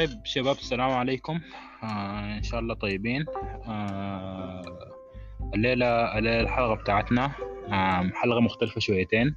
طيب 0.00 0.10
شباب 0.24 0.56
السلام 0.56 0.90
عليكم. 0.90 1.40
آه 1.82 2.36
إن 2.36 2.42
شاء 2.42 2.60
الله 2.60 2.74
طيبين. 2.74 3.24
آه 3.68 4.62
الليلة 5.54 6.18
الليلة 6.18 6.40
الحلقة 6.40 6.74
بتاعتنا 6.74 7.30
آه 7.68 8.10
حلقة 8.14 8.40
مختلفة 8.40 8.80
شويتين. 8.80 9.36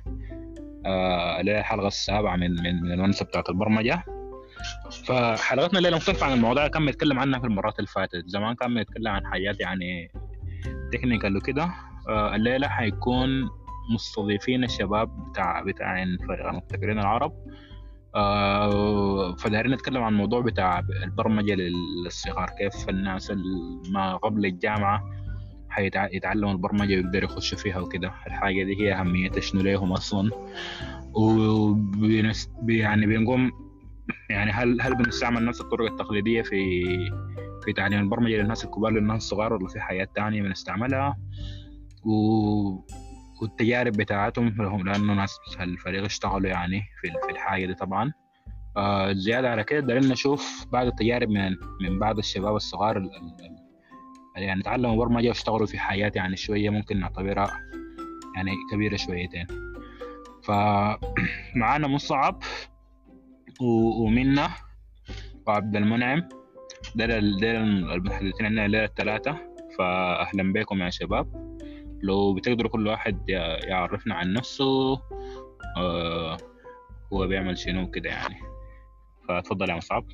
آه 0.86 1.40
الليلة 1.40 1.60
الحلقة 1.60 1.88
السابعة 1.88 2.36
من 2.36 2.52
من 2.52 2.82
من 2.82 2.91
المنصة 2.91 3.26
بتاعت 3.26 3.50
البرمجة. 3.50 4.04
فحلقتنا 5.05 5.80
الليلة 5.80 5.98
مختلفة 5.98 6.26
عن 6.26 6.34
المواضيع 6.34 6.64
اللي 6.64 6.73
كان 6.73 6.86
بنتكلم 6.86 7.20
عنها 7.20 7.40
في 7.40 7.48
المرات 7.48 7.80
اللي 7.80 7.88
فاتت. 7.88 8.23
زمان 8.26 8.55
كان 8.55 8.73
بنتكلم 8.73 9.08
عن 9.08 9.26
حاجات 9.26 9.59
يعني 9.59 10.12
تكنيكال 10.91 11.38
وكده. 11.38 11.70
آه 12.09 12.36
الليلة 12.36 12.68
حيكون 12.68 13.50
مستضيفين 13.94 14.64
الشباب 14.64 15.30
بتاع 15.30 15.62
بتاع 15.62 16.04
المبتكرين 16.04 17.00
العرب. 17.00 17.34
آه 18.16 19.35
فدايرين 19.35 19.72
نتكلم 19.72 20.03
عن 20.03 20.13
الموضوع 20.13 20.41
بتاع 20.41 20.80
البرمجة 21.04 21.55
للصغار 21.55 22.49
كيف 22.49 22.90
الناس 22.90 23.34
ما 23.91 24.16
قبل 24.16 24.45
الجامعة 24.45 25.04
حيتعلموا 25.70 26.52
البرمجة 26.52 26.95
ويقدروا 26.95 27.23
يخشوا 27.31 27.57
فيها 27.57 27.80
وكده. 27.80 28.12
الحاجة 28.27 28.63
دي 28.63 28.81
هي 28.81 28.94
أهميتها 28.94 29.41
شنو 29.41 29.62
ليهم 29.62 29.91
أصلا؟ 29.91 30.31
وبنس 31.13 32.49
يعني 32.68 33.05
بنقوم 33.05 33.52
يعني 34.30 34.52
هل 34.52 34.82
هل 34.82 34.95
بنستعمل 34.95 35.45
نفس 35.45 35.62
الطرق 35.62 35.91
التقليدية 35.91 36.41
في 36.41 36.84
في 37.66 37.73
تعليم 37.73 37.99
البرمجة 37.99 38.41
للناس 38.41 38.66
الكبار 38.66 38.91
للناس 38.91 39.18
الصغار 39.18 39.54
ولا 39.54 39.68
في 39.68 39.80
حاجات 39.80 40.09
تانية 40.16 40.41
بنستعملها؟ 40.41 41.18
والتجارب 43.44 43.94
بتاعتهم 43.94 44.49
لهم 44.58 44.86
لأنه 44.88 45.13
ناس 45.13 45.40
الفريق 45.60 46.04
اشتغلوا 46.04 46.49
يعني 46.49 46.82
في 47.02 47.32
الحاجة 47.32 47.66
دي 47.66 47.74
طبعا. 47.74 48.13
آه 48.77 49.13
زيادة 49.13 49.52
على 49.52 49.63
كده 49.63 49.80
دارين 49.80 50.10
نشوف 50.10 50.66
بعض 50.72 50.88
التجارب 50.88 51.30
من 51.30 51.55
من 51.82 52.00
بعض 52.00 52.18
الشباب 52.18 52.55
الصغار 52.55 52.98
اللي 52.98 53.13
يعني 54.35 54.62
تعلموا 54.63 54.96
برمجه 54.96 55.27
واشتغلوا 55.27 55.68
في 55.68 55.77
حاجات 55.80 56.16
يعني 56.16 56.35
شوية 56.38 56.70
ممكن 56.70 57.00
نعتبرها 57.00 57.60
يعني 58.35 58.52
كبيرة 58.72 58.96
شويتين. 58.96 59.48
فمعانا 60.44 61.88
مصعب 61.96 62.44
ومنة 63.62 64.50
وعبد 65.47 65.75
المنعم. 65.75 66.30
دول 66.96 67.12
المحدثين 67.12 68.46
عندنا 68.46 68.66
الليلة 68.66 68.85
الثلاثه 68.85 69.38
فاهلا 69.78 70.53
بكم 70.53 70.81
يا 70.81 70.90
شباب. 70.90 71.53
لو 72.03 72.34
بتقدروا 72.34 72.72
كل 72.72 72.88
واحد 72.88 73.29
يعرفنا 73.63 74.16
عن 74.16 74.34
نفسه 74.34 75.01
آه 75.78 76.38
هو 77.13 77.28
بيعمل 77.28 77.57
شنو 77.57 77.91
كده 77.91 78.09
يعني. 78.09 78.35
فتفضل 79.29 79.69
يا 79.69 79.75
مصعب. 79.75 80.06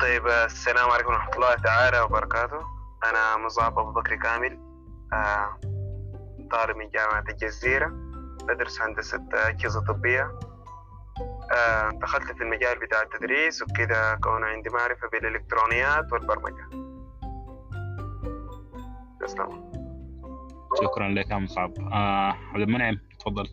طيب 0.00 0.26
السلام 0.26 0.90
عليكم 0.90 1.08
ورحمة 1.08 1.34
الله 1.34 1.54
تعالى 1.54 2.00
وبركاته. 2.00 2.60
أنا 3.04 3.46
مصعب 3.46 3.78
أبو 3.78 3.92
بكر 3.92 4.14
كامل 4.16 4.58
آه 5.12 5.60
طالب 6.50 6.76
من 6.76 6.90
جامعة 6.90 7.24
الجزيرة 7.28 7.86
بدرس 8.48 8.80
هندسة 8.80 9.24
أجهزة 9.32 9.84
طبية. 9.84 10.38
آه 11.52 11.88
دخلت 11.88 12.32
في 12.32 12.42
المجال 12.42 12.78
بتاع 12.78 13.02
التدريس 13.02 13.62
وكده 13.62 14.14
كون 14.14 14.44
عندي 14.44 14.70
معرفة 14.70 15.08
بالإلكترونيات 15.08 16.12
والبرمجة. 16.12 16.92
تسلم 19.20 19.81
شكرا 20.80 21.08
لك 21.08 21.30
يا 21.30 21.38
مصعب 21.38 21.72
آه 21.80 22.32
عبد 22.52 22.60
المنعم 22.62 22.98
تفضل. 23.18 23.48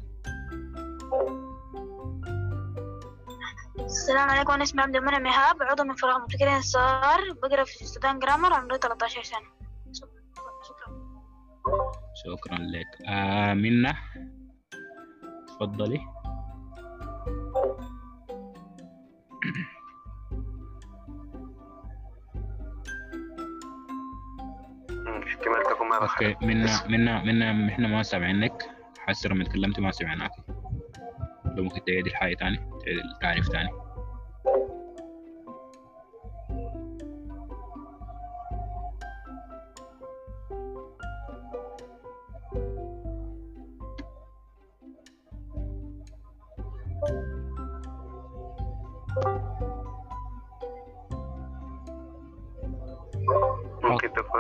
السلام 3.80 4.30
عليكم 4.30 4.54
أنا 4.54 4.64
اسمي 4.64 4.82
عبد 4.82 4.96
المنعم 4.96 5.26
إيهاب 5.28 5.64
عضو 5.64 5.84
من 5.84 5.96
فريق 5.96 6.18
مبتكرين 6.18 6.58
الصغار 6.58 7.20
بقرأ 7.44 7.64
في 7.64 7.86
ستودنت 7.86 8.22
جرامر 8.24 8.54
عمري 8.54 8.78
13 8.78 9.24
سنة. 9.24 9.40
شكرا 9.94 10.20
شكرا 12.26 12.58
لك. 12.58 13.08
آه 13.08 13.54
منة 13.54 13.94
تفضلي. 15.48 16.00
احتمال 25.40 25.64
تكون 25.76 25.90
ما 25.90 25.96
أوكي 25.96 26.36
منا 26.42 26.88
منا 26.88 27.24
منا 27.24 27.70
إحنا 27.70 27.88
ما 27.88 28.04
سامعينك. 28.04 28.64
حاسس 29.00 29.26
لما 29.26 29.44
تكلمتي 29.44 29.82
ما 29.82 29.92
سمعناك 29.92 30.32
لو 31.46 31.64
ممكن 31.64 31.84
تعيدي 31.84 32.10
الحاجة 32.10 32.36
تاني 32.36 32.58
تعيدي 32.58 33.02
التعريف 33.02 33.48
تاني. 33.48 33.70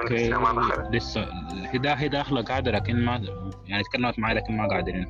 لسه 0.06 0.40
ما 0.40 0.62
دخلت. 0.62 0.96
لسه. 0.96 1.22
هدا 1.74 2.00
هي 2.00 2.08
داخلة 2.08 2.42
قاعدة 2.42 2.72
لكن 2.72 3.06
ما 3.06 3.22
يعني 3.68 3.84
تكلمت 3.84 4.20
معي 4.20 4.34
لكن 4.34 4.58
ما 4.58 4.68
قادرين 4.68 5.08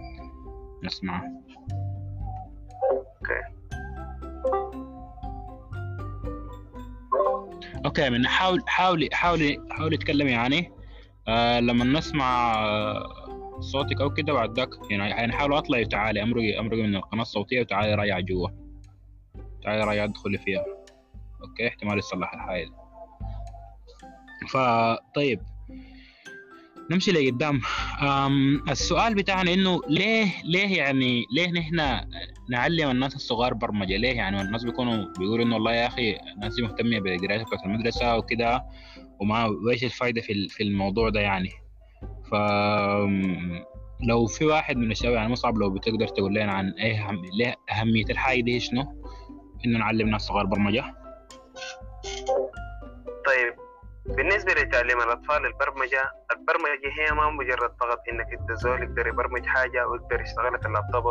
نسمعها 0.83 1.23
okay. 2.91 3.59
Okay 7.85 8.09
من 8.09 8.27
حاول 8.27 8.63
حاولي 8.67 9.09
حاولي 9.13 9.57
حاولي 9.71 9.97
تكلمي 9.97 10.31
يعني. 10.31 10.71
آه 11.27 11.59
لما 11.59 11.85
نسمع 11.85 12.53
آه 12.55 13.29
صوتك 13.59 14.01
أو 14.01 14.09
كده 14.13 14.33
بعد 14.33 14.59
ذاك 14.59 14.69
يعني 14.91 15.09
يعني 15.09 15.33
حاولي 15.33 15.57
أطلعي 15.57 15.83
وتعالي. 15.83 16.23
امرقي 16.23 16.59
امرقي 16.59 16.81
من 16.81 16.95
القناة 16.95 17.21
الصوتية 17.21 17.59
وتعالي 17.59 17.95
راجع 17.95 18.19
جوا. 18.19 18.49
تعالي 19.63 19.83
راجع 19.83 20.03
أدخلي 20.03 20.37
فيها. 20.37 20.65
أوكي؟ 21.41 21.67
احتمال 21.67 21.97
يصلح 21.97 22.33
الحاجة 22.33 22.63
دي 22.63 22.71
فطيب. 24.47 25.39
نمشي 26.91 27.11
لقدام. 27.11 27.61
السؤال 28.69 29.15
بتاعنا 29.15 29.53
إنه 29.53 29.81
ليه 29.87 30.27
ليه 30.43 30.77
يعني 30.77 31.25
ليه 31.35 31.51
نحن 31.51 32.05
نعلم 32.49 32.89
الناس 32.89 33.15
الصغار 33.15 33.53
برمجة؟ 33.53 33.97
ليه 33.97 34.13
يعني 34.13 34.41
الناس 34.41 34.63
بيكونوا 34.63 35.05
بيقولوا 35.19 35.45
إنه 35.45 35.55
والله 35.55 35.73
يا 35.73 35.87
أخي 35.87 36.17
الناس 36.35 36.55
دي 36.55 36.61
مهتمة 36.61 36.99
بقراية 36.99 37.43
بتاعت 37.43 37.65
المدرسة 37.65 38.17
وكده 38.17 38.63
وما 39.19 39.45
وإيش 39.45 39.83
الفائده 39.83 40.21
في 40.21 40.47
في 40.47 40.63
الموضوع 40.63 41.09
ده 41.09 41.19
يعني؟ 41.19 41.49
ف 42.31 42.35
لو 44.07 44.25
في 44.25 44.45
واحد 44.45 44.77
من 44.77 44.91
الشباب 44.91 45.13
يعني 45.13 45.31
مصعب 45.31 45.57
لو 45.57 45.69
بتقدر 45.69 46.07
تقول 46.07 46.33
لنا 46.33 46.51
عن 46.51 46.69
إيه. 46.69 47.07
ليه 47.39 47.55
أهمية 47.71 48.05
الحاجة 48.09 48.41
دي 48.41 48.59
شنو؟ 48.59 49.01
إنه 49.65 49.79
نعلم 49.79 50.09
ناس 50.09 50.21
صغار 50.21 50.45
برمجة. 50.45 50.98
بالنسبة 54.15 54.53
لتعليم 54.53 55.01
الأطفال 55.01 55.45
البرمجة 55.45 56.11
البرمجة 56.31 56.89
هي 56.99 57.11
ما 57.11 57.29
مجرد 57.29 57.71
فقط 57.79 57.99
إنك 58.11 58.27
أنت 58.33 58.51
زول 58.51 58.83
يقدر 58.83 59.07
يبرمج 59.07 59.45
حاجة 59.45 59.87
ويقدر 59.87 60.21
يشتغل 60.21 60.53
لك 60.53 60.65
اللابتوب. 60.65 61.05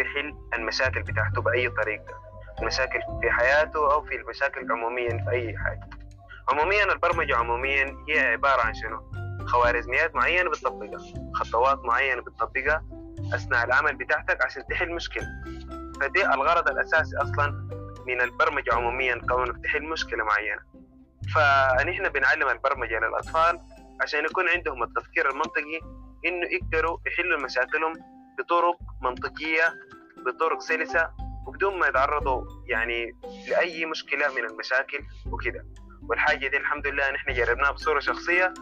يحل 0.00 0.36
المشاكل 0.54 1.02
بتاعته 1.02 1.42
بأي 1.42 1.68
طريقة 1.68 2.14
المشاكل 2.60 2.98
في 3.20 3.30
حياته 3.30 3.92
أو 3.92 4.02
في 4.02 4.16
المشاكل 4.16 4.72
عموميا 4.72 5.24
في 5.24 5.30
أي 5.30 5.58
حاجة. 5.58 5.90
عموميا 6.48 6.84
البرمجة 6.84 7.36
عموميا 7.36 7.96
هي 8.08 8.18
عبارة 8.18 8.62
عن 8.62 8.74
شنو؟ 8.74 9.10
خوارزميات 9.46 10.14
معينة 10.14 10.50
بتطبقها 10.50 10.98
خطوات 11.34 11.84
معينة 11.84 12.20
بتطبقها 12.22 12.84
أثناء 13.34 13.64
العمل 13.64 13.96
بتاعتك 13.96 14.44
عشان 14.44 14.66
تحل 14.70 14.94
مشكلة. 14.94 15.26
فدي 16.00 16.26
الغرض 16.26 16.68
الأساسي 16.68 17.16
أصلا 17.16 17.68
من 18.06 18.20
البرمجة 18.20 18.74
عموميا 18.74 19.20
كونك 19.28 19.64
تحل 19.64 19.82
مشكلة 19.82 20.24
معينة. 20.24 20.60
فنحن 21.34 22.08
بنعلم 22.08 22.48
البرمجة 22.48 22.98
للأطفال 22.98 23.58
عشان 24.02 24.24
يكون 24.24 24.48
عندهم 24.48 24.82
التفكير 24.82 25.30
المنطقي 25.30 25.80
إنه 26.26 26.46
يقدروا 26.50 26.98
يحلوا 27.06 27.40
مشاكلهم 27.40 27.92
بطرق 28.38 28.76
منطقية 29.02 29.74
بطرق 30.26 30.60
سلسة 30.60 31.10
وبدون 31.46 31.78
ما 31.78 31.86
يتعرضوا 31.86 32.44
يعني 32.66 33.12
لأي 33.50 33.86
مشكلة 33.86 34.34
من 34.34 34.44
المشاكل 34.44 34.98
وكده. 35.32 35.66
والحاجة 36.08 36.46
دي 36.48 36.56
الحمد 36.56 36.86
لله 36.86 37.10
نحن 37.10 37.32
جربناها 37.32 37.70
بصورة 37.70 38.00
شخصية 38.00 38.54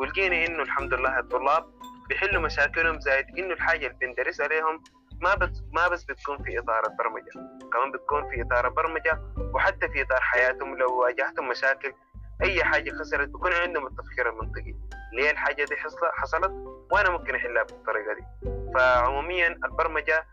ولقينا 0.00 0.46
إنه 0.46 0.62
الحمد 0.62 0.94
لله 0.94 1.18
الطلاب 1.18 1.64
بيحلوا 2.08 2.42
مشاكلهم 2.42 3.00
زائد 3.00 3.26
إنه 3.38 3.54
الحاجة 3.54 3.86
اللي 3.86 3.98
بندرس 4.00 4.40
عليهم 4.40 4.82
ما 5.22 5.34
بس 5.34 5.62
ما 5.72 5.88
بس 5.88 6.04
بتكون 6.04 6.42
في 6.44 6.58
إطار 6.58 6.82
البرمجه 6.90 7.30
كمان 7.72 7.92
بتكون 7.92 8.30
في 8.30 8.42
إطار 8.42 8.66
البرمجه 8.66 9.20
وحتى 9.54 9.88
في 9.88 10.02
إطار 10.02 10.20
حياتهم 10.20 10.78
لو 10.78 11.00
واجهتهم 11.00 11.48
مشاكل 11.48 11.92
أي 12.42 12.64
حاجة 12.64 12.90
خسرت 12.90 13.28
بيكون 13.28 13.52
عندهم 13.52 13.86
التفكير 13.86 14.28
المنطقي. 14.30 14.74
ليه 15.12 15.30
الحاجة 15.30 15.64
دي 15.64 15.76
حصلت 16.12 16.52
وأنا 16.92 17.10
ممكن 17.10 17.34
أحلها 17.34 17.62
بالطريقة 17.62 18.14
دي. 18.14 18.50
فعموميا 18.74 19.48
البرمجة 19.64 20.26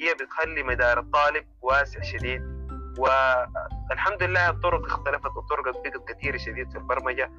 هي 0.00 0.14
بتخلي 0.14 0.62
مدار 0.62 0.98
الطالب 0.98 1.46
واسع 1.62 2.00
شديد 2.02 2.42
والحمد 2.98 4.22
لله 4.22 4.48
الطرق 4.50 4.86
اختلفت 4.86 5.30
والطرق 5.36 5.64
بقت 5.64 6.08
كثيرة 6.08 6.36
شديد 6.36 6.70
في 6.70 6.78
البرمجة 6.78 7.30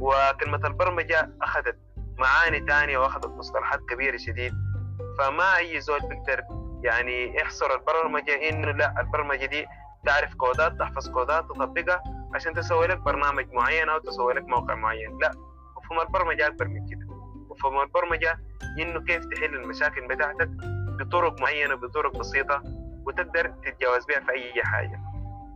وكلمة 0.00 0.66
البرمجة 0.66 1.30
أخذت 1.42 1.78
معاني 2.18 2.60
تانية 2.60 2.98
وأخذت 2.98 3.26
مصطلحات 3.26 3.80
كبيرة 3.80 4.16
شديد. 4.16 4.52
فما 5.18 5.56
أي 5.56 5.80
زول 5.80 6.00
بيقدر 6.00 6.42
يعني 6.82 7.36
يحصر 7.36 7.74
البرمجة 7.74 8.48
إنه 8.48 8.70
لا 8.70 8.94
البرمجة 9.00 9.46
دي 9.46 9.66
تعرف 10.06 10.34
كودات 10.34 10.72
تحفظ 10.78 11.10
كودات 11.10 11.44
تطبقها 11.44 12.02
عشان 12.34 12.54
تسوي 12.54 12.86
لك 12.86 12.98
برنامج 12.98 13.52
معين 13.52 13.88
أو 13.88 13.98
تسوي 13.98 14.34
لك 14.34 14.48
موقع 14.48 14.74
معين. 14.74 15.18
لا 15.22 15.30
مفهوم 15.76 16.00
البرمجة 16.00 16.46
أكبر 16.46 16.68
من 16.68 16.88
كده. 16.88 17.06
مفهوم 17.50 17.80
البرمجة 17.80 18.38
إنه 18.80 19.04
كيف 19.04 19.24
تحل 19.24 19.54
المشاكل 19.54 20.08
بتاعتك 20.08 20.50
بطرق 20.98 21.40
معينة 21.40 21.74
بطرق 21.74 22.16
بسيطة 22.16 22.62
وتقدر 23.06 23.46
تتجاوز 23.48 24.04
بها 24.06 24.20
في 24.20 24.32
أي 24.32 24.62
حاجة. 24.64 25.00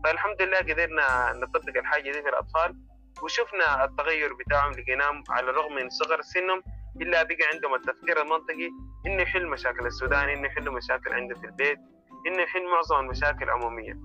فالحمد 0.04 0.43
لله 0.43 0.58
قدرنا 0.58 1.32
نطبق 1.32 1.76
الحاجة 1.76 2.02
دي 2.02 2.22
في 2.22 2.28
الأطفال 2.28 2.76
وشفنا 3.22 3.84
التغير 3.84 4.34
بتاعهم 4.34 4.72
لقيناهم 4.72 5.25
على 5.31 5.50
الرغم 5.50 5.75
من 5.75 5.90
صغر 5.90 6.20
سنهم 6.22 6.62
إلا 7.02 7.22
بقى 7.22 7.36
عندهم 7.54 7.74
التفكير 7.74 8.22
المنطقي 8.22 8.68
إنه 9.06 9.22
يحل 9.22 9.46
مشاكل 9.46 9.86
السودان 9.86 10.28
إنه 10.28 10.46
يحل 10.46 10.70
مشاكل 10.70 11.12
عنده 11.12 11.34
في 11.34 11.46
البيت 11.46 11.78
إنه 12.26 12.42
يحل 12.42 12.70
معظم 12.74 13.00
المشاكل 13.00 13.50
عموميا 13.50 14.00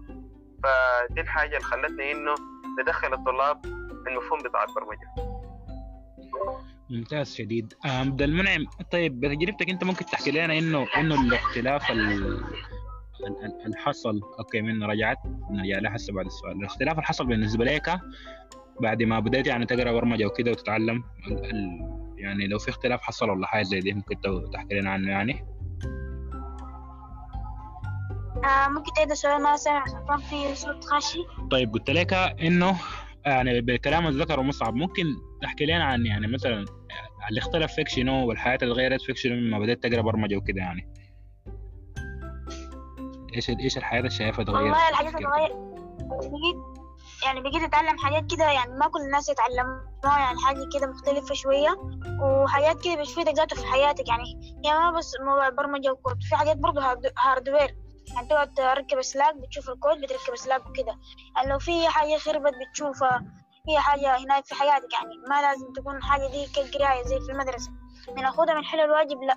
فدي 0.64 1.22
الحاجة 1.22 1.50
اللي 1.58 1.60
خلتنا 1.68 2.12
إنه 2.12 2.36
ندخل 2.82 3.14
الطلاب 3.14 3.66
المفهوم 4.08 4.40
بتاع 4.40 4.64
البرمجة. 4.64 5.34
ممتاز 6.90 7.36
شديد. 7.36 7.74
آه، 7.86 7.90
عبد 8.00 8.22
المنعم 8.22 8.66
طيب 8.92 9.20
بتجربتك 9.20 9.70
أنت 9.70 9.84
ممكن 9.84 10.06
تحكي 10.06 10.32
لنا 10.32 10.58
إنه 10.58 10.88
إنه 10.98 11.22
الاختلاف 11.22 11.92
ال- 11.92 12.44
ال- 13.28 13.62
اللي 13.66 13.78
حصل 13.78 14.22
أوكي 14.40 14.62
من 14.62 14.84
رجعت 14.84 15.18
نرجع 15.52 15.80
لها 15.80 15.96
هسه 15.96 16.14
بعد 16.14 16.26
السؤال. 16.26 16.52
الاختلاف 16.58 16.94
اللي 16.94 17.04
حصل 17.04 17.26
بالنسبة 17.26 17.66
لك 17.66 18.00
بعد 18.82 19.04
ما 19.04 19.20
بديت 19.20 19.48
يعني 19.48 19.66
تقرأ 19.66 19.92
برمجة 19.92 20.26
وكده 20.26 20.52
وتتعلم 20.52 21.04
يعني 22.24 22.48
لو 22.48 22.60
في 22.60 22.70
اختلاف 22.70 23.02
حصل 23.02 23.30
ولا 23.30 23.48
حاجة 23.48 23.64
زي 23.64 23.80
دي 23.80 23.94
ممكن 23.94 24.16
تحكي 24.54 24.76
لنا 24.76 24.90
عنه 24.92 25.12
يعني. 25.12 25.46
آه 28.46 28.68
ممكن 28.68 28.94
تعيد 28.96 29.12
السؤال 29.12 29.44
ما 29.44 29.56
سامع 29.56 29.82
عشان 29.82 30.06
كان 30.08 30.18
في 30.18 30.56
صوت 30.56 30.86
خاشي 30.86 31.20
طيب 31.52 31.74
قلت 31.74 31.90
لك 31.90 32.14
إنه 32.14 32.80
يعني 33.26 33.62
بكلام 33.62 34.08
اللي 34.08 34.24
ذكره 34.24 34.42
مصعب 34.42 34.76
ممكن 34.76 35.04
تحكي 35.42 35.66
لنا 35.66 35.84
عن 35.84 36.06
يعني 36.06 36.28
مثلا 36.28 36.66
اللي 37.30 37.40
اختلف 37.40 37.74
فيك 37.74 37.90
شنو 37.90 38.28
والحياة 38.28 38.58
اللي 38.62 38.74
اتغيرت 38.74 39.02
فيك 39.02 39.18
شنو 39.18 39.36
لما 39.36 39.60
بديت 39.60 39.84
تقرأ 39.84 40.02
برمجة 40.02 40.36
وكده 40.36 40.62
يعني. 40.62 40.94
إيش 43.36 43.50
إيش 43.50 43.78
الحياة 43.78 44.00
اللي 44.00 44.10
شايفها 44.10 44.44
اتغيرت؟ 44.44 44.64
والله 44.64 44.90
الحاجات 44.90 45.12
فيك؟ 45.12 46.83
يعني 47.26 47.42
بقيت 47.42 47.64
أتعلم 47.64 47.98
حاجات 47.98 48.24
كده 48.36 48.46
يعني 48.52 48.72
ما 48.74 48.88
كل 48.88 49.00
الناس 49.02 49.30
يتعلموها 49.30 50.20
يعني 50.20 50.38
حاجة 50.46 50.70
كده 50.74 50.88
مختلفة 50.88 51.36
شوية 51.36 51.70
وحاجات 52.22 52.84
كده 52.84 52.96
بتفيدك 53.02 53.34
ذاته 53.34 53.56
في 53.56 53.66
حياتك. 53.68 54.08
يعني 54.10 54.24
هي 54.66 54.74
ما 54.74 54.92
بس 54.98 55.12
موضوع 55.26 55.50
برمجة 55.50 55.92
وكود 55.92 56.24
في 56.30 56.36
حاجات 56.36 56.58
برضه 56.58 56.82
hard- 56.92 57.14
hardware. 57.20 57.76
يعني 58.16 58.28
تقعد 58.28 58.54
تركب 58.54 59.02
سلاك 59.02 59.36
بتشوف 59.36 59.70
الكود 59.70 59.98
بتركب 60.02 60.36
سلاك 60.36 60.70
وكده. 60.70 61.00
يعني 61.36 61.50
لو 61.50 61.60
في 61.60 61.88
حاجة 61.88 62.18
خربت 62.18 62.54
بتشوفها. 62.70 63.24
هي 63.70 63.80
حاجة 63.80 64.18
هناك 64.18 64.46
في 64.46 64.56
حياتك 64.56 64.94
يعني 64.94 65.14
ما 65.30 65.42
لازم 65.42 65.74
تكون 65.74 66.04
حاجة 66.04 66.28
دي 66.32 66.46
كقراية 66.46 67.04
زي 67.04 67.20
في 67.20 67.32
المدرسة. 67.32 67.72
بناخدها 68.16 68.54
من 68.56 68.66
حل 68.66 68.80
الواجب 68.80 69.22
لأ. 69.24 69.36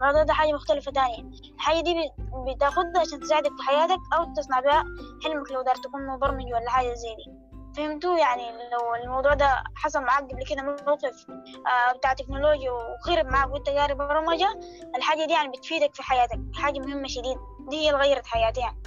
الموضوع 0.00 0.22
ده 0.22 0.32
حاجة 0.34 0.52
مختلفة 0.52 0.92
تانية. 0.92 1.30
الحاجة 1.54 1.80
دي 1.80 1.94
بت- 1.94 2.54
بتاخدها 2.56 3.00
عشان 3.00 3.20
تساعدك 3.20 3.50
في 3.56 3.62
حياتك 3.68 3.98
أو 4.18 4.34
تصنع 4.34 4.60
بها 4.60 4.84
حلمك 5.24 5.50
لو 5.52 5.62
دار 5.62 5.74
تكون 5.74 6.06
مبرمج 6.06 6.44
ولا 6.44 6.70
حاجة 6.70 6.94
زي 6.94 7.14
دي. 7.14 7.48
فهمتوا؟ 7.76 8.18
يعني 8.18 8.42
لو 8.72 8.94
الموضوع 9.04 9.34
ده 9.34 9.64
حصل 9.76 10.02
معاك 10.02 10.22
قبل 10.24 10.44
كده 10.46 10.62
موقف 10.62 11.26
آه 11.30 11.92
بتاع 11.96 12.12
تكنولوجيا 12.12 12.70
وخرب 12.70 13.26
معاك 13.26 13.50
وانت 13.50 13.68
قاري 13.68 13.94
برمجة 13.94 14.60
الحاجة 14.96 15.24
دي 15.26 15.32
يعني 15.32 15.48
بتفيدك 15.48 15.94
في 15.94 16.02
حياتك. 16.02 16.40
حاجة 16.54 16.78
مهمة 16.78 17.08
شديد. 17.08 17.36
دي 17.68 17.76
هي 17.76 17.90
اللي 17.90 18.00
غيرت 18.00 18.26
حياتي 18.26 18.60
يعني. 18.60 18.82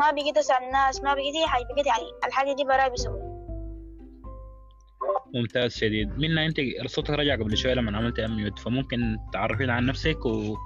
ما 0.00 0.10
بقيت 0.10 0.36
أسأل 0.38 0.64
الناس 0.64 1.00
ما 1.02 1.14
بقيت 1.14 1.34
أي 1.34 1.46
حاجة. 1.46 1.64
بقيت 1.64 1.86
يعني 1.86 2.04
الحاجة 2.26 2.52
دي 2.52 2.64
براي 2.64 2.90
بسوي 2.90 3.27
ممتاز 5.34 5.76
شديد. 5.76 6.18
منا 6.18 6.46
أنت 6.46 6.56
صوتك 6.86 7.10
رجع 7.10 7.34
قبل 7.34 7.56
شوية 7.56 7.74
لما 7.74 7.98
عملت 7.98 8.18
اميوت 8.18 8.58
فممكن 8.58 9.16
تعرفين 9.32 9.70
عن 9.70 9.86
نفسك 9.86 10.26
و... 10.26 10.56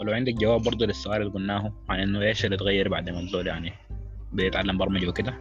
ولو 0.00 0.12
عندك 0.12 0.32
جواب 0.34 0.62
برضه 0.62 0.86
للسؤال 0.86 1.22
اللي 1.22 1.32
قلناه 1.32 1.72
عن 1.88 2.00
إنه 2.00 2.20
إيش 2.22 2.44
اللي 2.44 2.56
اتغير 2.56 2.88
بعد 2.88 3.10
ما 3.10 3.20
الزول 3.20 3.46
يعني 3.46 3.72
بيتعلم 4.32 4.78
برمجة 4.78 5.08
وكده. 5.08 5.34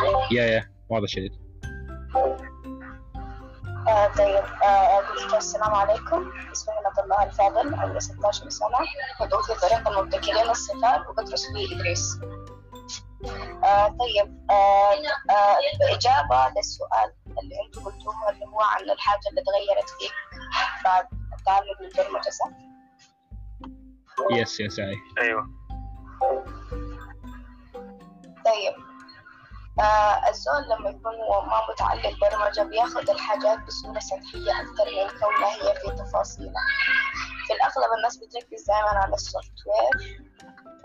طيب 0.00 0.38
يا 0.38 0.44
يا 0.44 0.70
واضح 0.88 1.08
شديد. 1.08 1.32
آه، 3.88 4.06
طيب 4.18 4.44
آه، 4.64 5.36
السلام 5.36 5.74
عليكم. 5.74 6.30
اسمي 6.52 6.74
نبض 6.86 7.04
الله 7.04 7.24
الفاضل 7.24 7.74
عمري 7.74 8.00
16 8.00 8.48
سنة. 8.48 8.68
بدعو 9.20 9.42
في 9.42 9.60
طريق 9.60 9.88
المبتكرين 9.88 10.50
الصغار 10.50 11.10
وبدرس 11.10 11.46
في 11.46 11.74
إدريس. 11.74 12.18
آه، 13.64 13.88
طيب 13.88 14.46
آه، 14.50 14.92
آه، 15.30 15.56
بإجابة 15.80 16.48
للسؤال 16.56 17.12
اللي 17.42 17.54
أنتم 17.66 17.84
قلتوه 17.84 18.30
اللي 18.30 18.44
هو 18.46 18.60
عن 18.60 18.90
الحاجة 18.90 19.20
اللي 19.30 19.42
تغيرت 19.42 19.88
فيك 19.90 20.12
بعد 20.84 21.08
التعلم 21.38 21.76
للبرمجة 21.80 22.30
صح؟ 22.30 22.48
يس 24.30 24.60
يس 24.60 24.78
أيوه. 25.18 25.46
طيب 28.44 28.74
آه 29.80 30.28
الزول 30.28 30.62
لما 30.70 30.90
يكون 30.90 31.14
هو 31.14 31.42
ما 31.42 31.60
متعلم 31.70 32.16
برمجة 32.20 32.62
بياخد 32.62 33.10
الحاجات 33.10 33.58
بصورة 33.66 33.98
سطحية 33.98 34.60
أكثر 34.60 34.84
من 34.84 35.20
كونها 35.20 35.54
هي 35.54 35.74
في 35.74 35.96
تفاصيلها. 36.04 36.62
في 37.46 37.52
الأغلب 37.52 37.96
الناس 37.96 38.16
بتركز 38.16 38.64
دائما 38.66 38.88
على 38.88 39.14
ال 39.14 39.52
software 39.66 40.20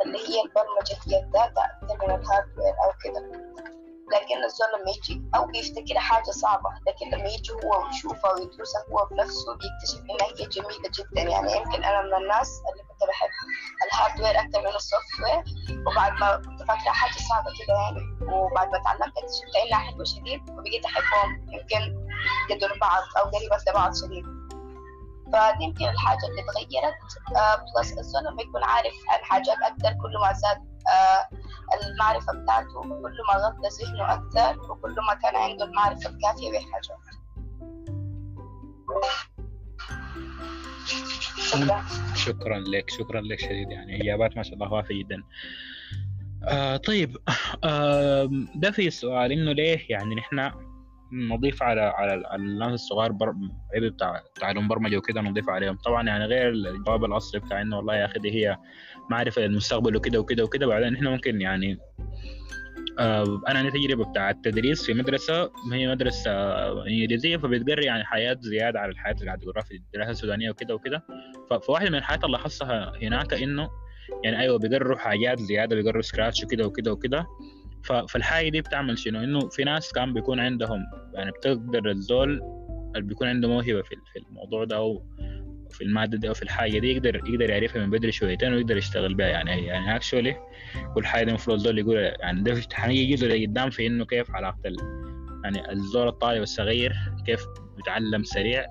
اللي 0.06 0.18
هي 0.18 0.42
البرمجة 0.42 0.98
هي 1.08 1.20
ال 1.24 1.31
data 1.31 1.62
أكثر 1.62 2.08
من 2.08 2.16
ال 2.16 2.22
hardware 2.22 2.74
أو 2.84 2.92
كده. 3.04 3.52
لكن 4.14 4.44
الزول 4.46 4.68
لما 4.82 4.92
يجي 4.92 5.22
أو 5.36 5.46
بيفتكر 5.46 6.00
حاجة 6.00 6.32
صعبة 6.32 6.70
لكن 6.88 7.10
لما 7.18 7.30
يجي 7.30 7.52
هو 7.52 7.84
ويشوفها 7.86 8.34
ويدرسها 8.34 8.82
هو 8.92 9.06
بنفسه 9.12 9.54
بيكتشف 9.54 10.00
إنها 10.10 10.28
هي 10.28 10.46
جميلة 10.48 10.90
جدا. 10.98 11.22
يعني 11.22 11.56
يمكن 11.58 11.84
أنا 11.84 12.02
من 12.02 12.14
الناس 12.24 12.62
اللي 12.72 12.84
كنت 12.84 13.02
بحب 13.10 13.30
ال 13.86 13.92
hardware 13.92 14.40
أكثر 14.40 14.60
من 14.62 14.76
ال 14.76 15.12
software 15.24 15.44
وبعد 15.88 16.12
ما 16.12 16.36
كنت 16.36 16.60
فاكرة 16.68 16.92
حاجة 16.92 17.20
صعبة 17.30 17.50
كده 17.60 17.74
يعني 17.74 18.34
وبعد 18.34 18.72
ما 18.72 18.78
تعلمت 18.84 19.18
اكتشفت 19.18 19.56
إنها 19.68 19.80
حلوة 19.80 20.04
شديد 20.04 20.42
وبقيت 20.50 20.86
أحبهم 20.86 21.30
يمكن 21.54 22.08
قدر 22.50 22.78
بعض 22.82 23.04
أو 23.18 23.24
قريبة 23.32 23.58
لبعض 23.68 23.92
شديد. 23.96 24.41
فدي 25.34 25.64
يمكن 25.64 25.86
الحاجة 25.86 26.28
اللي 26.30 26.42
تغيرت. 26.42 27.38
آه 27.38 27.66
plus 27.78 27.98
الزول 27.98 28.24
لما 28.24 28.42
يكون 28.42 28.64
عارف 28.64 28.94
عن 29.10 29.24
حاجات 29.24 29.58
أكثر 29.64 29.90
كل 29.90 30.14
ما 30.22 30.34
زاد 30.34 30.58
آه 30.88 31.28
المعرفة 31.86 32.34
بتاعته 32.34 32.82
كل 32.82 33.18
ما 33.28 33.34
غطى 33.46 33.86
ذهنه 33.86 34.14
أكثر 34.14 34.72
وكل 34.72 34.96
ما 35.08 35.14
كان 35.14 35.36
عنده 35.36 35.66
المعرفة 35.66 36.10
الكافية 36.10 36.52
بحاجات 36.52 36.86
شكرا. 41.38 41.84
شكرا 42.16 42.60
لك 42.60 42.90
شكرا 42.90 43.22
لك 43.22 43.40
شديد 43.40 43.72
يعني 43.72 44.02
إجابات 44.02 44.38
ما 44.38 44.44
شاء 44.44 44.54
الله 44.54 44.74
وافيه 44.74 45.04
جدا. 45.04 45.24
آه 46.48 46.78
طيب 46.78 47.18
آه 47.64 48.30
ده 48.56 48.72
في 48.72 48.88
السؤال 48.88 49.32
إنه 49.32 49.52
ليه 49.52 49.86
يعني 49.90 50.16
نحن 50.16 50.52
نضيف 51.12 51.64
على 51.64 51.82
على 51.82 52.36
الناس 52.36 52.74
الصغار 52.74 53.12
بر... 53.12 53.34
عيب 53.74 53.84
بتاع 53.84 54.22
تعلم 54.40 54.68
برمجه 54.68 54.98
وكده 54.98 55.22
نضيف 55.22 55.50
عليهم. 55.50 55.76
طبعا 55.76 56.08
يعني 56.08 56.26
غير 56.26 56.50
الجواب 56.50 57.06
الأصلي 57.06 57.42
بتاع 57.42 57.62
إنه 57.62 57.78
والله 57.78 57.96
يا 57.96 58.06
أخي 58.06 58.20
دي 58.20 58.32
هي 58.32 58.58
معرفه 59.10 59.42
للمستقبل 59.42 59.96
وكده 59.96 60.20
وكده 60.20 60.44
وكده. 60.44 60.68
بعدين 60.68 60.96
إحنا 60.96 61.10
ممكن 61.10 61.42
يعني 61.42 61.78
آه 63.00 63.42
أنا 63.48 63.60
عندي 63.60 63.72
تجربة 63.72 64.06
بتاع 64.06 64.30
التدريس 64.30 64.86
في 64.86 64.94
مدرسة 64.94 65.52
هي 65.74 65.88
مدرسة 65.88 66.32
إنجليزية 66.88 67.38
فبتقري 67.38 67.86
يعني 67.86 68.04
حياة 68.06 68.38
زيادة 68.40 68.80
على 68.80 68.92
الحياة 68.92 69.14
اللي 69.14 69.26
قاعد 69.26 69.40
في 69.64 69.76
الدراسة 69.76 70.12
السودانية 70.12 70.50
وكده 70.50 70.76
وكده. 70.76 71.04
فواحده 71.68 71.90
من 71.90 71.96
الحاجات 71.96 72.24
اللي 72.24 72.38
لاحظتها 72.38 72.94
هناك 73.02 73.34
إنه 73.34 73.70
يعني 74.24 74.40
أيوه 74.40 74.60
بيقروا 74.60 74.98
حاجات 74.98 75.40
زيادة 75.40 75.76
بيقروا 75.76 76.02
Scratch 76.02 76.44
وكده 76.44 76.66
وكده 76.68 76.92
وكده. 76.92 77.28
فالحاجة 77.84 78.50
دي 78.50 78.62
بتعمل 78.62 79.00
شنو؟ 79.00 79.24
إنه 79.24 79.50
في 79.50 79.64
ناس 79.64 79.92
كان 79.92 80.14
بيكون 80.14 80.40
عندهم 80.40 80.80
يعني 81.14 81.32
بتقدر 81.32 81.90
الزول 81.90 82.42
اللي 82.96 83.08
بيكون 83.08 83.28
عنده 83.28 83.48
موهبة 83.48 83.82
في 83.82 84.20
الموضوع 84.30 84.64
ده 84.64 84.76
أو 84.76 85.04
في 85.72 85.84
المادة 85.84 86.18
دي 86.18 86.30
أو 86.30 86.34
في 86.34 86.44
الحاجة 86.44 86.80
دي 86.80 86.92
يقدر 86.92 87.16
يقدر 87.16 87.50
يعرفها 87.50 87.86
من 87.86 87.90
بدري 87.90 88.12
شويتين 88.12 88.54
ويقدر 88.54 88.78
يشتغل 88.78 89.14
بها 89.14 89.28
يعني 89.28 89.66
يعني 89.66 89.96
actually 89.96 90.36
كل 90.96 91.06
حاجة 91.06 91.24
دي 91.24 91.30
المفروض 91.30 91.58
الزول 91.58 91.80
يقول 91.80 91.98
يعني 91.98 92.44
ده 92.44 92.62
يجي 92.88 93.28
له 93.28 93.46
قدام 93.46 93.70
في 93.70 93.88
إنه 93.88 94.06
كيف 94.06 94.32
علاقة 94.32 94.58
يعني 95.44 95.72
الزول 95.72 96.08
الطالب 96.08 96.42
الصغير 96.42 96.94
كيف 97.26 97.46
بيتعلم 97.78 98.24
سريع 98.24 98.66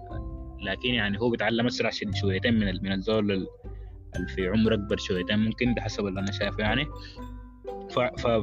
لكن 0.63 0.89
يعني 0.89 1.21
هو 1.21 1.31
بيتعلم 1.31 1.67
أسرع 1.67 1.91
شويتين 2.21 2.55
من 2.55 2.83
من 2.83 2.93
الزول 2.93 3.31
اللي 4.17 4.29
في 4.35 4.49
عمر 4.49 4.75
أكبر 4.75 4.97
شويتين 4.97 5.39
ممكن 5.39 5.75
بحسب 5.75 6.07
اللي 6.07 6.21
أنا 6.21 6.33
شايفه 6.33 6.59
يعني. 6.59 6.87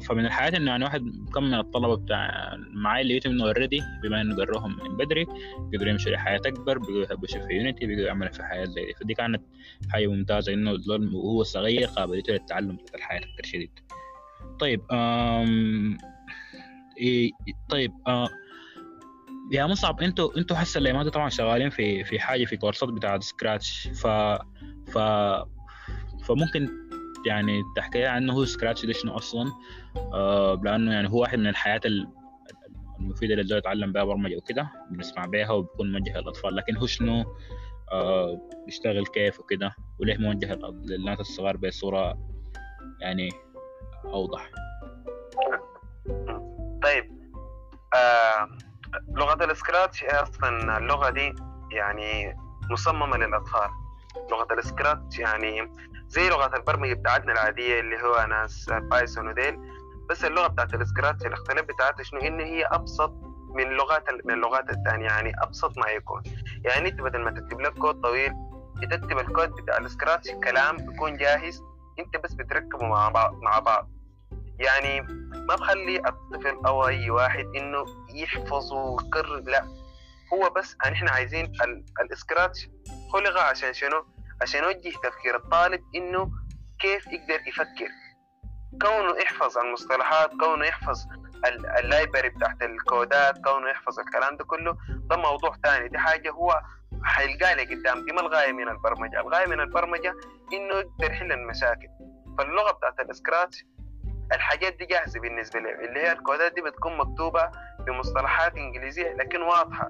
فمن 0.01 0.25
الحاجات 0.25 0.53
إنه 0.53 0.71
يعني 0.71 0.83
واحد 0.83 1.01
كم 1.33 1.43
من 1.43 1.53
الطلبة 1.53 1.95
بتاع 1.95 2.51
معاي 2.73 3.01
اللي 3.01 3.15
يتم 3.15 3.29
إنه 3.29 3.43
اوريدي 3.45 3.81
بما 4.03 4.21
إنه 4.21 4.35
قروهم 4.35 4.77
من 4.83 4.97
بدري 4.97 5.25
بيقدروا 5.59 5.91
يمشوا 5.91 6.11
لحياة 6.11 6.41
أكبر 6.45 6.77
بيقدروا 6.77 7.03
يحبوا 7.03 7.27
في 7.27 7.53
يونيتي 7.53 7.85
بيقدروا 7.85 8.07
يعملوا 8.07 8.31
في 8.31 8.43
حياة 8.43 8.65
زي 8.65 8.85
دي. 8.85 8.93
فدي 8.93 9.13
كانت 9.13 9.41
حاجة 9.89 10.07
ممتازة 10.07 10.53
إنه 10.53 10.71
وهو 11.13 11.43
صغير 11.43 11.87
قابليته 11.87 12.33
للتعلم 12.33 12.77
في 12.77 12.95
الحياة 12.95 13.19
أكثر 13.19 13.43
شديد 13.43 13.71
طيب 14.59 14.81
آم 14.91 15.97
إيه 16.97 17.31
طيب 17.69 17.91
آه 18.07 18.29
يا 19.51 19.65
مصعب 19.65 20.01
أنتوا 20.01 20.37
أنتوا 20.37 20.57
هسه 20.57 20.77
اللي 20.77 21.09
طبعا 21.09 21.29
شغالين 21.29 21.69
في 21.69 22.03
في 22.03 22.19
حاجة 22.19 22.45
في 22.45 22.57
كورسات 22.57 22.89
بتاعت 22.89 23.23
سكراتش 23.23 23.87
ف 23.87 24.07
ف 24.91 24.97
فممكن 26.23 26.86
يعني 27.27 27.63
تحكي 27.75 28.05
عنه 28.05 28.33
هو 28.33 28.45
سكراتش 28.45 28.85
ده 28.85 28.93
شنو 28.93 29.17
أصلا 29.17 29.51
آه 29.97 30.61
لأنه 30.63 30.93
يعني 30.93 31.09
هو 31.09 31.21
واحد 31.21 31.39
من 31.39 31.47
الحياة 31.47 31.81
المفيدة 32.99 33.33
اللي 33.33 33.41
الزول 33.41 33.57
يتعلم 33.57 33.91
بها 33.91 34.03
برمجة 34.03 34.37
وكده 34.37 34.71
بنسمع 34.91 35.25
بها 35.25 35.51
وبكون 35.51 35.91
موجه 35.91 36.19
للأطفال 36.19 36.55
لكن 36.55 36.77
هو 36.77 36.85
شنو؟ 36.85 37.35
آه 37.91 38.49
بيشتغل 38.65 39.05
كيف 39.05 39.39
وكده 39.39 39.75
وليه 39.99 40.17
موجه 40.17 40.59
للناس 40.85 41.19
الصغار 41.19 41.57
بصورة 41.57 42.17
يعني 43.01 43.29
أوضح. 44.05 44.49
طيب 46.83 47.17
آه 47.95 48.49
لغة 49.15 49.45
ال 49.45 49.53
Scratch 49.53 50.03
أصلا 50.03 50.77
اللغة 50.77 51.09
دي 51.09 51.33
يعني 51.71 52.35
مصممة 52.71 53.17
للأطفال. 53.17 53.69
لغة 54.31 54.47
ال 54.53 54.62
Scratch 54.62 55.19
يعني 55.19 55.71
زي 56.07 56.29
لغة 56.29 56.55
البرمجة 56.55 56.93
بتاعتنا 56.93 57.33
العادية 57.33 57.79
اللي 57.79 58.01
هو 58.01 58.25
ناس 58.29 58.69
Python 58.69 59.27
وديل. 59.27 59.59
بس 60.09 60.25
اللغة 60.25 60.47
بتاعت 60.47 60.73
ال 60.73 60.80
Scratch 60.80 61.25
الاختلاف 61.25 61.65
بتاعتها 61.65 62.03
شنو؟ 62.03 62.19
إن 62.19 62.39
هي 62.39 62.65
أبسط 62.65 63.13
من 63.55 63.69
لغات 63.69 64.03
من 64.25 64.33
اللغات 64.33 64.69
الثانية 64.69 65.05
يعني 65.05 65.33
أبسط 65.43 65.77
ما 65.77 65.89
يكون. 65.89 66.23
يعني 66.65 66.89
أنت 66.89 67.01
بدل 67.01 67.19
ما 67.19 67.31
تكتب 67.31 67.61
لك 67.61 67.73
كود 67.73 68.01
طويل 68.01 68.33
بتكتب 68.81 69.19
الكود 69.19 69.49
بتاع 69.49 69.77
ال 69.77 69.84
Scratch 69.84 70.31
كلام 70.43 70.77
بيكون 70.77 71.17
جاهز. 71.17 71.61
أنت 71.99 72.17
بس 72.23 72.33
بتركبه 72.33 72.85
مع 72.85 73.09
بعض 73.09 73.35
مع 73.41 73.59
بعض. 73.59 73.89
يعني 74.59 75.01
ما 75.47 75.55
بخلي 75.55 75.97
الطفل 75.97 76.65
أو 76.65 76.87
أي 76.87 77.09
واحد 77.09 77.45
إنه 77.55 77.85
يحفظ 78.13 78.73
ويكرر 78.73 79.39
لا. 79.39 79.63
هو 80.33 80.49
بس 80.49 80.75
يعني 80.83 80.95
إحنا 80.95 81.11
عايزين 81.11 81.51
ال 82.11 82.19
Scratch 82.19 82.69
خلق 83.13 83.39
عشان 83.39 83.73
شنو؟ 83.73 84.05
عشان 84.41 84.63
يوجه 84.63 84.93
تفكير 85.03 85.35
الطالب 85.35 85.81
إنه 85.95 86.31
كيف 86.79 87.07
يقدر 87.07 87.47
يفكر. 87.47 87.89
كونه 88.81 89.15
يحفظ 89.21 89.57
المصطلحات 89.57 90.29
كونه 90.39 90.65
يحفظ 90.65 91.05
ال 91.79 91.86
library 91.86 92.29
بتاعت 92.29 92.61
الكودات 92.61 93.37
كونه 93.43 93.69
يحفظ 93.69 93.99
الكلام 93.99 94.37
ده 94.37 94.43
كله 94.45 94.77
ده 95.09 95.17
موضوع 95.17 95.55
ثاني 95.63 95.87
دي 95.87 95.97
حاجة 95.97 96.31
هو 96.31 96.61
حيلقى 97.03 97.55
لي 97.55 97.75
قدام. 97.75 98.05
دي 98.05 98.11
ما 98.13 98.21
الغاية 98.21 98.51
من 98.51 98.69
البرمجة. 98.69 99.19
الغاية 99.21 99.45
من 99.47 99.59
البرمجة 99.59 100.15
إنه 100.53 100.75
يقدر 100.75 101.11
يحل 101.11 101.31
المشاكل. 101.31 101.87
فاللغة 102.37 102.71
بتاعت 102.71 102.99
ال 102.99 103.07
Scratch 103.07 103.63
الحاجات 104.33 104.73
دي 104.73 104.85
جاهزة 104.85 105.19
بالنسبة 105.19 105.59
لي. 105.59 105.85
اللي 105.85 105.99
هي 105.99 106.11
الكودات 106.11 106.53
دي 106.53 106.61
بتكون 106.61 106.97
مكتوبة 106.97 107.51
بمصطلحات 107.79 108.57
إنجليزية 108.57 109.13
لكن 109.13 109.41
واضحة. 109.41 109.89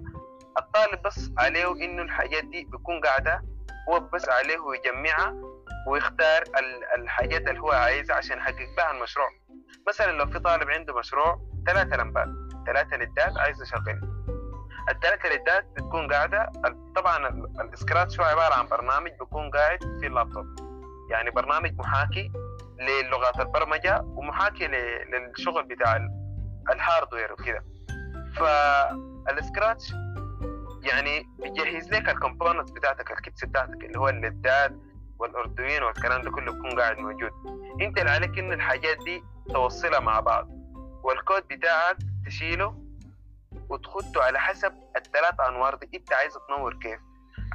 الطالب 0.60 1.02
بس 1.02 1.32
عليه 1.38 1.72
إنه 1.72 2.02
الحاجات 2.02 2.44
دي 2.44 2.66
بتكون 2.66 3.02
قاعدة 3.02 3.42
هو 3.90 4.00
بس 4.00 4.30
عليه 4.30 4.58
يجمعها 4.86 5.36
ويختار 5.88 6.44
الحاجات 6.98 7.48
اللي 7.48 7.60
هو 7.62 7.72
عايزها 7.72 8.16
عشان 8.16 8.38
يحقق 8.38 8.76
بها 8.78 8.92
المشروع. 8.92 9.28
مثلا 9.88 10.12
لو 10.12 10.26
في 10.26 10.40
طالب 10.40 10.70
عنده 10.70 11.00
مشروع 11.00 11.42
ثلاثة 11.68 11.98
لمبات 11.98 12.28
ثلاثة 12.66 12.98
LED 12.98 13.28
ات 13.28 13.38
عايز 13.38 13.62
يشغل 13.62 14.02
الثلاثة 14.90 15.30
LED 15.30 15.57
ات 15.57 15.66
بتكون 15.66 16.14
قاعدة 16.14 16.52
طبعا 16.96 17.28
ال 17.74 17.79
Scratch 17.79 18.20
هو 18.20 18.26
عبارة 18.26 18.54
عن 18.54 18.68
برنامج 18.68 19.12
بيكون 19.20 19.50
قاعد 19.52 19.80
في 20.00 20.08
اللابتوب. 20.08 20.46
يعني 21.12 21.30
برنامج 21.32 21.74
محاكي 21.78 22.32
للغات 22.80 23.40
البرمجة 23.40 24.02
ومحاكي 24.02 24.68
للشغل 24.68 25.64
بتاع 25.64 26.08
ال 26.74 26.80
hardware 26.80 27.34
وكده. 27.34 27.64
فال 28.38 28.72
Scratch 28.72 29.94
يعني 30.88 31.30
بيجهز 31.40 31.94
لك 31.94 32.10
ال 32.10 32.15
components 32.15 32.72
بتاعتك 32.72 33.12
ال 33.12 33.18
kits 33.18 33.46
بتاعتك 33.46 33.84
اللي 33.84 34.00
هو 34.00 34.10
ال 34.10 34.22
LED 34.22 34.59
ات 34.59 34.72
وال 35.20 35.34
Arduino 35.34 35.84
والكلام 35.84 36.22
ده 36.22 36.32
كله 36.32 36.52
بيكون 36.52 36.80
قاعد 36.80 36.98
موجود. 36.98 37.32
انت 37.82 37.98
اللي 37.98 38.12
عليك 38.12 38.40
ان 38.40 38.54
الحاجات 38.54 38.98
دي 38.98 39.24
توصلها 39.54 40.00
مع 40.00 40.20
بعض. 40.20 40.50
والكود 41.04 41.48
بتاعك 41.48 41.98
تشيله 42.26 42.84
وتخده 43.70 44.24
على 44.24 44.40
حسب 44.40 44.74
الثلاث 44.96 45.40
أنوار 45.50 45.76
دي. 45.76 45.98
انت 45.98 46.14
عايز 46.14 46.34
تنور 46.48 46.74
كيف؟ 46.74 47.00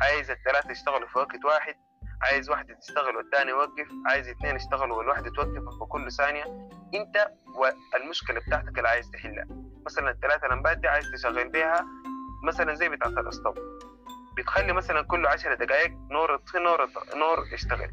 عايز 0.00 0.30
الثلاثة 0.30 0.70
يشتغلوا 0.70 1.08
في 1.08 1.18
وقت 1.18 1.44
واحد 1.44 1.74
عايز 2.22 2.50
واحدة 2.50 2.74
تشتغل 2.74 3.16
والتاني 3.16 3.50
يوقف 3.50 3.88
عايز 4.06 4.28
اثنين 4.28 4.56
يشتغلوا 4.56 4.96
والواحدة 4.96 5.30
توقف 5.30 5.78
في 5.78 5.84
كل 5.88 6.12
ثانية. 6.12 6.44
انت 6.94 7.30
والمشكلة 7.56 8.40
بتاعتك 8.40 8.78
اللي 8.78 8.88
عايز 8.88 9.10
تحلها. 9.10 9.46
مثلا 9.86 10.10
الثلاثة 10.10 10.48
لمبات 10.48 10.78
دي 10.78 10.88
عايز 10.88 11.10
تشغل 11.10 11.48
بيها 11.48 11.86
مثلا 12.42 12.74
زي 12.74 12.88
بتاعت 12.88 13.12
الاسطوب 13.12 13.58
بتخلي 14.36 14.72
مثلا 14.72 15.02
كل 15.02 15.26
عشر 15.26 15.54
دقائق 15.54 15.90
نور 16.10 16.42
نور 16.54 16.88
نور 17.14 17.38
يشتغل. 17.52 17.90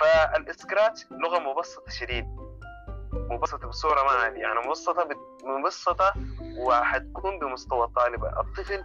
فالسكراتش 0.00 1.06
لغة 1.10 1.38
مبسطة 1.38 1.90
شديد. 1.90 2.24
مبسطة 3.12 3.68
بصورة 3.68 4.02
ما 4.02 4.26
يعني 4.26 4.60
مبسطة 4.66 5.08
مبسطة 5.44 6.12
وحتكون 6.58 7.38
بمستوى 7.38 7.84
الطالب 7.84 8.24
الطفل 8.24 8.84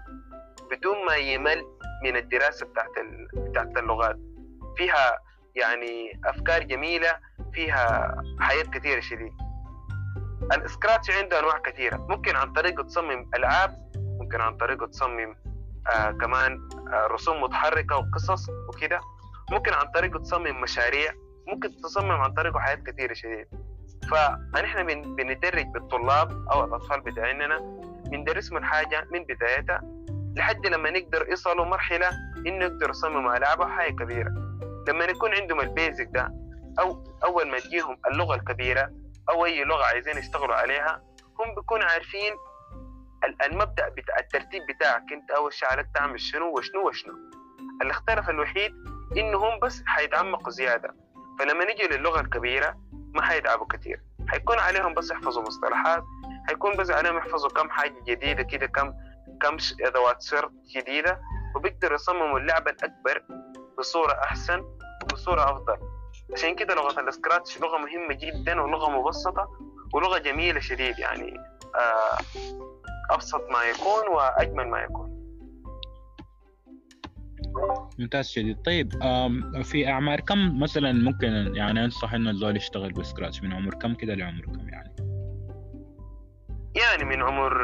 بدون 0.71 1.05
ما 1.05 1.15
يمل 1.15 1.65
من 2.03 2.17
الدراسة 2.17 2.65
بتاعت. 2.65 2.89
بتاعت 3.33 3.77
اللغات. 3.77 4.17
فيها 4.77 5.19
يعني 5.55 6.21
أفكار 6.25 6.63
جميلة 6.63 7.19
فيها 7.53 8.15
حياه 8.39 8.63
كثيره 8.63 8.99
شديد. 8.99 9.33
السكراتش 10.53 11.11
عنده 11.11 11.39
أنواع 11.39 11.57
كثيره 11.57 11.97
ممكن 11.97 12.35
عن 12.35 12.53
طريق 12.53 12.81
تصمم 12.85 13.29
ألعاب 13.35 13.86
ممكن 14.27 14.41
عن 14.41 14.57
طريقه 14.57 14.85
تصمم 14.87 15.35
آه 15.95 16.11
كمان 16.11 16.69
آه 16.93 17.07
رسوم 17.07 17.41
متحركة 17.43 17.95
وقصص 17.97 18.49
وكده. 18.49 18.99
ممكن 19.51 19.73
عن 19.73 19.87
طريقه 19.95 20.19
تصمم 20.19 20.61
مشاريع 20.61 21.11
ممكن 21.47 21.81
تصمم 21.81 22.11
عن 22.11 22.33
طريقه 22.33 22.59
حاجات 22.59 22.83
كثيرة 22.83 23.13
شديد. 23.13 23.47
فنحن 24.11 24.83
بندرج 25.15 25.65
بالطلاب 25.65 26.47
أو 26.51 26.63
الأطفال 26.63 27.01
بتاعنا 27.01 27.59
بندرسهم 28.11 28.57
الحاجة 28.57 29.07
من 29.11 29.23
بدايتها 29.23 29.81
لحد 30.37 30.67
لما 30.67 30.89
نقدر 30.91 31.25
يصلوا 31.29 31.65
مرحلة 31.65 32.09
إنه 32.47 32.65
يقدروا 32.65 32.89
يصمموا 32.91 33.37
ألعاب 33.37 33.63
حاجة 33.63 33.91
كبيرة. 33.91 34.29
لما 34.87 35.05
يكون 35.05 35.33
عندهم 35.33 35.59
البيزك 35.59 36.07
ده 36.11 36.31
أو 36.79 37.03
أول 37.23 37.51
ما 37.51 37.59
تجيهم 37.59 37.97
اللغة 38.11 38.35
الكبيرة 38.35 38.91
أو 39.29 39.45
أي 39.45 39.63
لغة 39.63 39.83
عايزين 39.85 40.17
يشتغلوا 40.17 40.55
عليها 40.55 41.01
هم 41.39 41.55
بيكونوا 41.55 41.85
عارفين 41.85 42.33
المبدأ 43.45 43.89
بتاع 43.89 44.19
الترتيب 44.19 44.61
بتاعك 44.69 45.03
انت 45.13 45.31
أول 45.31 45.53
شيء 45.53 45.69
عليك 45.69 45.87
تعمل 45.95 46.19
شنو 46.19 46.57
وشنو 46.57 46.87
وشنو. 46.87 47.13
اللي 47.81 47.91
اختلف 47.91 48.29
الوحيد 48.29 48.71
إنهم 49.17 49.59
بس 49.59 49.83
حيتعمقوا 49.85 50.49
زيادة. 50.51 50.95
فلما 51.39 51.63
نجي 51.63 51.87
للغة 51.97 52.19
الكبيرة 52.19 52.77
ما 53.15 53.21
حيتعبوا 53.21 53.65
كثير 53.67 54.01
حيكون 54.27 54.59
عليهم 54.59 54.93
بس 54.93 55.11
يحفظوا 55.11 55.43
مصطلحات 55.43 56.03
حيكون 56.47 56.77
بس 56.77 56.91
عليهم 56.91 57.17
يحفظوا 57.17 57.49
كم 57.49 57.69
حاجة 57.69 57.95
جديدة 58.07 58.43
كده 58.43 58.65
كم 58.65 58.93
كم 59.41 59.57
ادوات 59.81 60.21
سر 60.21 60.51
جديدة 60.75 61.21
وبيقدروا 61.55 61.95
يصمموا 61.95 62.39
اللعبة 62.39 62.71
الأكبر 62.71 63.23
بصورة 63.77 64.13
أحسن 64.13 64.59
وبصورة 65.03 65.43
أفضل. 65.51 65.77
عشان 66.33 66.55
كده 66.55 66.75
لغة 66.75 66.99
السكراتش 66.99 67.61
لغة 67.61 67.77
مهمة 67.77 68.13
جدا 68.13 68.61
ولغة 68.61 68.89
مبسطة 68.89 69.47
ولغة 69.93 70.17
جميلة 70.17 70.59
شديد 70.59 70.99
يعني. 70.99 71.33
آه 71.75 72.17
أبسط 73.09 73.41
ما 73.51 73.63
يكون 73.63 74.15
وأجمل 74.15 74.67
ما 74.67 74.79
يكون. 74.79 75.17
ممتاز 77.99 78.27
شديد 78.29 78.61
طيب 78.61 78.93
في 79.63 79.87
أعمار 79.87 80.19
كم 80.19 80.59
مثلا 80.59 80.91
ممكن 80.91 81.27
يعني 81.55 81.85
أنصح 81.85 82.13
إنه 82.13 82.29
الزول 82.29 82.57
يشتغل 82.57 82.93
بسكراتش 82.93 83.41
من 83.43 83.53
عمر 83.53 83.73
كم 83.73 83.93
كده 83.93 84.13
لعمر 84.13 84.45
كم 84.45 84.69
يعني؟ 84.69 84.95
يعني 86.75 87.03
من 87.03 87.23
عمر 87.23 87.61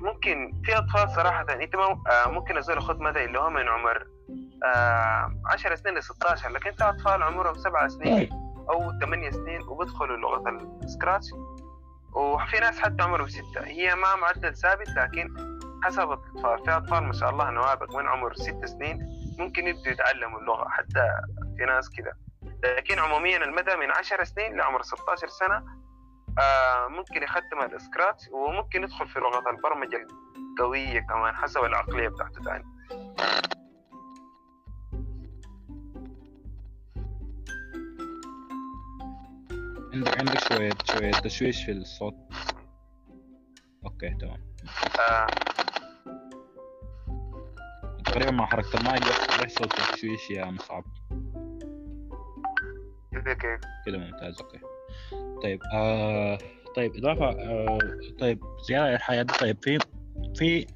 ممكن 0.00 0.62
في 0.64 0.78
أطفال 0.78 1.10
صراحة 1.10 1.46
أنت 1.50 1.74
آه، 1.74 2.30
ممكن 2.30 2.56
الزول 2.56 2.76
ياخذ 2.76 3.02
مدى 3.02 3.24
اللي 3.24 3.38
هو 3.38 3.50
من 3.50 3.68
عمر 3.68 4.06
10 5.46 5.72
آه، 5.72 5.74
سنين 5.74 5.98
ل 5.98 6.02
16 6.02 6.50
لكن 6.50 6.70
في 6.70 6.84
أطفال 6.84 7.22
عمرهم 7.22 7.54
7 7.54 7.88
سنين 7.88 8.30
أو 8.70 8.92
8 9.00 9.30
سنين 9.30 9.62
وبيدخلوا 9.62 10.16
لغة 10.16 10.50
السكراتش 10.84 11.26
وفي 12.12 12.60
ناس 12.60 12.80
حتى 12.80 13.02
عمرهم 13.02 13.28
ستة. 13.28 13.64
هي 13.64 13.94
ما 13.94 14.16
معدل 14.16 14.56
ثابت 14.56 14.88
لكن 14.88 15.28
حسب 15.84 16.12
الأطفال 16.12 16.64
في 16.64 16.70
أطفال 16.76 17.04
ما 17.04 17.12
شاء 17.12 17.30
الله 17.30 17.50
نوابغ 17.50 17.96
من 17.96 18.06
عمر 18.08 18.34
ست 18.34 18.64
سنين 18.64 18.98
ممكن 19.38 19.66
يبدوا 19.66 19.92
يتعلموا 19.92 20.40
اللغة 20.40 20.68
حتى 20.68 21.08
في 21.56 21.64
ناس 21.64 21.90
كده 21.90 22.12
لكن 22.64 22.98
عموميا 22.98 23.36
المدى 23.36 23.76
من 23.76 23.90
عشر 23.90 24.24
سنين 24.24 24.56
لعمر 24.56 24.82
16 24.82 25.28
سنة 25.28 25.64
آه 26.38 26.86
ممكن 26.88 27.22
يختم 27.22 27.60
ال 27.62 27.70
Scratch 27.70 28.28
وممكن 28.32 28.82
يدخل 28.82 29.08
في 29.08 29.18
لغة 29.20 29.50
البرمجة 29.50 30.06
القوية 30.58 31.00
كمان 31.00 31.34
حسب 31.34 31.64
العقلية 31.64 32.08
بتاعته 32.08 32.42
تاني. 32.44 32.64
عندك 39.92 40.16
عندك 40.16 40.38
شوية 40.38 40.78
شوية 40.84 41.12
تشويش 41.12 41.64
في 41.64 41.72
الصوت. 41.72 42.14
okay 43.84 44.14
تمام. 44.20 44.40
آه. 44.98 45.34
تقريبا 48.08 48.30
مع 48.30 48.46
حركة 48.46 48.76
المايك 48.76 49.02
بيحصل 49.36 49.70
تشويش 49.70 50.30
يا 50.30 50.44
مصعب. 50.44 50.84
كده 53.86 53.98
ممتاز 53.98 54.40
okay. 54.40 54.60
طيب 55.42 55.60
آه 55.74 56.38
طيب 56.76 56.96
إضافة 56.96 57.24
آه 57.30 57.78
طيب 58.18 58.40
زياده 58.68 58.92
للحياه 58.92 59.22
دي 59.22 59.34
طيب 59.34 59.58
في 59.64 59.82
في 60.34 60.66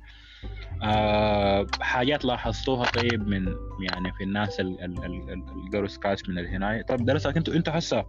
آه 0.83 1.67
حاجات 1.81 2.25
لاحظتوها 2.25 2.87
طيب 2.87 3.27
من 3.29 3.57
يعني 3.83 4.13
في 4.13 4.25
الناس 4.25 4.61
اللي 4.61 5.43
قروا 5.73 5.89
Scratch 5.89 6.29
من 6.29 6.39
الهناية. 6.39 6.83
طيب 6.83 7.05
درسك 7.05 7.37
أنتوا 7.37 7.55
أنتوا 7.55 7.79
هسه 7.79 8.07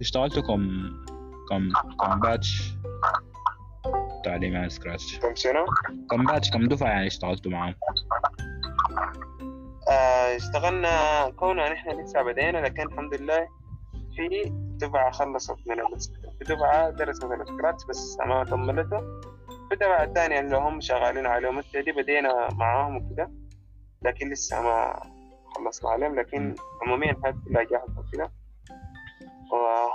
اشتغلتوا 0.00 0.42
كم 0.42 0.90
كم 1.48 1.68
كم 2.00 2.20
batch 2.20 2.72
تعليم 4.24 4.56
عن 4.56 4.68
Scratch 4.68 5.18
كم 5.18 5.34
سنة؟ 5.34 5.64
كم 6.10 6.24
batch 6.24 6.50
كم 6.50 6.68
دفعة 6.68 6.88
يعني 6.88 7.06
اشتغلتوا 7.06 7.52
معاهم؟ 7.52 7.74
آه 9.90 10.36
اشتغلنا 10.36 10.90
كوننا 11.30 11.72
نحن 11.72 11.90
لسه 12.00 12.22
بدينا 12.22 12.58
لكن 12.58 12.82
الحمد 12.82 13.14
لله 13.14 13.48
في 14.16 14.52
دفعة 14.80 15.10
خلصت 15.10 15.56
من 15.66 15.76
في 16.38 16.54
دفعة 16.54 16.90
درست 16.90 17.24
ال 17.24 17.32
Scratch 17.32 17.84
بس 17.88 18.18
ما 18.26 18.44
كملته 18.44 19.00
في 19.68 19.76
دفعة 19.76 20.04
تانية 20.04 20.40
اللي 20.40 20.56
هم 20.56 20.80
شغالين 20.80 21.26
عليهم 21.26 21.60
دي 21.60 21.92
بدينا 21.92 22.48
معاهم 22.52 22.96
وكده 22.96 23.30
لكن 24.02 24.30
لسه 24.32 24.62
ما 24.62 25.00
خلصنا 25.56 25.90
عليهم 25.90 26.20
لكن 26.20 26.54
عموميا 26.82 27.10
الحياة 27.12 27.34
كلها 27.48 27.62
جاهزة 27.62 28.00
وكده. 28.00 28.30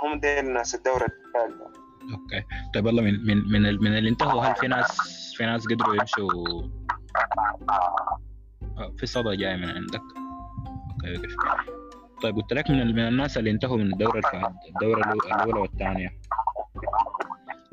وهم 0.02 0.20
دي 0.20 0.40
الناس 0.40 0.74
الدورة 0.74 1.04
الثالثة 1.06 1.64
okay. 2.12 2.44
طيب 2.74 2.86
والله 2.86 3.02
من 3.02 3.26
من 3.26 3.36
من, 3.52 3.66
ال- 3.66 3.82
من 3.82 3.98
اللي 3.98 4.10
انتهوا 4.10 4.42
هل 4.42 4.54
في 4.56 4.66
ناس 4.68 4.98
في 5.36 5.46
ناس 5.46 5.66
قدروا 5.66 5.94
يمشوا؟ 5.94 6.62
آه، 8.78 8.92
في 8.98 9.06
صدى 9.06 9.36
جاي 9.36 9.56
من 9.56 9.70
عندك. 9.70 10.00
أوكي 10.94 11.18
وقف 11.18 11.36
طيب 12.22 12.36
قلت 12.36 12.52
لك 12.52 12.70
من 12.70 12.80
ال- 12.80 12.92
من 12.94 13.08
الناس 13.08 13.38
اللي 13.38 13.50
انتهوا 13.50 13.76
من 13.76 13.92
الدورة 13.92 14.22
الدورة 14.68 15.02
الأو- 15.02 15.26
الأولى 15.36 15.60
والثانية. 15.60 16.18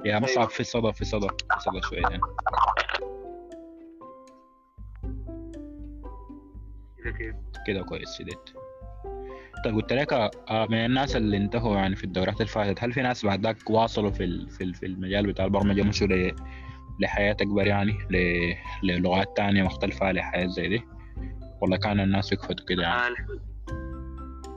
يا 0.05 0.19
مصعب 0.19 0.49
في 0.49 0.63
صدى 0.63 0.93
في 0.93 1.05
صدى 1.05 1.27
في 1.27 1.59
صدى 1.59 1.81
شويتين 1.81 2.21
كده 7.67 7.81
كويس 7.83 8.17
شديد 8.17 8.37
طيب 8.37 8.58
قلت 9.67 9.93
لك 9.93 10.13
آه، 10.13 10.67
من 10.69 10.77
الناس 10.85 11.15
اللي 11.15 11.37
انتهوا 11.37 11.75
يعني 11.75 11.95
في 11.95 12.03
الدورات 12.03 12.35
اللي 12.35 12.47
فاتت 12.47 12.83
هل 12.83 12.93
في 12.93 13.01
ناس 13.01 13.25
بعد 13.25 13.41
ذاك 13.43 13.69
واصلوا 13.69 14.11
في 14.11 14.47
في 14.49 14.63
ال- 14.63 14.73
في 14.73 14.85
المجال 14.85 15.27
بتاع 15.27 15.45
البرمجة 15.45 15.81
مشوا 15.83 16.07
ل- 16.07 16.35
لحاجات 16.99 17.37
أكبر 17.41 17.67
يعني 17.67 17.97
للغات 18.83 19.37
تانية 19.37 19.63
مختلفة 19.63 20.11
لحاجات 20.11 20.47
زي 20.47 20.67
دي؟ 20.67 20.81
ولا 21.61 21.77
كان 21.77 21.99
الناس 21.99 22.31
يكتفوا 22.31 22.65
كده 22.65 22.83
يعني. 22.83 23.01
آه، 23.01 23.09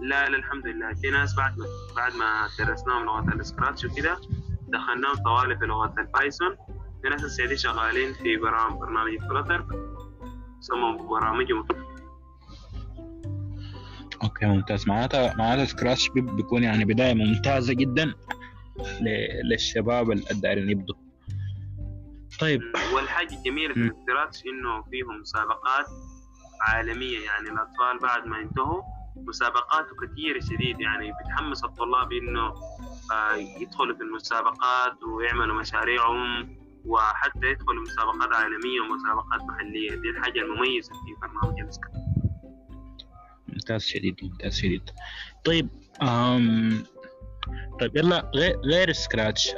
لا 0.02 0.28
لا 0.28 0.36
الحمد 0.38 0.66
لله. 0.66 0.94
في 0.94 1.10
ناس 1.10 1.36
بعد 1.36 1.58
ما 1.58 1.66
بعد 1.96 2.12
ما 2.12 2.48
درسناهم 2.58 3.04
لغة 3.04 3.34
ال 3.34 3.40
Scratch 3.40 3.84
وكده 3.84 4.16
دخلناهم 4.68 5.14
طوالي 5.24 5.58
في 5.58 5.64
لغة 5.66 5.94
ال 5.98 6.05
Python. 6.06 6.56
في 7.02 7.08
ناس 7.08 7.24
السعودية 7.24 7.56
شغالين 7.56 8.12
في 8.12 8.36
برامج 8.36 8.78
برنامج 8.80 9.18
Flutter 9.18 9.66
سموا 10.60 11.08
برامجهم 11.08 11.66
OK 14.22 14.46
ممتاز. 14.46 14.88
معناتها 14.88 15.34
معناتها 15.36 15.64
Scratch 15.64 16.08
بي- 16.08 16.20
بيكون 16.20 16.62
يعني 16.62 16.84
بداية 16.84 17.14
ممتازة 17.14 17.72
جدا 17.74 18.14
للشباب 19.44 20.10
الدايرين 20.12 20.70
يبدوا 20.70 20.94
طيب. 22.40 22.60
والحاجة 22.94 23.34
الجميلة 23.36 23.74
في. 23.74 23.80
ال 23.80 23.88
Scratch 23.88 24.42
إنه 24.46 24.82
فيهم 24.90 25.20
مسابقات 25.20 25.86
عالمية 26.68 27.18
يعني 27.18 27.48
الأطفال 27.48 27.98
بعد 28.02 28.26
ما 28.26 28.38
ينتهوا 28.38 28.82
مسابقات 29.16 29.86
كثيرة 30.02 30.40
شديد 30.40 30.80
يعني 30.80 31.12
بتحمس 31.12 31.64
الطلاب 31.64 32.12
إنه 32.12 32.46
آه، 33.12 33.34
يدخلوا 33.60 33.96
في 33.96 34.02
المسابقات 34.02 35.02
ويعملوا 35.02 35.60
مشاريعهم 35.60 36.56
وحتى 36.84 37.46
يدخلوا 37.46 37.82
مسابقات 37.82 38.32
عالمية 38.36 38.80
ومسابقات 38.80 39.40
محلية. 39.48 39.90
دي 39.90 40.08
الحاجة 40.10 40.38
المميزة 40.40 40.92
في 40.92 41.14
برنامج 41.22 41.60
ال 41.60 41.66
Scratch. 41.66 42.11
ممتاز 43.52 43.82
شديد 43.84 44.16
ممتاز 44.22 44.56
شديد 44.58 44.90
طيب 45.44 45.68
أم 46.02 46.84
طيب 47.80 47.96
يلا 47.96 48.30
غير 48.64 48.92
Scratch 48.92 49.50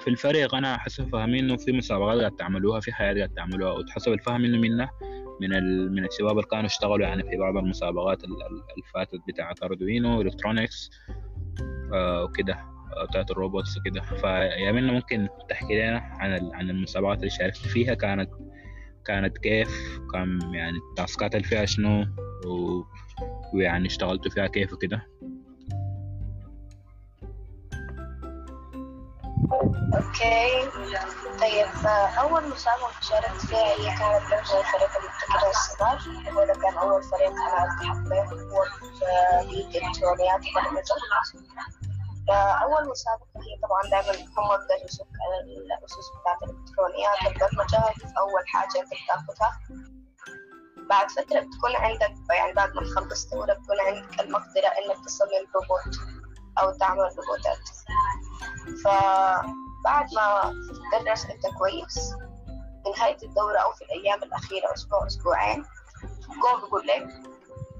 في 0.00 0.08
الفريق 0.08 0.54
أنا 0.54 0.78
حسب 0.78 1.08
فهمي 1.08 1.40
إنه 1.40 1.56
في 1.56 1.72
مسابقات 1.72 2.18
قاعد 2.18 2.36
تعملوها 2.36 2.80
في 2.80 2.92
حاجات 2.92 3.14
قاعد 3.14 3.28
تعملوها 3.28 3.72
وحسب 3.72 4.12
الفهم 4.12 4.44
إنه 4.44 4.58
منى 4.58 4.90
من 5.40 5.54
ال... 5.54 5.92
من 5.92 6.04
الشباب 6.04 6.30
اللي 6.38 6.48
كانوا 6.50 6.66
اشتغلوا 6.66 7.06
يعني 7.06 7.22
في 7.22 7.36
بعض 7.36 7.56
المسابقات 7.56 8.24
ال- 8.24 8.30
ال- 8.30 8.46
اللي 8.46 8.82
فاتت 8.94 9.20
بتاعت 9.28 9.62
Arduino 9.62 10.20
electronics 10.20 10.90
آه 11.94 12.24
وكده 12.24 12.54
آه، 12.96 13.04
بتاعت 13.10 13.30
ال 13.30 13.37
robots 13.37 13.76
وكده 13.78 14.00
فيا 14.00 14.72
منى 14.72 14.92
ممكن 14.92 15.28
تحكي 15.50 15.74
لنا 15.82 15.98
عن. 15.98 16.50
عن 16.54 16.70
المسابقات 16.70 17.18
اللي 17.18 17.30
شاركت 17.30 17.56
فيها 17.56 17.94
كانت 17.94 18.30
كانت 19.04 19.38
كيف 19.38 19.98
كم 20.12 20.54
يعني 20.54 20.78
ال 20.78 20.87
task 20.87 21.25
ات 21.25 21.34
اللي 21.34 21.46
فيها 21.48 21.64
شنو 21.64 22.06
و... 22.46 22.82
ويعني 23.54 23.86
اشتغلتوا 23.86 24.30
فيها 24.30 24.46
كيف 24.46 24.72
وكده؟ 24.72 25.06
أوكي. 29.94 30.68
طيب 31.40 31.66
اول 32.18 32.48
مسابقة 32.48 32.90
شاركت 33.00 33.46
فيها 33.46 33.58
هي 33.58 33.98
كانت 33.98 34.30
ضمن 34.30 34.62
فريق 34.62 34.90
المبتكرين 34.98 35.50
الصغار 35.50 35.98
هو 36.32 36.46
كان 36.62 36.74
أول 36.78 37.02
فريق 37.02 37.30
أنا 37.30 37.64
التحقت 37.64 38.12
هو 38.52 38.64
في 38.78 39.78
الكترونيات 39.78 40.40
وبرمجة 40.40 40.94
فأول 42.28 42.88
مسابقة 42.88 43.26
هي 43.36 43.58
طبعا 43.62 43.82
دائما 43.90 44.18
هم 44.18 44.48
بيدرسوك 44.68 45.08
الأسس 45.66 46.06
بتاعت 46.20 46.42
الإلكترونيات 46.42 47.18
البرمجة 47.26 47.78
أول 48.18 48.48
حاجة 48.48 48.80
أنت 48.80 48.90
بتاخدها 49.04 49.60
بعد 50.88 51.10
فترة 51.10 51.40
بتكون 51.40 51.76
عندك 51.76 52.14
يعني 52.30 52.52
بعد 52.52 52.74
ما 52.74 52.82
تخلص 52.82 53.26
دورة 53.30 53.52
بتكون 53.52 53.80
عندك 53.80 54.20
المقدرة 54.20 54.66
إنك 54.66 55.04
تصمم 55.04 55.46
روبوت 55.54 55.96
أو 56.58 56.78
تعمل 56.78 56.98
روبوتات. 57.00 57.68
فبعد 58.84 60.14
ما 60.14 60.52
تدرس 60.92 61.24
أنت 61.26 61.46
كويس 61.58 62.14
في 62.84 62.90
نهاية 62.96 63.16
الدورة 63.22 63.58
أو 63.58 63.72
في 63.72 63.84
الأيام 63.84 64.22
الأخيرة 64.22 64.74
أسبوع 64.74 65.06
أسبوعين 65.06 65.64
قوم 66.42 66.60
بيقول 66.60 66.86
لك 66.86 67.08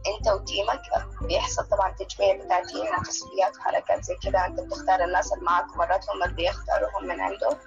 انت 0.07 0.29
وتيمك 0.29 0.83
بيحصل 1.23 1.69
طبعا 1.69 1.91
تجميع 1.99 2.45
بتاع 2.45 2.62
تيم 2.62 2.99
وتصفيات 2.99 3.57
وحركات 3.59 4.05
زي 4.05 4.17
كده. 4.23 4.47
انت 4.47 4.61
بتختار 4.61 5.05
الناس 5.05 5.33
اللي 5.33 5.45
معاك 5.45 5.77
مرات 5.77 6.05
هم 6.11 6.23
اللي 6.23 6.35
بيختاروهم 6.35 7.05
من 7.05 7.21
عنده. 7.21 7.59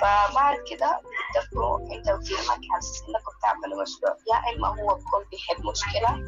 فبعد 0.00 0.56
كده 0.70 1.00
بتتفقوا 1.30 1.78
انت 1.78 2.08
وتيمك 2.08 2.60
أساس 2.78 3.02
انكم 3.08 3.32
بتعملوا 3.38 3.82
مشروع. 3.82 4.16
يا 4.32 4.56
إما 4.56 4.68
هو 4.68 4.94
بيكون 4.94 5.24
بيحل 5.30 5.66
مشكلة 5.70 6.22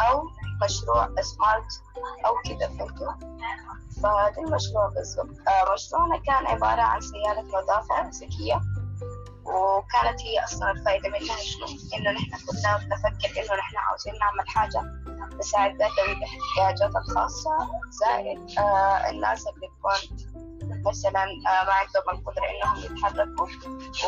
أو 0.00 0.22
مشروع 0.64 1.08
سمارت 1.20 1.72
أو 2.26 2.34
كده 2.44 2.68
فهمتوا؟ 2.68 3.12
فده 4.02 4.42
المشروع 4.46 4.88
بالضبط 4.88 5.48
آه 5.48 5.72
مشروعنا 5.74 6.16
كان 6.26 6.46
عبارة 6.46 6.82
عن 6.82 7.00
سيارة 7.00 7.40
نظافة 7.40 8.08
ذكية. 8.08 8.60
وكانت 9.44 10.20
هي 10.22 10.44
أصلا 10.44 10.70
الفائدة 10.70 11.08
منها 11.08 11.36
شنو؟ 11.36 11.66
إنه 11.94 12.10
نحن 12.10 12.30
كنا 12.30 12.76
بنفكر 12.76 13.40
إنه 13.42 13.54
نحن 13.58 13.76
عاوزين 13.76 14.12
نعمل 14.20 14.48
حاجة 14.48 14.82
تساعد 15.38 15.74
ذوي 15.82 16.12
الاحتياجات 16.12 16.96
الخاصة 16.96 17.50
زائد 17.90 18.58
آه 18.58 19.10
الناس 19.10 19.46
اللي 19.46 19.66
تكون 19.66 20.16
مثلا 20.86 21.22
آه 21.22 21.64
ما 21.64 21.72
عندهم 21.72 22.10
القدرة 22.12 22.44
إنهم 22.50 22.84
يتحركوا 22.84 23.46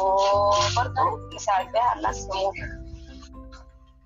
وبرضه 0.00 1.34
نساعد 1.34 1.72
بها 1.72 1.94
الناس 1.96 2.28
يموت 2.34 2.54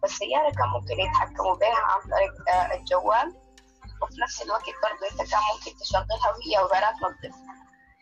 فالسيارة 0.02 0.50
كان 0.50 0.68
ممكن 0.68 1.00
يتحكموا 1.00 1.54
بها 1.54 1.76
عن 1.76 2.00
طريق 2.10 2.48
آه 2.54 2.74
الجوال 2.74 3.34
وفي 4.02 4.20
نفس 4.22 4.42
الوقت 4.42 4.64
برضه 4.82 5.12
أنت 5.12 5.30
كان 5.30 5.40
ممكن 5.54 5.78
تشغلها 5.80 6.28
وهي 6.36 6.56
عبارات 6.56 6.94
نظيفة 7.02 7.38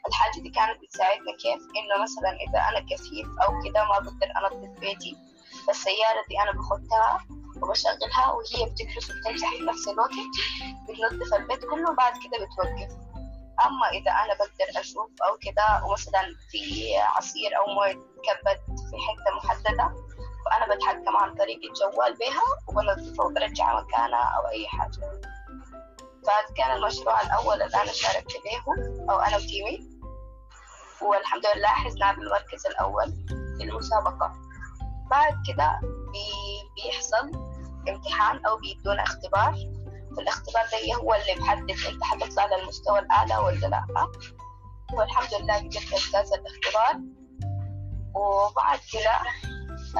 الحاجة 0.09 0.41
دي 0.41 0.49
كانت 0.51 0.83
بتساعدنا 0.83 1.33
كيف 1.43 1.61
إنه 1.79 2.03
مثلا 2.03 2.31
إذا 2.49 2.59
أنا 2.69 2.81
كفيف 2.81 3.27
أو 3.43 3.63
كده 3.65 3.85
ما 3.85 3.99
بقدر 3.99 4.29
أنظف 4.39 4.81
بيتي. 4.81 5.17
فالسيارة 5.67 6.23
دي 6.29 6.41
أنا 6.43 6.53
باخدها 6.53 7.19
وبشغلها 7.63 8.33
وهي 8.33 8.71
بتكرس 8.71 9.11
وبتمسح 9.11 9.51
في 9.51 9.63
نفس 9.63 9.89
الوقت 9.89 10.11
بتنظف 10.89 11.35
البيت 11.35 11.61
كله 11.71 11.91
وبعد 11.91 12.13
كده 12.13 12.47
بتوقف. 12.47 12.93
أما 13.67 13.89
إذا 13.93 14.11
أنا 14.11 14.35
بقدر 14.35 14.81
أشوف 14.81 15.11
أو 15.27 15.37
كده 15.41 15.85
ومثلا 15.85 16.23
في 16.51 16.97
عصير 16.97 17.57
أو 17.59 17.75
موية 17.75 17.95
كبت 17.95 18.61
في 18.91 18.97
حتة 19.07 19.37
محددة 19.37 19.95
فأنا 20.45 20.75
بتحكم 20.75 21.17
عن 21.17 21.35
طريق 21.35 21.61
الجوال 21.71 22.15
بها 22.17 22.43
وبنظفها 22.69 23.27
وبرجعها 23.27 23.81
مكانها 23.83 24.35
أو 24.37 24.49
أي 24.49 24.69
حاجة. 24.69 25.01
فهذا 26.27 26.55
كان 26.57 26.77
المشروع 26.77 27.21
الأول 27.23 27.63
اللي 27.63 27.77
أنا 27.83 27.93
شاركت 27.93 28.33
به 28.45 28.63
أو 29.11 29.21
أنا 29.21 29.37
وتيمي. 29.37 29.96
والحمد 31.03 31.43
لله 31.57 31.69
حزنا 31.69 32.13
بالمركز 32.13 32.67
الأول 32.67 33.13
في 33.59 33.65
المسابقة. 33.65 34.33
بعد 35.11 35.35
كده 35.49 35.81
بي- 36.13 36.71
بيحصل 36.77 37.31
امتحان 37.89 38.47
أو 38.47 38.57
بيدونا 38.57 39.03
اختبار. 39.03 39.55
والاختبار 40.17 40.63
ده 40.73 40.95
هو 40.95 41.15
اللي 41.15 41.35
بحدد 41.41 41.71
انت 41.71 42.05
حتطلع 42.05 42.47
للمستوى 42.47 42.99
الأعلى 42.99 43.37
ولا 43.37 43.67
لأ. 43.67 43.85
والحمد 44.93 45.43
لله 45.43 45.55
قدرت 45.59 45.93
أجتاز 45.93 46.33
الاختبار. 46.33 47.01
وبعد 48.15 48.79
كده 48.93 49.13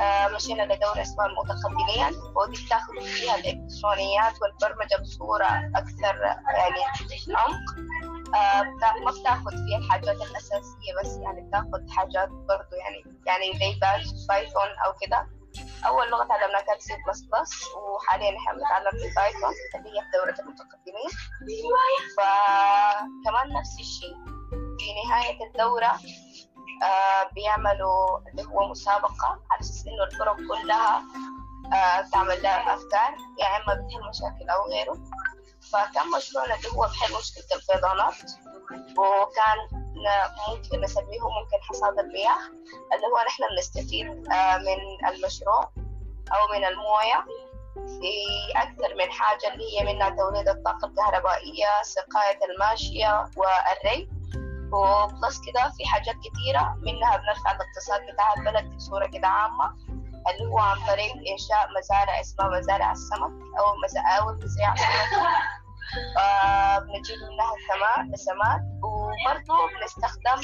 آه، 0.03 0.29
مشينا 0.29 0.63
لدورة 0.63 1.03
اسمها 1.03 1.27
المتقدمين. 1.27 2.21
ودي 2.37 2.65
بتاخد 2.67 3.01
فيها 3.03 3.35
الإلكترونيات 3.35 4.35
والبرمجة 4.43 4.97
بصورة 5.03 5.47
أكثر 5.77 6.17
يعني 6.57 6.81
عمق. 7.37 7.77
ما 8.33 9.11
بتاخد 9.21 9.51
فيها 9.67 9.79
الحاجات 9.79 10.17
الأساسية 10.17 10.93
بس 11.03 11.17
يعني 11.23 11.41
بتاخد 11.49 11.91
حاجات 11.91 12.29
برضو 12.29 12.75
يعني 12.77 13.03
يعني 13.27 13.59
زي 13.59 13.79
باش 13.81 14.05
بايثون 14.29 14.71
أو 14.87 14.93
كده. 15.07 15.27
أول 15.87 16.11
لغة 16.11 16.25
تعلمناها 16.25 16.61
كانت 16.61 16.81
سي 16.83 16.93
بلس 17.07 17.21
بلس 17.21 17.65
وحاليا 17.77 18.37
إحنا 18.39 18.53
بنتعلم 18.53 18.91
في 18.91 19.15
Python 19.17 19.53
اللي 19.75 19.89
هي 19.89 20.03
في 20.03 20.11
دورة 20.19 20.37
المتقدمين 20.41 21.11
فكمان 22.17 23.53
نفس 23.61 23.81
الشيء. 23.81 24.17
في 24.79 24.87
نهاية 25.09 25.47
الدورة 25.49 25.93
آه 26.83 27.31
بيعملوا 27.35 28.19
اللي 28.31 28.43
هو 28.45 28.69
مسابقة 28.69 29.29
على 29.51 29.61
أساس 29.61 29.85
إنه 29.87 30.05
الفرق 30.05 30.37
كلها 30.37 31.03
آه 31.73 32.01
تعمل 32.13 32.43
لها 32.43 32.75
أفكار 32.75 33.11
يا 33.41 33.47
إما 33.57 33.75
بتحل 33.75 34.09
مشاكل 34.09 34.51
أو 34.51 34.71
غيره. 34.71 34.93
فكان 35.77 36.11
مشروعنا 36.17 36.55
اللي 36.55 36.69
هو 36.69 36.83
بحل 36.83 37.15
مشكلة 37.19 37.45
الفيضانات 37.55 38.15
وكان 38.99 39.59
ممكن 40.49 40.81
نسميه 40.81 41.21
ممكن 41.21 41.59
حصاد 41.63 41.99
المياه 41.99 42.39
اللي 42.95 43.07
هو 43.07 43.19
نحن 43.27 43.43
بنستفيد 43.57 44.07
آه 44.33 44.59
من 44.59 45.09
المشروع 45.15 45.71
أو 46.33 46.57
من 46.59 46.65
الموية 46.65 47.25
في 47.75 48.13
أكثر 48.57 48.95
من 48.95 49.11
حاجة 49.13 49.53
اللي 49.53 49.65
هي 49.81 49.85
منها 49.95 50.09
توليد 50.11 50.49
الطاقة 50.49 50.87
الكهربائية 50.89 51.83
سقاية 51.83 52.39
الماشية 52.51 53.31
والري 53.37 54.09
وبلس 54.73 55.41
كده 55.47 55.73
في 55.79 55.87
حاجات 55.87 56.15
كتيرة 56.15 56.77
منها 56.79 57.17
بنرفع 57.17 57.51
الاقتصاد 57.53 58.01
بتاع 58.13 58.35
البلد 58.39 58.77
بصورة 58.77 59.07
كده 59.07 59.29
عامة 59.29 59.77
اللي 60.31 60.51
هو 60.53 60.59
عن 60.59 60.77
طريق 60.87 61.13
إنشاء 61.13 61.69
مزارع 61.79 62.21
اسمها 62.21 62.49
مزارع 62.49 62.93
السمك 62.93 63.33
أو 63.59 63.65
مزاول 63.85 64.39
تزريع 64.39 64.73
السمك 64.73 65.21
آه 65.21 65.66
بنجيب 66.81 67.17
منها 67.31 67.53
السماء 67.59 68.15
السماد 68.15 68.61
وبرضه 68.85 69.57
بنستخدم 69.81 70.39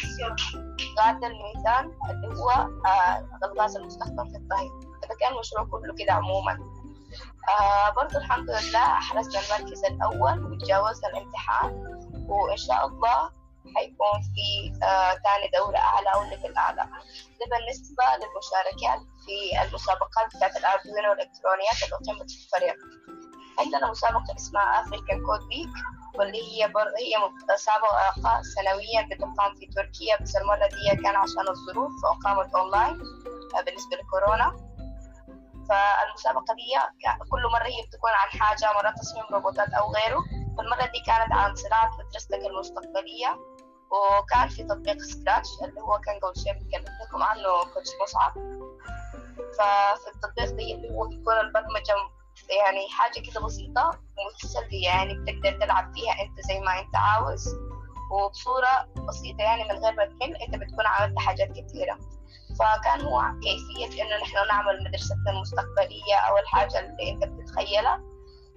غاز 0.99 1.25
الميثان 1.25 1.93
اللي 2.11 2.41
هو 2.41 2.51
آه 2.87 3.29
الغاز 3.45 3.77
المستخدم 3.77 4.31
في 4.31 4.37
الطهي. 4.37 4.69
هذا 5.05 5.15
كان 5.21 5.33
المشروع 5.33 5.65
كله 5.65 5.95
كده 5.99 6.13
عموما. 6.13 6.59
آه 7.49 7.91
برضه 7.91 8.19
الحمد 8.19 8.51
لله 8.51 8.85
حرزنا 9.01 9.41
المركز 9.41 9.85
الأول 9.85 10.45
وتجاوزنا 10.53 11.09
الامتحان. 11.09 11.73
وإن 12.29 12.57
شاء 12.57 12.87
الله 12.87 13.31
حيكون 13.77 14.21
في 14.35 14.85
آه 14.85 15.13
تاني 15.13 15.51
دورة 15.55 15.79
أعلى 15.79 16.09
أو 16.15 16.23
level 16.23 16.57
أعلى. 16.57 16.83
ده 17.41 17.47
بالنسبة 17.51 18.05
للمشاركات 18.21 19.01
في 19.27 19.63
المسابقات 19.69 20.37
بتاعت 20.37 20.57
ال 20.57 20.63
Arduino 20.64 21.11
والإلكترونيات 21.11 21.79
اللي 21.85 21.97
أقيمت 22.07 22.31
في 22.31 22.45
الفريق 22.45 22.77
عندنا 23.63 23.91
مسابقة 23.91 24.35
اسمها 24.37 24.81
Africa 24.81 25.23
Code 25.27 25.43
Week 25.43 25.75
واللي 26.15 26.43
هي 26.53 26.69
بر... 26.69 26.87
هي 26.99 27.15
مسابقة 27.55 28.43
سنويا 28.55 29.03
بتقام 29.11 29.55
في 29.55 29.67
تركيا 29.67 30.23
بس 30.23 30.37
المرة 30.37 30.67
دي 30.67 31.03
كان 31.03 31.17
عشان 31.17 31.49
الظروف 31.49 31.93
فأقامت 32.03 32.55
أونلاين 32.55 32.99
بالنسبة 33.67 33.97
لكورونا. 33.97 34.73
فالمسابقة 35.69 36.55
دي 36.55 36.71
كل 37.31 37.43
مرة 37.53 37.65
هي 37.65 37.83
بتكون 37.87 38.11
عن 38.11 38.29
حاجة 38.41 38.73
مرة 38.77 38.91
تصميم 38.91 39.25
روبوتات 39.33 39.69
أو 39.69 39.93
غيره. 39.93 40.21
فالمرة 40.57 40.87
دي 40.93 41.01
كانت 41.07 41.33
عن 41.33 41.55
صناعة 41.55 41.91
مدرستك 41.99 42.47
المستقبلية. 42.51 43.39
وكان 43.93 44.49
في 44.49 44.65
تطبيق 44.65 44.99
Scratch 45.03 45.49
اللي 45.65 45.81
هو 45.81 45.99
كان 45.99 46.21
قبل 46.21 46.41
شوي 46.43 46.53
بتكلم 46.53 46.95
لكم 47.03 47.23
عنه 47.23 47.65
coach 47.75 47.91
مصعب. 48.03 48.33
ففي 49.59 50.09
التطبيق 50.15 50.51
دي 50.57 50.75
اللي 50.75 50.91
هو 50.91 51.09
بيكون 51.09 51.39
البرمجة 51.41 51.95
يعني 52.51 52.89
حاجة 52.91 53.21
كده 53.31 53.41
بسيطة 53.41 53.91
ومتسلية 54.19 54.85
يعني 54.87 55.15
بتقدر 55.15 55.61
تلعب 55.61 55.95
فيها 55.95 56.13
أنت 56.23 56.41
زي 56.49 56.61
ما 56.61 56.81
أنت 56.81 56.97
عاوز. 56.97 57.49
وبصورة 58.13 58.89
بسيطة 59.09 59.43
يعني 59.43 59.65
من 59.65 59.85
غير 59.85 59.93
ما 59.93 60.05
تمل 60.05 60.37
أنت 60.37 60.55
بتكون 60.55 60.87
عملت 60.87 61.19
حاجات 61.19 61.49
كتيرة. 61.49 61.99
فكان 62.59 63.01
هو 63.01 63.23
كيفية 63.43 64.03
إنه 64.03 64.23
نحن 64.23 64.49
نعمل 64.49 64.85
مدرستنا 64.85 65.31
المستقبلية 65.31 66.17
أو 66.29 66.39
الحاجة 66.39 66.79
اللي 66.79 67.11
أنت 67.11 67.25
بتتخيلها. 67.25 68.01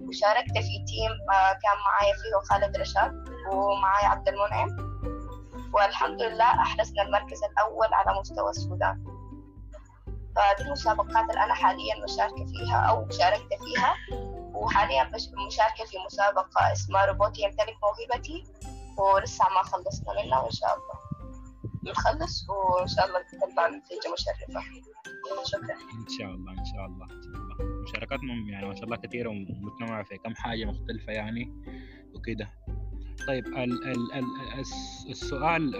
وشاركت 0.00 0.52
في 0.52 0.84
تيم 0.86 1.12
آه، 1.32 1.52
كان 1.52 1.76
معايا 1.86 2.14
فيه 2.14 2.48
خالد 2.50 2.76
رشاد 2.76 3.12
ومعايا 3.52 4.08
عبد 4.08 4.28
المنعم. 4.28 4.96
والحمد 5.74 6.22
لله 6.22 6.44
أحرزنا 6.44 7.02
المركز 7.02 7.44
الأول 7.44 7.94
على 7.94 8.20
مستوى 8.20 8.50
السودان. 8.50 9.15
فدي 10.36 10.64
المسابقات 10.66 11.30
اللي 11.30 11.44
أنا 11.44 11.54
حاليا 11.54 12.04
مشاركة 12.04 12.46
فيها 12.46 12.76
أو 12.76 13.10
شاركت 13.10 13.48
فيها. 13.64 13.94
وحاليا 14.54 15.10
مشاركة 15.46 15.84
في 15.84 15.96
مسابقة 16.06 16.72
اسمها 16.72 17.04
روبوتي 17.04 17.42
يمتلك 17.42 17.76
موهبتي. 17.82 18.44
ولسه 18.98 19.44
ما 19.44 19.62
خلصنا 19.62 20.24
منها 20.24 20.40
وإن 20.40 20.50
شاء 20.50 20.74
الله 20.74 20.96
نخلص. 21.92 22.46
وإن 22.50 22.86
شاء 22.86 23.06
الله 23.06 23.22
تطلع 23.22 23.68
نتيجة 23.68 24.12
مشرفة. 24.12 24.60
شكرا. 25.44 25.74
إن 25.74 26.08
شاء 26.18 26.30
الله 26.30 26.52
إن 26.52 26.64
شاء 26.64 26.86
الله 26.86 27.04
إن 27.04 27.22
شاء 27.22 27.34
الله. 27.34 27.82
مشاركاتهم 27.82 28.48
يعني 28.48 28.66
ما 28.66 28.74
شاء 28.74 28.84
الله 28.84 28.96
كثيرة 28.96 29.28
ومتنوعه 29.28 30.02
في 30.04 30.18
كم 30.18 30.34
حاجة 30.34 30.64
مختلفة 30.64 31.12
يعني. 31.12 31.52
وكده. 32.14 32.50
طيب 33.26 33.46
ال 33.46 33.84
ال 33.84 34.12
ال 34.12 34.24
الس- 34.58 35.06
السؤال 35.10 35.74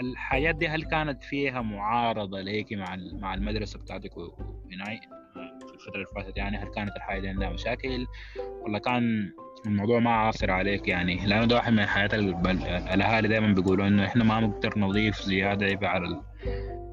الحاجات 0.00 0.54
دي 0.54 0.68
هل 0.68 0.82
كانت 0.82 1.22
فيها 1.24 1.62
معارضة 1.62 2.40
ليك 2.40 2.72
مع 2.72 2.96
مع 3.12 3.34
المدرسة 3.34 3.78
بتاعتك 3.78 4.16
و- 4.16 4.34
هنا 4.72 4.84
في 5.66 5.74
الفترة 5.74 5.94
اللي 5.94 6.06
فاتت 6.14 6.36
يعني 6.36 6.56
هل 6.56 6.68
كانت 6.68 6.96
الحاجة 6.96 7.20
دي 7.20 7.28
عندها 7.28 7.50
مشاكل؟ 7.50 8.06
ولا 8.66 8.78
كان 8.78 9.32
الموضوع 9.66 9.98
ما 9.98 10.10
عاصر 10.10 10.50
عليك 10.50 10.88
يعني؟ 10.88 11.26
لأنه 11.26 11.44
ده 11.44 11.56
واحد 11.56 11.72
من 11.72 11.86
حياة 11.86 12.08
ال- 12.12 12.46
الأهالي 12.94 13.28
دائما 13.28 13.54
بيقولوا 13.54 13.86
إنه 13.86 14.04
إحنا 14.06 14.24
ما 14.24 14.40
بنقدر 14.40 14.78
نضيف 14.78 15.22
زيادة 15.22 15.88
على 15.88 16.22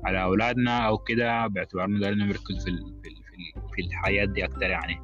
على 0.06 0.24
أولادنا 0.24 0.88
أو 0.88 0.98
كده 0.98 1.46
انه 1.46 2.00
دايما 2.00 2.26
نركز 2.26 2.64
في 2.66 2.72
في 3.04 3.10
في 3.10 3.10
ال- 3.60 3.70
في 3.76 3.82
الحياة 3.82 4.26
دي 4.26 4.46
أكتر 4.46 4.70
يعني. 4.70 5.00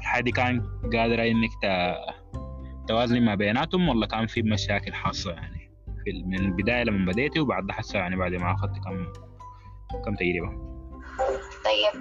الحياة 0.00 0.20
دي 0.22 0.30
كان 0.30 0.60
قادرة 0.92 1.22
إنك 1.22 1.50
توازني 2.88 3.20
ما 3.20 3.34
بيناتهم 3.34 3.88
ولا 3.88 4.06
كان 4.06 4.26
في 4.26 4.42
مشاكل 4.42 4.94
حاصه 4.94 5.32
يعني. 5.32 5.66
في 6.04 6.22
من 6.26 6.38
البداية 6.40 6.84
لما 6.84 7.12
بديتي 7.12 7.40
وبعد 7.40 7.70
حسه 7.70 7.98
يعني 7.98 8.16
بعد 8.16 8.32
ما 8.32 8.52
أخذت 8.54 8.84
كم 8.84 9.12
كم 10.04 10.14
تجربة. 10.14 10.66
طيب 11.64 12.00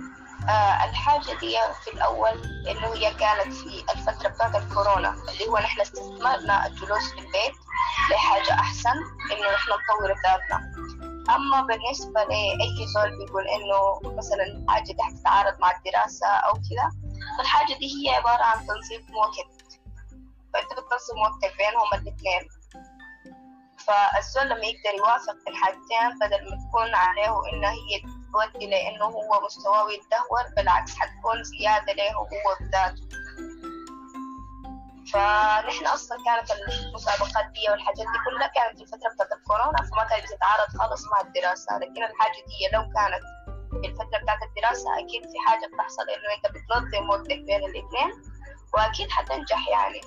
آه 0.49 0.89
الحاجة 0.89 1.39
دي 1.39 1.55
في 1.83 1.93
الأول 1.93 2.41
إنه 2.71 2.93
هي 2.93 3.13
كانت 3.13 3.53
في 3.53 3.83
الفترة 3.95 4.29
بتاعت 4.29 4.55
الكورونا 4.55 5.09
اللي 5.09 5.47
هو 5.49 5.57
نحن 5.57 5.81
استثمرنا 5.81 6.67
الجلوس 6.67 7.11
في 7.11 7.19
البيت 7.19 7.55
لحاجة 8.11 8.59
أحسن 8.59 8.97
إنه 9.31 9.51
نحن 9.53 9.69
نطور 9.71 10.09
ذاتنا. 10.23 10.71
أما 11.35 11.61
بالنسبة 11.61 12.23
لأي 12.23 12.87
زول 12.95 13.17
بيقول 13.25 13.43
إنه 13.47 14.13
مثلا 14.17 14.65
حاجة 14.69 14.83
دي 14.83 15.03
حتتعارض 15.03 15.59
مع 15.61 15.71
الدراسة 15.77 16.27
أو 16.27 16.53
كذا 16.53 16.89
فالحاجة 17.37 17.77
دي 17.79 17.85
هي 17.85 18.15
عبارة 18.15 18.43
عن 18.43 18.57
تنظيم 18.57 19.15
وقت 19.15 19.54
فأنت 20.55 20.71
بتنظم 20.73 21.19
وقتك 21.21 21.57
بينهم 21.57 21.89
الاثنين. 21.93 22.49
فالزول 23.87 24.45
لما 24.49 24.65
يقدر 24.65 24.97
يوافق 24.97 25.35
في 25.43 25.49
الحاجتين 25.49 26.09
بدل 26.21 26.49
ما 26.49 26.57
تكون 26.67 26.95
عليه 26.95 27.33
إنه 27.53 27.69
هي 27.69 28.01
تودي 28.33 28.67
لأنه 28.67 29.05
هو 29.05 29.45
مستواه 29.45 29.91
يتدهور 29.91 30.43
بالعكس 30.55 30.95
حتكون 30.95 31.43
زيادة 31.43 31.93
له 31.93 32.11
هو 32.13 32.55
بذاته. 32.59 33.07
فنحن 35.13 35.85
أصلا 35.87 36.17
كانت 36.25 36.51
المسابقات 36.51 37.45
دي 37.53 37.71
والحاجات 37.71 38.05
دي 38.13 38.17
كلها 38.25 38.47
كانت 38.47 38.77
في 38.77 38.83
الفترة 38.83 39.09
بتاعت 39.13 39.31
الكورونا 39.31 39.77
فما 39.89 40.03
كانت 40.09 40.23
بتتعارض 40.25 40.69
خالص 40.79 41.03
مع 41.11 41.21
الدراسة. 41.21 41.77
لكن 41.77 42.03
الحاجة 42.03 42.39
دي 42.49 42.59
لو 42.73 42.81
كانت 42.81 43.23
في 43.81 43.87
الفترة 43.89 44.17
بتاعت 44.23 44.39
الدراسة 44.43 44.99
أكيد 44.99 45.21
في 45.31 45.37
حاجة 45.47 45.65
بتحصل 45.73 46.05
إنه 46.15 46.27
أنت 46.35 46.45
بتنظم 46.55 47.09
وقتك 47.09 47.39
بين 47.47 47.63
الاثنين 47.69 48.11
وأكيد 48.73 49.11
حتنجح 49.11 49.67
يعني. 49.69 50.01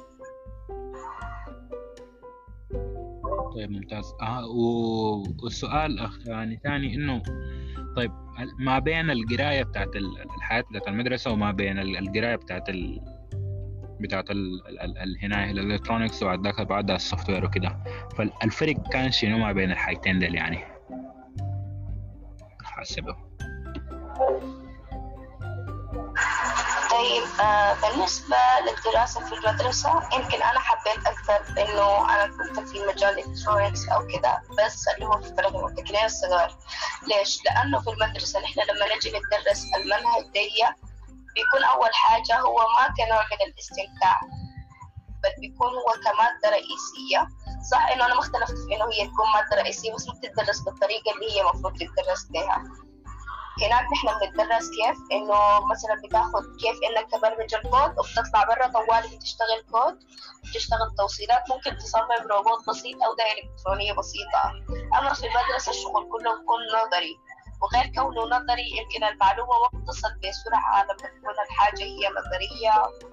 طيب 3.59 3.71
ممتاز. 3.71 4.13
آه 4.23 4.47
والسؤال 5.43 5.99
أخ 6.01 6.19
يعني 6.27 6.61
ثاني 6.65 6.95
إنه 6.95 7.23
طيب 7.97 8.13
ما 8.59 8.79
بين 8.79 9.11
القراية 9.11 9.63
بتاعت 9.63 9.97
ال- 9.97 10.23
الحاجات 10.37 10.61
بتاعت 10.61 10.89
المدرسة 10.89 11.31
وما 11.31 11.51
بين 11.51 11.79
ال- 11.79 11.97
القراية 11.99 12.37
بتاعت 12.37 12.69
ال 12.69 13.01
بتاعت 14.01 14.31
ال 14.31 14.67
ال 14.81 14.99
ال 14.99 15.19
هنا 15.23 15.51
ال 15.51 15.57
electronics 15.57 16.23
وبعد 16.23 16.45
ذاك 16.47 16.61
بعدها 16.61 16.97
ال 16.97 17.31
software 17.31 17.45
وكده. 17.45 17.85
فالفرق 18.17 18.89
كان 18.93 19.11
شنو 19.11 19.39
ما 19.39 19.53
بين 19.53 19.71
الحاجتين 19.71 20.19
دول 20.19 20.35
يعني؟ 20.35 20.59
حسبه 22.63 23.17
بالنسبة 27.83 28.37
للدراسة 28.67 29.25
في 29.25 29.35
المدرسة 29.35 29.91
يمكن 30.13 30.43
أنا 30.43 30.61
حبيت 30.61 31.07
أكثر 31.07 31.63
إنه 31.63 32.15
أنا 32.15 32.27
كنت 32.27 32.69
في 32.69 32.79
مجال 32.87 33.19
الإلكترونيكس 33.19 33.89
أو 33.89 34.07
كده 34.07 34.43
بس 34.59 34.89
اللي 34.89 35.07
هو 35.07 35.21
في 35.21 35.35
فرق 35.35 35.57
المبتكرين 35.57 36.05
الصغار 36.05 36.57
ليش؟ 37.07 37.45
لأنه 37.45 37.81
في 37.81 37.91
المدرسة 37.91 38.41
نحن 38.41 38.61
لما 38.61 38.97
نجي 38.97 39.09
ندرس 39.09 39.65
المنهج 39.77 40.25
بيكون 41.35 41.65
أول 41.65 41.95
حاجة 41.95 42.41
هو 42.41 42.57
ما 42.57 42.95
كنوع 42.97 43.23
من 43.23 43.53
الاستمتاع 43.53 44.21
بل 45.23 45.41
بيكون 45.41 45.69
هو 45.69 45.93
كمادة 46.05 46.49
رئيسية. 46.57 47.29
صح 47.71 47.89
إنه 47.93 48.07
أنا 48.07 48.15
ما 48.15 48.21
اختلفت 48.21 48.55
في 48.55 48.77
إنه 48.77 48.85
هي 48.85 49.07
تكون 49.07 49.27
مادة 49.35 49.63
رئيسية 49.63 49.95
بس 49.95 50.09
ما 50.09 50.15
بتدرس 50.15 50.61
بالطريقة 50.61 51.13
اللي 51.15 51.33
هي 51.33 51.41
المفروض 51.41 51.73
تدرس 51.73 52.25
بيها. 52.31 52.63
هناك 53.63 53.87
نحن 53.93 54.09
بنتدرس 54.21 54.71
كيف 54.71 54.99
إنه 55.13 55.67
مثلا 55.71 55.95
بتاخد 56.05 56.43
كيف 56.61 56.77
إنك 56.87 57.11
تبرمج 57.13 57.55
الكود 57.55 57.99
وبتطلع 57.99 58.45
برا 58.45 58.67
طوالي 58.67 59.17
بتشتغل 59.17 59.61
كود 59.73 59.99
بتشتغل 60.45 60.95
توصيلات. 60.99 61.43
ممكن 61.51 61.77
تصمم 61.77 62.23
روبوت 62.31 62.69
بسيط 62.69 63.03
أو 63.03 63.15
دائرة 63.15 63.49
إلكترونية 63.49 63.93
بسيطة. 63.93 64.43
أما 64.99 65.15
في 65.15 65.27
المدرسة 65.27 65.71
الشغل 65.71 66.09
كله 66.13 66.39
بيكون 66.39 66.61
نظري. 66.79 67.15
وغير 67.63 67.87
كونه 67.95 68.23
نظري 68.37 68.67
يمكن 68.79 69.05
المعلومة 69.05 69.53
ما 69.63 69.81
بتصل 69.81 70.09
بسرعة 70.23 70.83
لما 70.85 71.09
تكون 71.15 71.37
الحاجة 71.47 71.83
هي 71.83 72.05
نظرية 72.19 72.73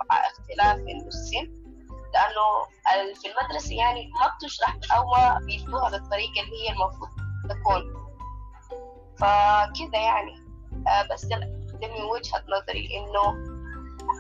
مع 0.10 0.18
اختلاف 0.26 0.78
السن. 1.08 1.66
لأنه 2.14 2.46
في 3.22 3.28
المدرسة 3.32 3.76
يعني 3.76 4.12
ما 4.22 4.28
بتشرح 4.36 4.78
أو 4.96 5.04
ما 5.06 5.40
بيدوها 5.46 5.90
بالطريقة 5.90 6.42
اللي 6.44 6.58
هي 6.64 6.70
المفروض 6.70 7.10
تكون. 7.50 8.05
فكذا 9.18 10.00
يعني 10.02 10.46
آه 10.88 11.14
بس 11.14 11.26
ده 11.26 11.38
من 11.88 12.02
وجهة 12.02 12.44
نظري 12.50 12.90
إنه 12.98 13.56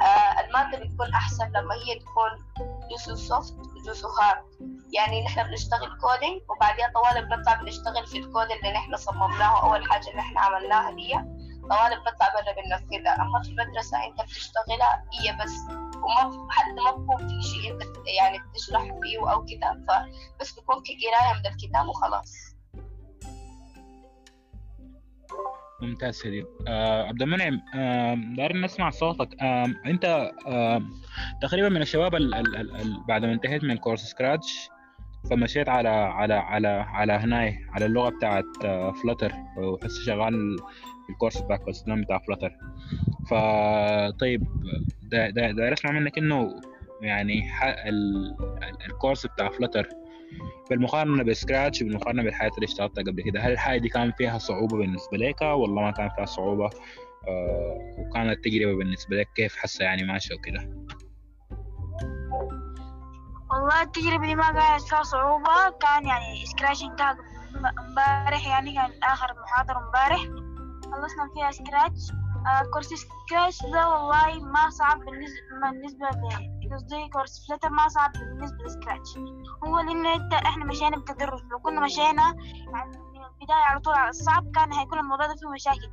آه 0.02 0.40
المادة 0.46 0.78
بتكون 0.86 1.14
أحسن 1.14 1.48
لما 1.48 1.76
هي 1.76 2.00
تكون 2.00 2.32
جزء 2.92 3.16
soft 3.16 3.54
وجزء 3.54 4.08
hard 4.08 4.44
يعني 4.94 5.24
نحن 5.26 5.44
بنشتغل 5.44 5.98
coding 6.02 6.42
وبعدين 6.50 6.86
طوالي 6.96 7.26
بنطلع 7.26 7.54
بنشتغل 7.56 8.08
في 8.08 8.18
الكود 8.18 8.52
اللي 8.52 8.72
نحن 8.72 8.96
صممناه 8.96 9.64
أول 9.64 9.92
حاجة 9.92 10.02
اللي 10.10 10.18
نحن 10.18 10.38
عملناها 10.38 10.92
دي. 10.92 11.14
طوالي 11.70 12.00
بنطلع 12.00 12.30
برا 12.34 12.54
بننفذها 12.54 13.16
أما 13.22 13.42
في 13.44 13.50
المدرسة 13.50 13.98
أنت 14.06 14.22
بتشتغلها 14.22 15.04
هي 15.22 15.38
بس 15.44 15.52
وما 15.96 16.48
حتى 16.52 16.82
ما 16.86 16.92
بكون 16.92 17.28
في 17.28 17.48
شيء 17.48 17.74
أنت 17.74 17.84
يعني 18.08 18.40
بتشرح 18.40 18.82
فيه 18.84 19.32
أو 19.32 19.46
كده. 19.46 19.86
فبس 19.88 20.52
بيكون 20.52 20.76
كقراية 20.84 21.34
من 21.40 21.46
الكتاب 21.46 21.88
وخلاص. 21.88 22.55
ممتاز 25.82 26.16
شديد 26.16 26.46
آه 26.68 27.04
عبد 27.04 27.22
المنعم 27.22 27.62
آه 27.76 28.16
دايرين 28.38 28.62
نسمع 28.62 28.90
صوتك. 28.90 29.42
آه 29.42 29.68
انت 29.86 30.32
آه 30.48 30.82
تقريبا 31.42 31.70
من 31.70 31.82
الشباب 31.82 32.16
ال 32.16 32.34
ال 32.36 32.56
ال 32.56 32.76
ال 32.76 33.04
بعد 33.08 33.26
ما 33.26 33.34
انتهيت 33.34 33.64
من 33.64 33.78
course 33.78 34.02
Scratch 34.02 34.70
فمشيت 35.30 35.70
على 35.70 35.90
على 35.90 36.34
على 36.34 36.68
على 36.68 37.14
هناي 37.14 37.58
على 37.74 37.86
اللغة 37.86 38.10
بتاعت 38.10 38.46
آه 38.66 38.92
Flutter 38.92 39.32
وحسه 39.58 40.04
شغال 40.06 40.56
ال 41.10 41.14
course 41.14 41.42
بتاع 41.42 41.56
الاسلام 41.56 42.02
بتاع 42.02 42.18
Flutter 42.28 42.52
فطيب 43.30 44.44
دا- 45.02 45.30
دا- 45.30 45.52
داير 45.52 45.74
أسمع 45.74 45.92
منك 45.92 46.18
إنه 46.18 46.60
يعني 47.02 47.42
ال 48.86 48.91
course 48.91 49.26
بتاع 49.26 49.50
Flutter 49.50 49.88
بالمقارنة 50.70 51.24
ب 51.24 51.31
Scratch 51.31 51.84
بالمقارنة 51.84 52.24
بالحاجات 52.24 52.52
اللي 52.56 52.66
اشتغلتها 52.66 53.02
قبل 53.04 53.22
كده. 53.22 53.40
هل 53.40 53.52
الحاجة 53.52 53.80
دي 53.80 53.90
كان 53.90 54.12
فيها 54.12 54.38
صعوبة 54.38 54.78
بالنسبة 54.78 55.18
لك؟ 55.18 55.42
ولا 55.42 55.82
ما 55.82 55.92
كان 55.92 56.10
فيها 56.10 56.26
صعوبة. 56.26 56.70
آه 57.28 57.96
وكانت 57.98 58.32
التجربة 58.32 58.78
بالنسبة 58.78 59.16
لك 59.16 59.28
كيف 59.36 59.56
حسه 59.56 59.86
يعني 59.86 60.04
ماشية 60.04 60.36
وكده؟ 60.36 60.70
والله 63.52 63.82
التجربة 63.82 64.26
دي 64.26 64.36
ما 64.36 64.52
كانت 64.52 64.82
فيها 64.82 65.04
صعوبة. 65.04 65.70
كان 65.82 66.08
يعني 66.08 66.46
Scratch 66.46 66.84
انتهى 66.84 67.16
امبارح 67.80 68.48
يعني 68.48 68.74
كان 68.74 68.92
آخر 69.04 69.28
محاضرة 69.42 69.86
امبارح. 69.86 70.22
خلصنا 70.84 71.30
فيها 71.34 71.52
Scratch 71.52 72.12
course 72.74 72.94
Scratch 72.94 73.62
ده 73.62 73.90
والله 73.90 74.40
ما 74.40 74.70
صعب 74.70 75.00
بالنسبة 75.00 76.08
قصدي 76.74 77.10
course 77.14 77.48
ما 77.70 77.88
صعب 77.88 78.12
بالنسبة 78.14 78.58
ل 78.66 78.72
Scratch 78.72 79.18
هو 79.64 79.80
لأن 79.80 80.06
انت 80.06 80.34
إحنا 80.34 80.66
مشينا 80.66 80.90
بالتدرج 80.98 81.44
لو 81.52 81.60
كنا 81.60 81.82
مشينا 81.82 82.36
يعني 82.74 82.98
من 82.98 83.24
البداية 83.26 83.64
على 83.66 83.80
طول 83.80 83.94
على 83.94 84.10
الصعب 84.10 84.52
كان 84.56 84.74
هيكون 84.74 85.00
الموضوع 85.00 85.28
ده 85.28 85.36
فيه 85.36 85.48
مشاكل. 85.50 85.92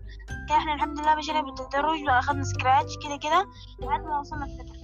كان 0.49 0.59
إحنا 0.59 0.75
الحمد 0.75 0.99
لله 1.01 1.15
مشينا 1.15 1.41
بالتدرج 1.41 2.03
وأخدنا 2.03 2.45
Scratch 2.45 2.93
كده 3.05 3.17
كده 3.17 3.47
لحد 3.81 4.01
ما 4.01 4.19
وصلنا 4.21 4.47
Flutter 4.47 4.75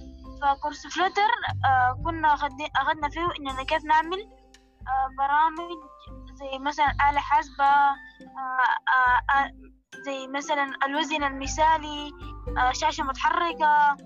ف 0.41 0.48
course 0.48 0.87
Flutter 0.87 1.31
آه 1.65 2.01
كنا 2.05 2.33
أخدنا 2.77 3.09
فيه 3.09 3.27
إننا 3.39 3.63
كيف 3.63 3.83
نعمل 3.85 4.19
آه 4.87 5.15
برامج 5.17 5.77
زي 6.33 6.59
مثلا 6.59 6.91
آلة 7.09 7.19
حاسبة 7.19 7.65
آه 7.65 7.95
آه 8.95 9.37
آه 9.39 9.51
زي 10.09 10.27
مثلا 10.27 10.71
الوزن 10.85 11.23
المثالي 11.23 12.11
آه 12.57 12.71
شاشة 12.71 13.03
متحركة. 13.03 13.97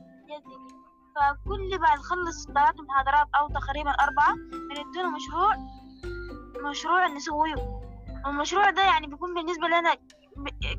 فكل 1.16 1.78
بعد 1.80 2.00
نخلص 2.00 2.48
ثلاث 2.48 2.76
محاضرات 2.90 3.28
أو 3.40 3.48
تقريبا 3.48 3.90
أربعة 3.92 4.36
بندونا 4.52 5.10
مشروع 5.16 5.56
مشروع 6.70 7.08
نسويه. 7.08 7.56
والمشروع 8.26 8.70
ده 8.70 8.82
يعني 8.84 9.08
بيكون 9.08 9.34
بالنسبة 9.34 9.68
لنا 9.68 9.94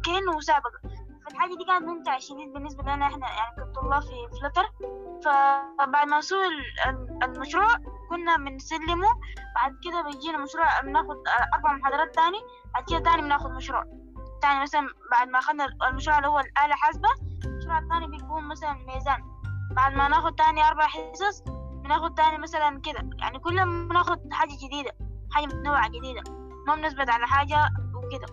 كأنه 0.04 0.32
مسابقة. 0.36 0.80
فالحاجة 1.26 1.54
دي 1.56 1.64
كانت 1.64 1.82
ممتعة 1.88 2.18
شديد 2.18 2.52
بالنسبة 2.52 2.82
لنا 2.82 3.06
إحنا 3.06 3.26
يعني 3.30 3.56
كطلاب 3.72 4.02
في 4.02 4.38
فلتر 4.42 4.66
فبعد 5.24 6.08
ما 6.08 6.18
نسوي 6.18 6.46
ال- 6.46 6.88
ال- 6.88 7.24
المشروع 7.24 7.68
كنا 8.10 8.36
بنسلمه. 8.36 9.08
بعد 9.54 9.72
كده 9.84 10.02
بيجينا 10.02 10.38
مشروع 10.38 10.80
بناخد 10.80 11.16
أربع 11.54 11.72
محاضرات 11.72 12.14
تاني. 12.14 12.38
بعد 12.74 12.84
كده 12.90 12.98
تاني 12.98 13.22
بناخد 13.22 13.50
مشروع. 13.50 14.03
تاني 14.44 14.62
مثلا 14.62 14.88
بعد 15.10 15.28
ما 15.28 15.38
أخدنا 15.38 15.66
المشروع 15.88 16.18
اللي 16.18 16.28
هو 16.28 16.40
الآلة 16.40 16.74
حاسبة 16.74 17.08
المشروع 17.44 17.78
التاني 17.78 18.06
بيكون 18.06 18.48
مثلا 18.48 18.72
ميزان. 18.72 19.22
بعد 19.76 19.92
ما 19.94 20.08
ناخد 20.08 20.34
تاني 20.34 20.68
أربع 20.68 20.86
حصص 20.86 21.42
بناخد 21.84 22.14
تاني 22.14 22.38
مثلا 22.38 22.80
كده. 22.80 23.10
يعني 23.18 23.38
كل 23.38 23.58
يوم 23.58 23.88
بناخد 23.88 24.18
حاجة 24.32 24.50
جديدة 24.66 24.92
حاجة 25.32 25.46
متنوعة 25.46 25.88
جديدة 25.88 26.22
ما 26.66 26.74
بنثبت 26.74 27.10
على 27.10 27.26
حاجة 27.26 27.68
وكده. 27.94 28.26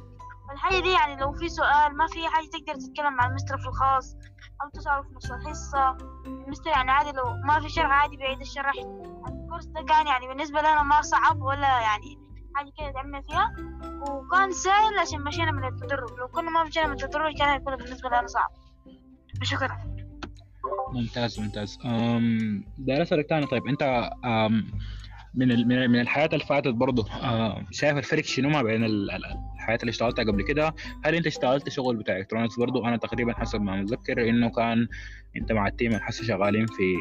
فالحاجة 0.50 0.80
دي 0.80 0.92
يعني 0.92 1.16
لو 1.16 1.32
في 1.32 1.50
سؤال 1.50 1.98
ما 1.98 2.08
في 2.08 2.28
حاجة 2.28 2.46
تقدر 2.46 2.80
تتكلم 2.80 3.14
مع 3.14 3.26
المستر 3.26 3.58
في 3.58 3.68
الخاص 3.68 4.16
أو 4.64 4.70
تسأله 4.70 5.02
في 5.02 5.10
نص 5.16 5.32
الحصة. 5.32 5.98
المستر 6.26 6.70
يعني 6.70 6.92
عادي 6.92 7.12
لو 7.12 7.34
ما 7.46 7.60
في 7.60 7.70
شرح 7.70 7.92
عادي 7.92 8.18
بيعيد 8.18 8.42
الشرح. 8.42 8.74
الكورس 9.28 9.66
ده 9.66 9.82
كان 9.82 10.08
يعني 10.08 10.28
بالنسبة 10.28 10.60
لنا 10.60 10.84
ما 10.84 11.02
صعب 11.02 11.42
ولا 11.42 11.82
يعني 11.82 12.21
حاجة 12.56 12.72
كده 12.78 12.92
تعبنا 12.92 13.22
فيها 13.22 13.54
وكان 14.12 14.52
سهل 14.52 15.00
عشان 15.02 15.22
مشينا 15.24 15.52
من 15.52 15.64
التدرج 15.64 16.10
لو 16.20 16.28
كنا 16.28 16.50
ما 16.52 16.64
مشينا 16.64 16.88
من 16.88 16.94
التدرج 16.94 17.38
كان 17.38 17.50
هيكون 17.50 17.76
بالنسبة 17.76 18.10
لنا 18.10 18.28
صعب 18.28 18.50
شكرا 19.44 19.78
ممتاز 20.94 21.40
ممتاز 21.40 21.78
أم 21.86 22.64
داير 22.78 23.02
اسالك 23.02 23.30
تاني 23.30 23.46
طيب 23.46 23.68
انت 23.68 24.10
أم 24.26 24.68
من 25.36 25.48
من 25.68 25.90
من 25.90 26.02
الحياة 26.02 26.30
اللي 26.34 26.46
فاتت 26.46 26.68
برضه 26.68 27.06
شايف 27.72 27.98
الفرق 27.98 28.24
شنو 28.24 28.50
ما 28.50 28.62
بين 28.64 28.84
ال- 28.84 29.12
ال- 29.12 29.26
الحياة 29.56 29.78
اللي 29.82 29.90
اشتغلتها 29.90 30.24
قبل 30.26 30.44
كده 30.44 30.74
هل 31.06 31.16
انت 31.16 31.28
اشتغلت 31.28 31.70
شغل 31.70 31.96
بتاع 31.98 32.18
electronics 32.18 32.60
برضه 32.60 32.88
أنا 32.88 32.98
تقريبا 32.98 33.34
حسب 33.34 33.62
ما 33.62 33.76
متذكر 33.82 34.30
انه 34.30 34.50
كان 34.50 34.88
انت 35.38 35.52
مع 35.52 35.68
ال 35.68 35.73
team 35.73 35.92
الحسه 35.96 36.22
شغالين 36.24 36.66
في 36.66 36.96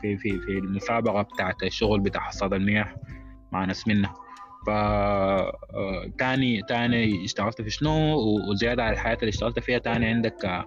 في 0.00 0.16
في 0.16 0.38
في 0.40 0.58
المسابقة 0.58 1.22
بتاعت 1.22 1.62
الشغل 1.62 2.00
بتاع 2.00 2.20
حصاد 2.20 2.52
المياه 2.52 2.94
مع 3.52 3.64
ناس 3.64 3.88
منى 3.88 4.14
ف 4.66 4.70
آه، 4.70 6.10
تاني 6.18 6.62
تاني 6.68 7.24
اشتغلت 7.24 7.62
في 7.62 7.70
شنو 7.70 8.16
وزيادة 8.50 8.82
على 8.82 8.92
الحاجات 8.92 9.16
اللي 9.20 9.28
اشتغلت 9.28 9.58
فيها 9.58 9.78
تاني 9.78 10.06
عندك 10.06 10.44
آه، 10.44 10.66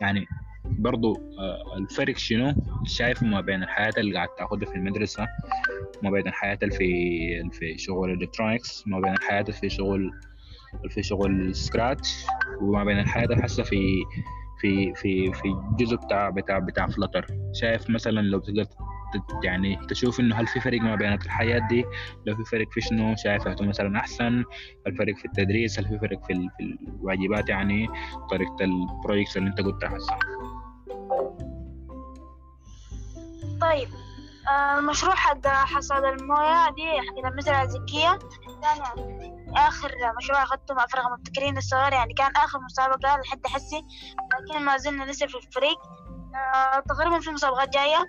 يعني 0.00 0.26
برضو 0.64 1.14
آه، 1.38 1.78
الفرق 1.78 2.16
شنو؟ 2.16 2.54
شايفه 2.86 3.26
ما 3.26 3.40
بين 3.40 3.62
الحاجات 3.62 3.92
اللي 3.98 4.14
قاعد 4.14 4.28
تاخدها 4.28 4.68
في 4.68 4.74
المدرسة 4.74 5.26
ما 6.02 6.10
بين 6.10 6.26
الحاجات 6.28 6.58
اللي 6.62 6.74
في 6.74 7.50
في 7.52 7.78
شغل 7.78 8.10
ال 8.10 8.16
electronics 8.16 8.84
ما 8.86 9.00
بين 9.00 9.12
الحاجات 9.12 9.40
اللي 9.40 9.52
في 9.52 9.68
شغل 9.70 10.10
في 10.88 11.02
شغل 11.02 11.54
Scratch 11.54 12.24
وما 12.62 12.84
بين 12.84 12.98
الحياة 12.98 13.24
اللي 13.24 13.42
حاسة 13.42 13.62
في 13.62 14.02
في 14.60 14.94
في 14.94 15.32
في 15.32 15.48
الجزء 15.48 15.96
بتاع 15.96 16.30
بتاع 16.30 16.58
بتاع 16.58 16.86
Flutter 16.86 17.26
شايف 17.52 17.90
مثلا 17.90 18.20
لو 18.20 18.38
تقدر 18.38 18.64
يعني 19.44 19.78
تشوف 19.88 20.20
إنه 20.20 20.36
هل 20.36 20.46
في 20.46 20.60
فرق 20.60 20.80
ما 20.80 20.94
بين 20.94 21.12
الحياة 21.12 21.68
دي؟ 21.68 21.84
لو 22.26 22.36
في 22.36 22.44
فرق 22.44 22.66
في 22.70 22.80
شنو؟ 22.80 23.14
شايفه 23.16 23.56
مثلا 23.60 23.98
أحسن؟ 23.98 24.44
الفرق 24.86 25.16
في 25.16 25.24
التدريس؟ 25.24 25.78
هل 25.78 25.84
في 25.84 25.98
فرق 25.98 26.26
في 26.26 26.48
في 26.56 26.78
الواجبات 26.88 27.48
يعني؟ 27.48 27.88
طريقة 28.30 28.56
ال 28.60 28.68
projects 28.68 29.36
اللي 29.36 29.48
أنت 29.48 29.60
قلتها 29.60 29.96
هسه 29.96 30.16
طيب 33.60 33.88
آه، 34.48 34.78
المشروع 34.78 35.14
حق 35.14 35.46
حصاد 35.46 36.04
الموية 36.04 36.70
دي 36.70 37.08
حق 37.08 37.26
المزرعة 37.26 37.62
الذكية 37.62 38.18
آخر 39.56 39.92
مشروع 40.16 40.42
أخذته 40.42 40.74
مع 40.74 40.86
فرق 40.86 41.06
المبتكرين 41.06 41.56
الصغار 41.58 41.92
يعني 41.92 42.14
كان 42.14 42.36
آخر 42.36 42.58
مسابقة 42.60 43.16
لحد 43.16 43.46
حسي 43.46 43.82
لكن 44.50 44.64
ما 44.64 44.76
زلنا 44.76 45.04
لسه 45.04 45.26
في 45.26 45.34
الفريق. 45.36 45.78
آه، 46.54 46.80
تقريبا 46.80 47.20
في 47.20 47.30
مسابقات 47.30 47.68
جاية. 47.68 48.04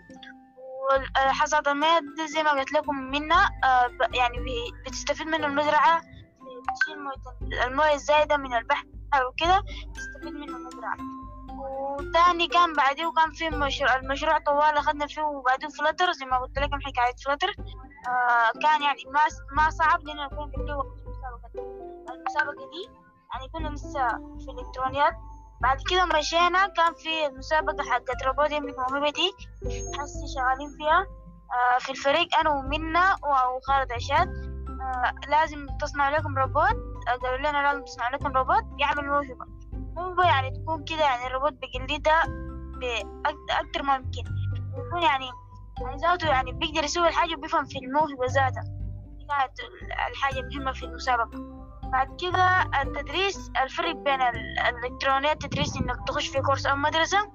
وحصاد 1.28 1.68
الموية 1.68 2.00
دي 2.18 2.28
زي 2.28 2.44
ما 2.44 2.52
قلت 2.52 2.72
لكم 2.74 2.96
منها 2.96 3.50
آه، 3.64 3.90
يعني 4.14 4.38
بتستفيد 4.88 5.28
منه 5.28 5.48
المزرعة 5.48 6.00
في 6.00 6.08
تشيل 6.82 7.00
موية 7.04 7.66
الموية 7.66 7.94
الزايدة 7.94 8.38
من 8.38 8.54
البحر 8.54 8.86
وكده 9.30 9.64
تستفيد 9.96 10.34
منه 10.34 10.58
المزرعة. 10.58 10.98
وتاني 11.60 12.48
كان 12.48 12.74
بعديه 12.74 13.06
وكان 13.06 13.32
في 13.32 13.50
مشروع 13.50 13.96
المشروع 13.96 14.38
طوال 14.38 14.78
أخذنا 14.78 15.08
فيه 15.08 15.22
وبعديه 15.22 15.68
Flutter 15.68 16.12
زي 16.12 16.26
ما 16.26 16.38
قلت 16.38 16.60
لكم 16.60 16.82
حكاية 16.82 17.16
Flutter 17.26 17.50
آه 18.08 18.60
كان 18.62 18.82
يعني 18.82 19.04
ما 19.14 19.22
ما 19.64 19.70
صعب 19.70 20.04
لأنه 20.04 20.26
نكون 20.26 20.52
قبل 20.52 20.72
وقت 20.72 21.01
المسابقة 21.30 22.14
المسابقة 22.14 22.70
دي 22.70 22.90
يعني 23.34 23.48
كنا 23.54 23.68
لسه 23.68 24.08
في 24.40 24.52
الإلكترونيات 24.52 25.14
بعد 25.62 25.78
كده 25.90 26.06
مشينا 26.06 26.68
كان 26.68 26.94
في 26.94 27.26
المسابقة 27.26 27.84
حقت 27.84 28.24
روبوت 28.26 28.52
يملك 28.52 28.76
موهبتي 28.80 29.32
حسي 30.00 30.28
شغالين 30.36 30.70
فيها 30.78 31.06
آه 31.52 31.78
في 31.80 31.90
الفريق 31.92 32.36
أنا 32.40 32.50
ومنى 32.50 33.06
وخالد 33.58 33.92
عشاد 33.92 34.28
آه 34.82 35.30
لازم 35.30 35.68
تصنع 35.82 36.10
لكم 36.10 36.38
روبوت 36.38 36.92
آه، 37.08 37.16
قالوا 37.22 37.38
لنا 37.38 37.58
لازم 37.68 37.84
تصنع 37.84 38.10
لكم 38.10 38.38
روبوت 38.38 38.64
يعمل 38.80 39.08
موهبة 39.08 39.46
موهبة 39.96 40.24
يعني 40.26 40.52
تكون 40.52 40.84
كده 40.84 41.02
يعني 41.02 41.28
الروبوت 41.28 41.54
بيقلدها 41.54 42.24
بأكتر 42.80 43.84
ما 43.84 43.96
يمكن 43.96 44.24
ويكون 44.78 45.02
يعني 45.04 45.30
يعني 45.82 45.98
ذاته 45.98 46.28
يعني 46.28 46.52
بيقدر 46.52 46.84
يسوي 46.84 47.08
الحاجة 47.08 47.36
وبيفهم 47.36 47.66
في 47.66 47.80
الموهبة 47.80 48.26
ذاتها 48.26 48.81
كانت 49.40 49.60
الحاجة 50.12 50.40
المهمة 50.40 50.72
في 50.72 50.84
المسابقة. 50.84 51.62
بعد 51.92 52.18
كده 52.22 52.62
التدريس 52.82 53.52
الفرق 53.64 53.92
بين 53.96 54.22
ال- 54.22 54.60
الإلكترونيات 54.60 55.44
التدريس 55.44 55.78
إنك 55.78 56.08
تخش 56.08 56.28
في 56.28 56.42
كورس 56.42 56.66
أو 56.66 56.76
مدرسة 56.76 57.32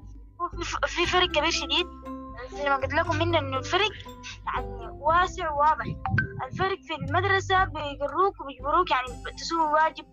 في 0.86 1.06
فرق 1.06 1.26
كبير 1.30 1.50
شديد. 1.50 1.86
زي 2.52 2.68
ما 2.70 2.76
قلت 2.76 2.94
لكم 2.94 3.16
منه 3.16 3.38
إنه 3.38 3.58
الفرق 3.58 3.90
يعني 4.46 4.88
واسع 5.00 5.50
وواضح. 5.50 5.84
الفرق 6.46 6.78
في 6.80 6.94
المدرسة 6.94 7.64
بيقروك 7.64 8.40
وبيجبروك 8.40 8.90
يعني 8.90 9.08
تسوي 9.38 9.60
واجب. 9.72 10.04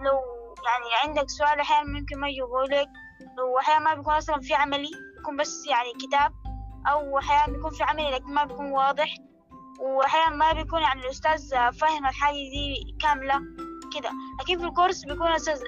لو 0.00 0.18
يعني 0.66 0.84
عندك 1.04 1.30
سؤال 1.30 1.60
أحيانا 1.60 1.98
ممكن 2.00 2.20
ما 2.20 2.28
يجاوبوا 2.28 2.62
لك. 2.62 2.88
لو 3.38 3.58
أحيانا 3.58 3.84
ما 3.84 3.94
بيكون 3.94 4.14
أصلا 4.14 4.40
في 4.40 4.54
عملي 4.54 4.90
بيكون 5.16 5.36
بس 5.36 5.66
يعني 5.70 5.92
كتاب. 6.06 6.32
أو 6.88 7.18
أحيانا 7.18 7.52
بيكون 7.56 7.70
في 7.70 7.82
عملي 7.82 8.10
لكن 8.10 8.34
ما 8.34 8.44
بيكون 8.44 8.70
واضح. 8.72 9.14
وأحيانا 9.78 10.36
ما 10.36 10.52
بيكون 10.52 10.80
يعني 10.82 11.00
الأستاذ 11.00 11.48
فاهم 11.72 12.06
الحاجة 12.06 12.34
دي 12.34 12.96
كاملة 13.00 13.40
كده. 13.96 14.10
لكن 14.40 14.58
في 14.58 14.64
الكورس 14.64 15.04
بيكون 15.04 15.26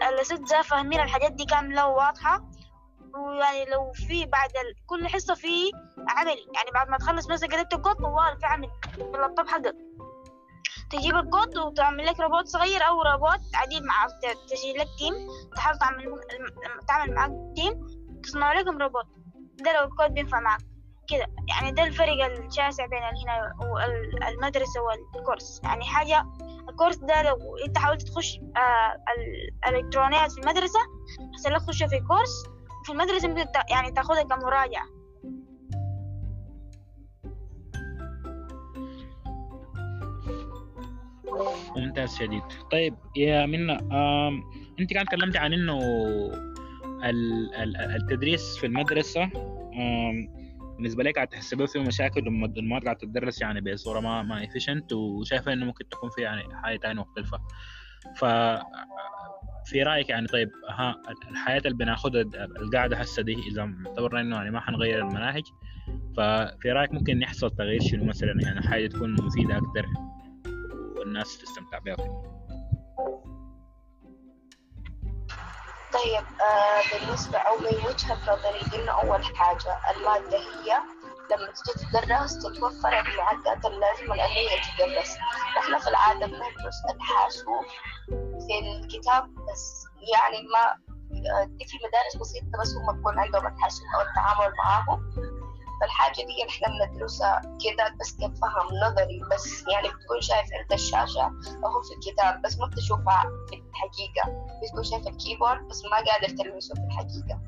الأساتذة 0.08 0.62
فاهمين 0.62 1.00
الحاجات 1.00 1.32
دي 1.32 1.44
كاملة 1.44 1.86
وواضحة. 1.86 2.50
ويعني 3.14 3.64
لو 3.70 3.92
في 3.92 4.26
بعد. 4.26 4.50
كل 4.86 5.08
حصة 5.08 5.34
في 5.34 5.72
عملي 6.08 6.46
يعني 6.54 6.70
بعد 6.74 6.88
ما 6.88 6.96
تخلص 6.98 7.30
مثلا 7.30 7.48
قريت 7.48 7.74
الكود 7.74 7.94
طوال 7.96 8.40
في 8.40 8.46
عمل. 8.46 8.70
اللابتوب 8.98 9.48
حقك. 9.48 9.76
تجيب 10.90 11.16
الكود 11.16 11.58
وتعمل 11.58 12.06
لك 12.06 12.20
روبوت 12.20 12.46
صغير 12.46 12.82
أو 12.88 13.02
روبوت 13.02 13.40
عديد 13.54 13.82
مع 13.82 14.06
تجي 14.22 14.72
لك 14.78 14.88
team 14.98 15.14
تحاول 15.56 15.78
تعمل 15.78 16.04
تعمل 16.88 17.14
معاك 17.14 17.30
تيم 17.56 17.86
تصنع 18.22 18.52
لكم 18.52 18.78
روبوت. 18.82 19.06
ده 19.64 19.72
لو 19.72 19.84
الكود 19.84 20.14
بينفع 20.14 20.40
معك 20.40 20.60
كده 21.10 21.26
يعني 21.48 21.72
ده 21.72 21.84
الفرق 21.84 22.24
الشاسع 22.24 22.86
بين 22.86 22.98
هنا 23.02 23.52
والمدرسة 24.26 24.80
والكورس. 25.14 25.60
يعني 25.64 25.84
حاجة 25.84 26.26
الكورس 26.68 26.96
ده 26.96 27.22
لو 27.22 27.56
انت 27.66 27.78
حاولت 27.78 28.02
تخش 28.02 28.38
آه 28.56 28.92
ال- 29.18 29.68
الإلكترونيات 29.68 30.32
في 30.32 30.40
المدرسة 30.40 30.80
احسن 31.34 31.50
لك 31.52 31.62
تخش 31.62 31.82
في 31.82 32.00
كورس 32.00 32.44
في 32.84 32.92
المدرسة 32.92 33.28
ممكن 33.28 33.44
يعني 33.70 33.90
تاخدها 33.90 34.22
كمراجعة. 34.22 34.86
ممتاز 41.76 42.16
شديد. 42.18 42.42
طيب 42.72 42.94
يا 43.16 43.46
منى 43.46 43.72
انت 44.80 44.92
كان 44.92 45.04
تكلمتي 45.06 45.38
عن 45.38 45.52
انه 45.52 45.78
ال- 47.04 47.54
ال- 47.54 47.76
التدريس 47.76 48.56
في 48.56 48.66
المدرسة 48.66 49.30
آم، 50.80 50.82
بالنسبة 50.82 51.02
لك 51.04 51.14
قاعد 51.14 51.28
تحسبه 51.28 51.66
فيه 51.66 51.80
مشاكل 51.80 52.20
والمواد 52.24 52.58
المواد 52.58 52.84
قاعد 52.84 52.96
تدرس 52.96 53.42
يعني 53.42 53.60
بصورة 53.60 54.00
ما 54.00 54.22
ما 54.22 54.46
efficient 54.46 54.92
وشايفة 54.92 55.52
إنه 55.52 55.66
ممكن 55.66 55.88
تكون 55.88 56.10
في 56.10 56.22
يعني 56.22 56.56
حاجة 56.56 56.76
تانية 56.76 57.00
مختلفة. 57.00 57.38
ف 58.16 58.24
في 59.64 59.82
رأيك 59.82 60.08
يعني 60.08 60.26
طيب 60.26 60.50
ها 60.68 61.02
الحياة 61.30 61.58
اللي 61.58 61.76
بناخدها 61.76 62.22
القاعدة 62.60 62.96
هسه 62.96 63.22
دي 63.22 63.34
إذا 63.34 63.72
اعتبرنا 63.88 64.20
إنه 64.20 64.36
يعني 64.36 64.50
ما 64.50 64.60
حنغير 64.60 64.98
المناهج 64.98 65.44
ففي 66.16 66.72
رأيك 66.72 66.92
ممكن 66.92 67.22
يحصل 67.22 67.50
تغيير 67.50 67.80
شنو 67.80 68.04
مثلا؟ 68.04 68.34
يعني 68.42 68.60
حاجة 68.60 68.86
تكون 68.86 69.12
مفيدة 69.12 69.56
أكتر 69.56 69.86
والناس 70.98 71.38
تستمتع 71.38 71.78
بها 71.78 71.96
طيب 75.92 76.24
آه 76.40 76.82
بالنسبة 76.92 77.38
أو 77.38 77.56
من 77.58 77.86
وجهة 77.86 78.32
نظري 78.32 78.82
إنه 78.82 78.92
أول 78.92 79.24
حاجة 79.24 79.76
المادة 79.90 80.38
هي 80.38 80.76
لما 81.30 81.46
تجي 81.46 81.86
تدرس 81.92 82.38
تتوفر 82.38 82.88
المعدات 83.00 83.64
اللازمة 83.64 84.16
لأن 84.16 84.28
هي 84.30 84.48
تدرس. 84.48 85.16
نحن 85.58 85.78
في 85.78 85.88
العادة 85.88 86.26
بندرس 86.26 86.78
الحاسوب 86.94 87.64
في 88.46 88.58
الكتاب 88.58 89.24
بس 89.34 89.84
يعني 90.14 90.46
ما 90.54 90.90
آه، 91.10 91.44
دي 91.44 91.64
في 91.64 91.76
مدارس 91.86 92.16
بسيطة 92.20 92.58
بس 92.60 92.74
هم 92.74 92.96
بيكون 92.96 93.18
عندهم 93.18 93.46
الحاسوب 93.46 93.86
أو 93.94 94.00
التعامل 94.00 94.54
معاهم. 94.56 95.10
فالحاجة 95.80 96.14
دي 96.14 96.48
إحنا 96.48 96.68
بندرسها 96.68 97.40
كده 97.40 97.94
بس 98.00 98.16
كفهم 98.16 98.66
نظري 98.84 99.20
بس 99.32 99.64
يعني 99.72 99.88
بتكون 99.88 100.20
شايف 100.20 100.46
انت 100.60 100.72
الشاشة 100.72 101.22
اهو 101.64 101.82
في 101.82 101.94
الكتاب 101.94 102.42
بس 102.42 102.58
ما 102.58 102.66
بتشوفها 102.66 103.22
في 103.48 103.54
الحقيقة. 103.54 104.46
بتكون 104.62 104.84
شايف 104.84 105.06
الكيبورد 105.06 105.68
بس 105.68 105.82
ما 105.84 105.96
قادر 105.96 106.28
تلمسه 106.36 106.74
في 106.74 106.80
الحقيقة. 106.80 107.40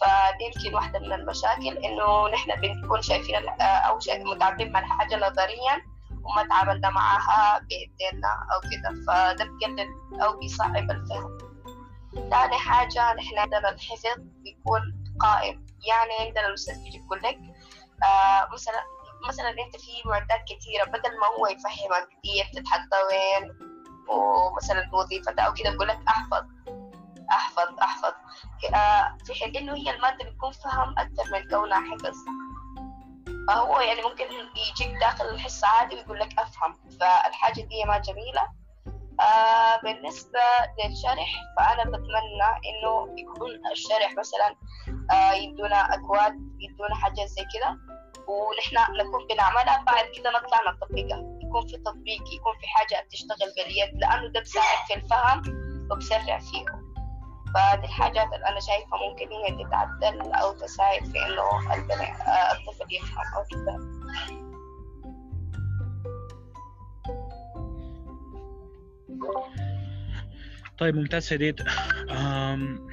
فدي 0.00 0.44
يمكن 0.44 0.74
واحدة 0.74 0.98
من 0.98 1.12
المشاكل 1.12 1.78
إنه 1.78 2.28
نحن 2.28 2.60
بنكون 2.60 3.02
شايفين 3.02 3.48
أو 3.60 3.98
شيء 4.00 4.34
متعاملين 4.34 4.72
مع 4.72 4.80
الحاجة 4.80 5.16
نظريا 5.16 5.82
وما 6.24 6.48
تعاملنا 6.48 6.90
معها 6.90 7.58
بإيدينا 7.58 8.28
أو 8.28 8.60
كده. 8.70 9.04
فده 9.06 9.44
بيقلل 9.44 9.88
أو 10.22 10.38
بيصعب 10.38 10.76
الفهم. 10.76 11.38
تاني 12.14 12.56
حاجة 12.56 13.14
نحن 13.14 13.38
عندنا 13.38 13.68
الحفظ 13.68 14.18
بيكون 14.18 15.04
قائم. 15.20 15.67
يعني 15.86 16.12
عندنا 16.28 16.46
الأستاذ 16.46 16.82
بيجي 16.82 16.98
يقول 16.98 17.18
لك 17.22 17.38
آه 18.04 18.48
مثلا 18.54 18.84
مثلا 19.28 19.50
أنت 19.50 19.76
في 19.76 20.08
معدات 20.08 20.40
كثيرة 20.48 20.84
بدل 20.84 21.18
ما 21.20 21.26
هو 21.26 21.46
يفهمك 21.46 22.08
دي 22.24 22.44
بتتحط 22.52 22.88
وين 23.10 23.58
ومثلا 24.08 24.90
وظيفتها 24.92 25.44
أو 25.44 25.52
كده 25.54 25.70
يقول 25.70 25.88
لك 25.88 25.98
أحفظ 26.08 26.44
أحفظ 27.30 27.78
أحفظ. 27.82 28.12
آه، 28.74 29.16
في 29.26 29.34
حين 29.34 29.56
إنه 29.56 29.74
هي 29.76 29.90
المادة 29.96 30.24
بتكون 30.30 30.52
فهم 30.52 30.94
أكثر 30.98 31.32
من 31.32 31.48
كونها 31.50 31.80
حفظ. 31.80 32.16
فهو 33.48 33.80
يعني 33.80 34.02
ممكن 34.02 34.24
يجيك 34.56 34.98
داخل 35.00 35.24
الحصة 35.24 35.66
عادي 35.68 35.94
ويقول 35.94 36.18
لك 36.18 36.38
أفهم. 36.38 36.76
فالحاجة 37.00 37.60
دي 37.60 37.84
ما 37.84 37.98
جميلة. 37.98 38.48
آه 39.20 39.80
بالنسبة 39.82 40.40
للشرح 40.84 41.30
فأنا 41.56 41.84
بتمنى 41.84 42.48
إنه 42.68 43.14
يكون 43.18 43.50
الشرح 43.72 44.14
مثلا 44.18 44.56
آه 45.10 45.32
يدونا 45.32 45.94
أكواد 45.94 46.34
يدونا 46.60 46.94
حاجات 46.94 47.28
زي 47.28 47.42
كده 47.54 47.78
ونحن 48.28 48.92
نكون 48.96 49.26
بنعملها 49.26 49.82
بعد 49.86 50.04
كده 50.16 50.30
نطلع 50.30 50.58
نطبقها. 50.70 51.38
يكون 51.42 51.66
في 51.66 51.76
تطبيق 51.76 52.22
يكون 52.34 52.52
في 52.60 52.66
حاجة 52.68 53.04
بتشتغل 53.06 53.52
باليد 53.56 54.00
لأنه 54.00 54.28
ده 54.32 54.40
بيساعد 54.40 54.78
في 54.88 54.94
الفهم 54.94 55.42
وبسرع 55.90 56.38
فيه. 56.38 56.64
فدي 57.54 57.86
الحاجات 57.86 58.26
اللي 58.34 58.48
أنا 58.48 58.60
شايفة 58.60 58.96
ممكن 59.08 59.28
هي 59.32 59.64
تتعدل 59.64 60.32
أو 60.34 60.52
تساعد 60.52 61.04
في 61.04 61.26
إنه 61.26 61.42
آه، 61.42 62.52
الطفل 62.52 62.94
يفهم 62.94 63.24
أو 63.36 63.44
كده 63.50 63.78
طيب 70.78 70.96
ممتاز 70.96 71.28
شديد 71.28 71.60
آم 72.10 72.88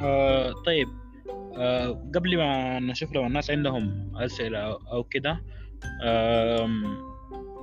آه 0.00 0.52
طيب 0.66 0.88
آه 1.58 1.88
قبل 2.14 2.36
ما 2.36 2.78
نشوف 2.80 3.12
لو 3.12 3.26
الناس 3.26 3.50
عندهم 3.50 4.12
أسئلة 4.16 4.74
أو- 4.74 5.08
كده 5.10 5.42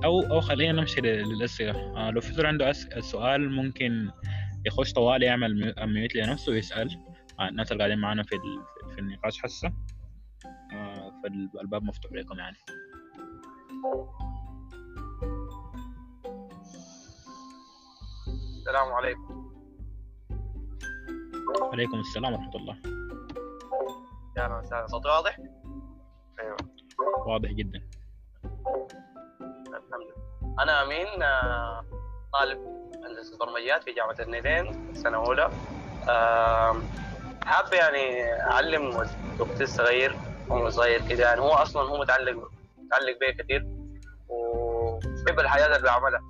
أو 0.04 0.20
أو 0.20 0.40
خلينا 0.40 0.72
نمشي 0.80 1.00
لل- 1.00 1.28
للأسئلة. 1.28 1.96
آه 1.96 2.10
لو 2.10 2.20
في 2.20 2.32
زول 2.32 2.46
عنده 2.46 2.72
أس- 2.72 2.98
سؤال 2.98 3.50
ممكن 3.50 4.10
يخش 4.66 4.92
طوال 4.92 5.22
يعمل 5.22 5.74
ميوت 5.86 6.14
لنفسه 6.14 6.52
ويسأل. 6.52 6.98
آه 7.40 7.48
الناس 7.48 7.72
اللي 7.72 7.82
قاعدين 7.84 7.98
معانا 7.98 8.22
في 8.22 8.36
في 8.94 8.98
النقاش 9.00 9.44
هسه 9.44 9.72
آه 10.72 11.12
فالباب 11.22 11.82
مفتوح 11.82 12.12
لكم 12.12 12.38
يعني. 12.38 12.56
السلام 18.62 18.92
عليكم. 18.92 19.52
عليكم 21.72 22.00
السلام 22.00 22.32
ورحمة 22.32 22.54
الله. 22.54 22.76
يا 24.36 24.44
أهلا 24.44 24.58
وسهلا. 24.58 24.86
صوتي 24.86 25.08
واضح؟ 25.08 25.38
واضح 27.26 27.50
جدا. 27.50 27.82
الحمد 28.44 30.02
لله. 30.02 30.62
أنا 30.62 30.82
أمين 30.82 31.22
آه، 31.22 31.84
طالب 32.32 32.58
هندسه 33.04 33.38
برمجيات 33.38 33.82
في 33.84 33.92
جامعة 33.92 34.16
النيلين 34.20 34.94
سنه 34.94 35.16
اولى 35.26 35.50
آم، 36.08 36.82
حابب 37.44 37.72
يعني 37.72 38.32
أعلم 38.40 38.90
أختي 39.40 39.62
الصغير 39.64 40.16
هو 40.50 40.70
صغير 40.70 41.08
كده 41.08 41.24
يعني 41.24 41.40
هو 41.40 41.50
أصلا 41.50 41.82
هو 41.82 42.00
متعلق 42.00 42.50
متعلق 42.78 43.18
بيا 43.20 43.32
كثير 43.42 43.66
وبيحب 44.28 45.40
الحياة 45.40 45.66
اللي 45.66 45.88
بعملها. 45.88 46.20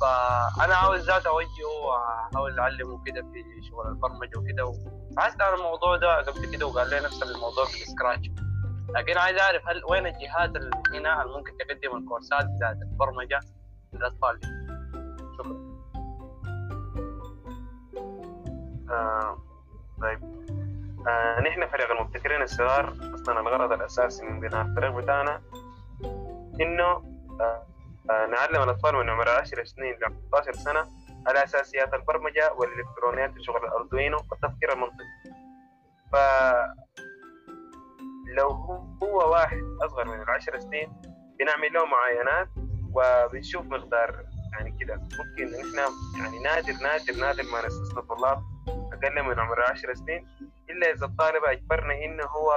فأنا 0.00 0.74
عاوز 0.74 1.06
ذات 1.10 1.26
أوجهه 1.26 1.72
وأحاول 1.86 2.58
أعلمه 2.58 3.04
كده 3.04 3.22
في 3.22 3.62
شغل 3.70 3.88
البرمجة 3.88 4.38
وكده 4.38 4.72
فحسيت 5.16 5.42
عن 5.42 5.54
الموضوع 5.54 5.96
ده 5.96 6.20
قبل 6.20 6.46
كده 6.56 6.66
وقال 6.66 6.90
لي 6.90 7.00
نفس 7.00 7.22
الموضوع 7.22 7.64
في 7.64 7.82
السكراتش 7.82 8.30
لكن 8.94 9.18
عايز 9.18 9.38
أعرف 9.38 9.62
هل 9.68 9.82
وين 9.90 10.06
الجهات 10.06 10.50
هنا 10.94 11.22
اللي 11.22 11.36
ممكن 11.38 11.52
تقدم 11.56 11.96
الكورسات 11.96 12.46
بتاعت 12.56 12.76
البرمجة 12.82 13.40
للأطفال؟ 13.92 14.40
شكرا. 15.38 15.78
آه 18.90 19.38
طيب. 20.00 20.20
آه 21.08 21.40
نحن 21.40 21.66
فريق 21.66 21.90
المبتكرين 21.90 22.42
الصغار 22.42 22.92
أصلا 23.14 23.40
الغرض 23.40 23.72
الأساسي 23.72 24.24
من 24.26 24.40
بناء 24.40 24.66
الفريق 24.66 24.90
بتاعنا 24.90 25.40
إنه 26.60 26.84
آه 27.40 27.62
نعلم 28.10 28.62
الأطفال 28.62 28.94
من 28.94 29.10
عمر 29.10 29.28
10 29.28 29.64
سنين 29.64 29.94
ل 29.94 30.04
15 30.04 30.52
سنة 30.52 30.84
على 31.26 31.44
اساسيات 31.44 31.94
البرمجة 31.94 32.52
والإلكترونيات 32.52 33.32
في 33.32 33.42
شغل 33.42 33.64
الاردوينو 33.64 34.16
والتفكير 34.30 34.72
المنطقي. 34.72 35.04
ف 36.12 36.16
لو 38.36 38.48
هو 39.02 39.30
واحد 39.32 39.62
أصغر 39.86 40.04
من 40.08 40.22
العشر 40.22 40.58
سنين 40.58 40.92
بنعمل 41.38 41.72
له 41.72 41.84
معاينات 41.86 42.48
وبنشوف 42.94 43.66
مقدار 43.66 44.24
يعني 44.52 44.76
كده. 44.80 44.94
ممكن 44.94 45.54
إحنا 45.54 45.88
يعني 46.18 46.38
نادر 46.38 46.72
نادر 46.82 47.14
نادر 47.20 47.42
ما 47.52 47.66
نستثنى 47.66 48.02
طلاب 48.02 48.42
أقل 48.68 49.22
من 49.22 49.40
عمر 49.40 49.62
10 49.62 49.94
سنين 49.94 50.28
إلا 50.70 50.90
إذا 50.90 51.06
الطالب 51.06 51.44
أجبرنا 51.44 51.94
إنه 52.04 52.24
هو 52.24 52.52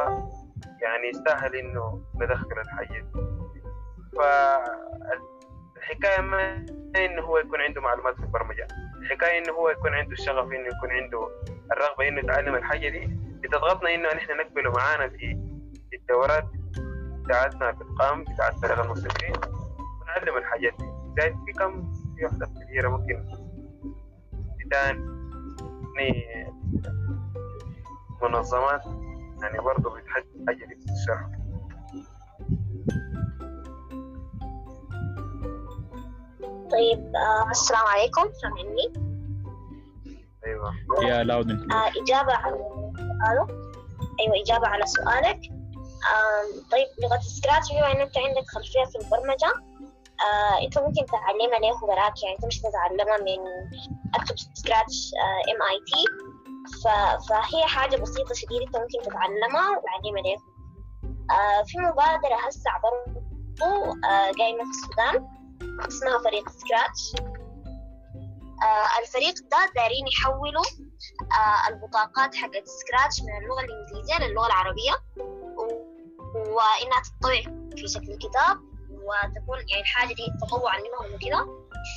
يعني 0.82 1.10
يستاهل 1.10 1.56
إنه 1.56 2.04
ندخل 2.16 2.60
الحاجة 2.62 2.99
دي 2.99 3.22
فالحكايه 5.91 6.21
ما 6.21 6.65
إنه 6.95 7.21
هو 7.21 7.37
يكون 7.37 7.61
عنده 7.61 7.81
معلومات 7.81 8.15
في 8.15 8.23
البرمجة. 8.23 8.67
الحكاية 9.01 9.37
إنه 9.43 9.53
هو 9.53 9.69
يكون 9.69 9.93
عنده 9.93 10.11
الشغف 10.11 10.45
إنه 10.45 10.67
يكون 10.67 10.91
عنده 10.91 11.29
الرغبة 11.71 12.07
إنه 12.07 12.19
يتعلم 12.19 12.55
الحاجة 12.55 12.89
دي. 12.89 13.07
بتضغطنا 13.43 13.95
إنه 13.95 14.13
نحن 14.13 14.37
نقبله 14.37 14.71
معانا 14.71 15.09
في 15.09 15.37
الدورات 15.93 16.45
بتاعتنا 17.25 17.71
في 17.73 17.81
القام 17.81 18.23
بتاعت 18.23 18.53
فريق 18.59 18.79
المبتكرين 18.79 19.33
ونعلم 20.01 20.37
الحاجات 20.37 20.73
دي. 20.79 20.85
زي 21.21 21.35
في 21.45 21.51
كم 21.59 21.91
في 22.17 22.25
واحدة 22.25 22.45
كبيرة 22.45 22.89
ممكن 22.89 23.25
تاني 24.71 25.11
منظمات 28.21 28.81
يعني 29.41 29.59
برضه 29.59 29.89
بتحتاج 29.95 30.23
حاجة 30.47 30.65
دي 30.65 30.75
طيب 36.72 37.15
آه 37.15 37.49
السلام 37.51 37.86
عليكم. 37.86 38.34
سامعني؟ 38.41 38.93
أيوه. 40.45 40.74
يا 41.09 41.24
لاود 41.24 41.51
آه 41.51 41.89
إجابة 42.03 42.34
على 42.34 42.55
سؤاله 42.57 43.47
أيوة 44.19 44.43
إجابة 44.43 44.67
على 44.67 44.86
سؤالك. 44.86 45.39
آم، 46.11 46.47
طيب 46.72 46.88
لغة 47.03 47.19
سكراتش 47.19 47.72
بما 47.72 47.91
إن 47.91 48.01
أنت 48.01 48.17
عندك 48.17 48.45
خلفية 48.55 48.84
في 48.91 48.95
البرمجة 49.05 49.51
آه 50.28 50.63
أنت 50.65 50.78
ممكن 50.78 51.05
تعلمها 51.05 51.59
له 51.59 51.84
وراك 51.84 52.24
يعني 52.24 52.38
تمشي 52.41 52.59
تتعلمها 52.61 53.17
من 53.17 53.39
أكتب 54.15 54.36
Scratch 54.53 55.11
MIT 55.51 56.03
فهي 57.30 57.65
حاجة 57.65 57.95
بسيطة 57.97 58.34
شديدة 58.34 58.65
أنت 58.65 58.76
ممكن 58.78 59.09
تتعلمها 59.09 59.69
وتعلمها 59.78 60.22
له 60.24 60.38
آه 61.38 61.63
في 61.63 61.78
مبادرة 61.78 62.36
هسه 62.47 62.72
برضو 62.84 63.19
آه 64.05 64.32
قايمة 64.39 64.63
في 64.63 64.69
السودان. 64.69 65.40
اسمها 65.88 66.18
فريق 66.24 66.49
Scratch 66.49 67.13
آه 68.64 68.99
الفريق 69.01 69.34
ده 69.51 69.72
دايرين 69.76 70.07
يحولوا 70.07 70.66
آه 71.32 71.70
البطاقات 71.70 72.36
حقت 72.36 72.68
Scratch 72.67 73.22
من 73.22 73.43
اللغة 73.43 73.62
الإنجليزية 73.62 74.28
للغة 74.28 74.47
العربية. 74.47 74.91
وإنها 76.36 77.01
تطبع 77.03 77.41
في 77.76 77.88
شكل 77.88 78.18
كتاب 78.18 78.57
وتكون 78.91 79.57
يعني 79.70 79.82
الحاجة 79.82 80.14
دي 80.14 80.28
تطوعا 80.41 80.78
منهم 80.78 81.16
وكده. 81.16 81.47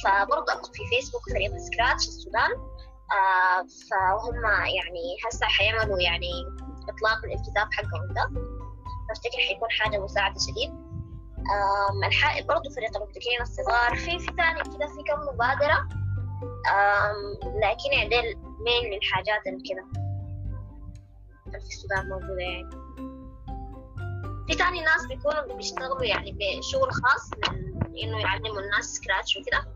فبرضه 0.05 0.53
أكتب 0.53 0.75
في 0.75 0.83
فيسبوك 0.91 1.23
فريق 1.31 1.57
سكراتش 1.57 2.09
السودان. 2.09 2.51
آه 3.13 3.67
فهم 3.91 4.45
يعني 4.77 5.17
هسه 5.29 5.47
حيعملوا 5.47 6.01
يعني 6.01 6.33
إطلاق 6.89 7.19
الكتاب 7.25 7.69
حقهم 7.73 8.15
ده. 8.15 8.31
بفتكر 9.11 9.39
حيكون 9.49 9.69
حاجة 9.71 9.99
مساعدة 9.99 10.41
شديد. 10.41 10.84
آم، 11.45 12.05
الح... 12.05 12.43
برضه 12.43 12.71
فريق 12.71 12.97
المبتكرين 12.97 13.41
الصغار. 13.41 13.97
في 13.97 14.19
في 14.19 14.27
تاني 14.27 14.63
كده 14.63 14.87
في 14.87 15.03
كم 15.03 15.21
مبادرة. 15.35 15.89
لكن 17.45 17.93
يعني 17.93 18.09
ديل 18.09 18.37
مين 18.39 18.93
الحاجات 18.99 19.47
اللي 19.47 19.63
كده. 19.71 19.85
في 21.51 21.57
السودان 21.59 22.09
موجودة 22.09 22.41
يعني. 22.41 22.71
في 24.47 24.55
تاني 24.55 24.81
ناس 24.81 25.07
بيكونوا 25.09 25.57
بيشتغلوا 25.57 26.05
يعني 26.05 26.37
بشغل 26.59 26.93
خاص 26.93 27.31
إنه 28.05 28.21
يعلموا 28.21 28.61
الناس 28.61 28.85
سكراتش 28.85 29.37
وكده. 29.37 29.75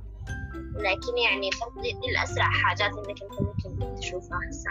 لكن 0.75 1.19
يعني 1.19 1.51
دي 1.83 2.11
الأسرع 2.11 2.45
حاجات 2.51 2.91
إنك 2.93 3.23
أنت 3.23 3.41
ممكن 3.41 3.95
تشوفها 3.95 4.39
هسه. 4.51 4.71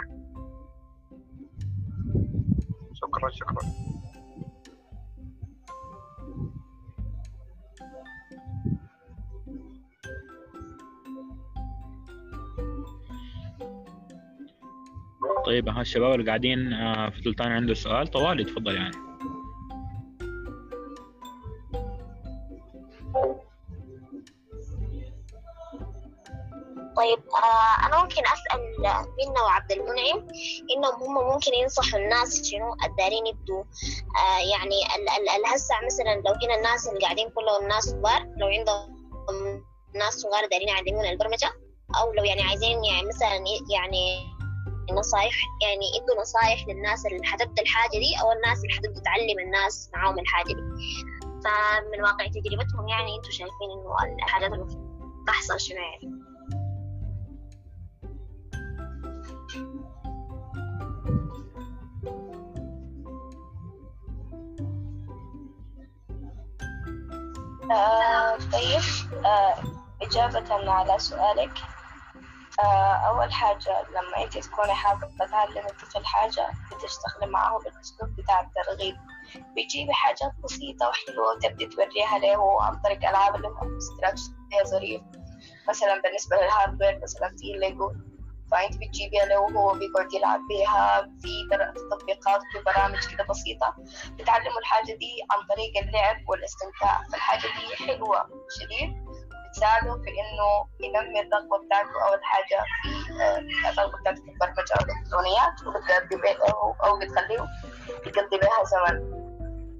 شكرا 2.93 3.29
شكرا. 3.31 3.61
طيب 15.47 15.69
ها 15.69 15.81
الشباب 15.81 16.13
اللي 16.13 16.25
قاعدين 16.25 16.73
آه، 16.73 17.09
في 17.09 17.21
سلطان 17.23 17.51
عنده 17.51 17.73
سؤال 17.73 18.07
طوالي 18.07 18.43
تفضل 18.43 18.75
يعني. 18.75 18.95
طيب 26.97 27.19
آه 27.19 27.87
أنا 27.87 28.01
ممكن 28.01 28.21
أسأل 28.21 28.59
منة 29.19 29.41
وعبد 29.43 29.71
المنعم 29.71 30.27
إنهم 30.75 31.03
هم 31.03 31.33
ممكن 31.33 31.53
ينصحوا 31.53 31.99
الناس 31.99 32.51
شنو 32.51 32.73
الدارين 32.85 33.27
يبدوا 33.27 33.63
آه 34.17 34.39
يعني 34.39 34.79
هسه 35.45 35.75
مثلا 35.85 36.15
لو 36.15 36.33
هنا 36.43 36.55
الناس 36.55 36.87
اللي 36.87 36.99
قاعدين 36.99 37.29
كلهم 37.29 37.67
ناس 37.67 37.83
صغار 37.83 38.21
لو 38.37 38.47
عندهم 38.47 39.07
ناس 39.95 40.13
صغار 40.13 40.45
دارين 40.45 40.67
يعلمون 40.67 41.05
البرمجة؟ 41.05 41.51
أو 41.95 42.13
لو 42.13 42.23
يعني 42.23 42.41
عايزين 42.41 42.83
يعني 42.83 43.07
مثلا 43.07 43.35
يعني 43.69 44.36
نصايح 44.93 45.35
يعني 45.61 45.85
ادوا 46.03 46.21
نصايح 46.21 46.67
للناس 46.67 47.05
اللي 47.05 47.27
حتبدا 47.27 47.61
الحاجة 47.61 47.91
دي 47.91 48.21
أو 48.21 48.31
الناس 48.31 48.57
اللي 48.57 48.73
حتبدا 48.73 49.01
تعلم 49.01 49.39
الناس 49.45 49.89
معاهم 49.93 50.19
الحاجة 50.19 50.47
دي. 50.47 50.63
فمن 51.43 52.03
واقع 52.03 52.27
تجربتهم 52.27 52.87
يعني 52.87 53.15
أنتم 53.15 53.31
شايفين 53.31 53.69
إنه 53.73 54.15
الحاجات 54.23 54.51
اللي 54.51 54.65
تحصل 55.27 55.59
شنو 55.59 55.77
يعني؟ 55.77 56.17
آه 67.71 68.37
طيب. 68.37 68.81
آه 69.25 69.55
إجابة 70.01 70.71
على 70.71 70.99
سؤالك. 70.99 71.76
أول 73.07 73.33
حاجة 73.33 73.81
لما 73.89 74.23
أنت 74.23 74.37
تكوني 74.37 74.73
حابة 74.73 75.07
تعلمي 75.31 75.59
الطفل 75.69 76.05
حاجة 76.05 76.47
بتشتغلي 76.71 77.31
معه 77.31 77.59
بالأسلوب 77.59 78.15
بتاع 78.15 78.41
الترغيب 78.41 78.95
بتجيبي 79.57 79.93
حاجات 79.93 80.31
بسيطة 80.43 80.89
وحلوة 80.89 81.35
وتبدي 81.35 81.65
توريها 81.65 82.17
له 82.17 82.63
عن 82.63 82.81
طريق 82.81 83.09
ألعاب 83.09 83.35
اللي 83.35 83.47
هو 83.47 83.79
ستراتش 83.79 84.21
ظريف 84.71 85.01
مثلا 85.69 86.01
بالنسبة 86.01 86.37
لل 86.37 86.50
hardware 86.50 86.99
مثلا 87.03 87.29
في 87.29 87.59
ليجو 87.59 87.91
فأنت 88.51 88.73
بتجيبيها 88.75 89.25
له 89.25 89.39
وهو 89.39 89.73
بيقعد 89.73 90.13
يلعب 90.13 90.39
بيها 90.47 91.01
في 91.21 91.29
تطبيقات 91.91 92.41
في 92.51 92.63
برامج 92.65 93.07
كده 93.11 93.23
بسيطة 93.29 93.75
بتعلموا 94.11 94.59
الحاجة 94.59 94.85
دي 94.93 95.23
عن 95.31 95.37
طريق 95.49 95.83
اللعب 95.83 96.15
والاستمتاع. 96.29 97.03
فالحاجة 97.11 97.41
دي 97.41 97.75
حلوة 97.85 98.29
شديد 98.59 99.06
بتساعده 99.57 99.93
في 99.93 100.09
إنه 100.09 100.49
ينمي 100.79 101.19
الرغبة 101.19 101.65
بتاعته 101.65 102.07
أول 102.07 102.23
حاجة 102.23 102.63
في 102.83 103.23
آه، 103.23 103.69
الرغبة 103.69 103.97
بتاعته 103.99 104.21
في 104.21 104.29
البرمجة 104.31 104.73
أو 104.79 104.85
الإلكترونيات 104.85 105.55
وبتقضي 105.65 106.21
بيها 106.21 106.53
أو 106.83 106.99
بتخليه 106.99 107.45
يقضي 108.05 108.37
بها 108.37 108.63
زمن. 108.63 109.13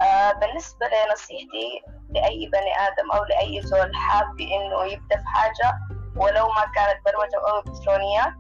آه 0.02 0.32
بالنسبة 0.32 0.86
لنصيحتي 0.88 1.82
لأي 2.10 2.50
بني 2.54 2.72
آدم 2.88 3.12
أو 3.14 3.24
لأي 3.24 3.62
زول 3.62 3.96
حاب 3.96 4.40
إنه 4.40 4.84
يبدأ 4.84 5.18
في 5.18 5.28
حاجة 5.28 5.78
ولو 6.16 6.48
ما 6.48 6.66
كانت 6.76 7.00
برمجة 7.06 7.38
أو 7.52 7.58
إلكترونيات 7.60 8.34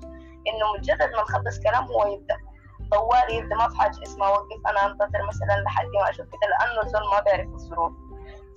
إنه 0.48 0.74
مجرد 0.78 1.12
ما 1.16 1.22
نخلص 1.22 1.60
كلام 1.60 1.84
هو 1.84 2.14
يبدأ. 2.14 2.38
طوال 2.92 3.34
يبدأ 3.36 3.56
ما 3.56 3.70
في 3.70 3.78
حاجة 3.78 4.04
اسمها 4.04 4.30
وقف. 4.30 4.62
أنا 4.68 4.86
أنتظر 4.86 5.28
مثلا 5.28 5.62
لحد 5.66 5.86
ما 5.86 6.10
أشوف 6.10 6.26
كده 6.28 6.48
لأنه 6.60 6.82
الزول 6.84 7.02
ما 7.12 7.20
بيعرف 7.20 7.48
الظروف. 7.48 7.94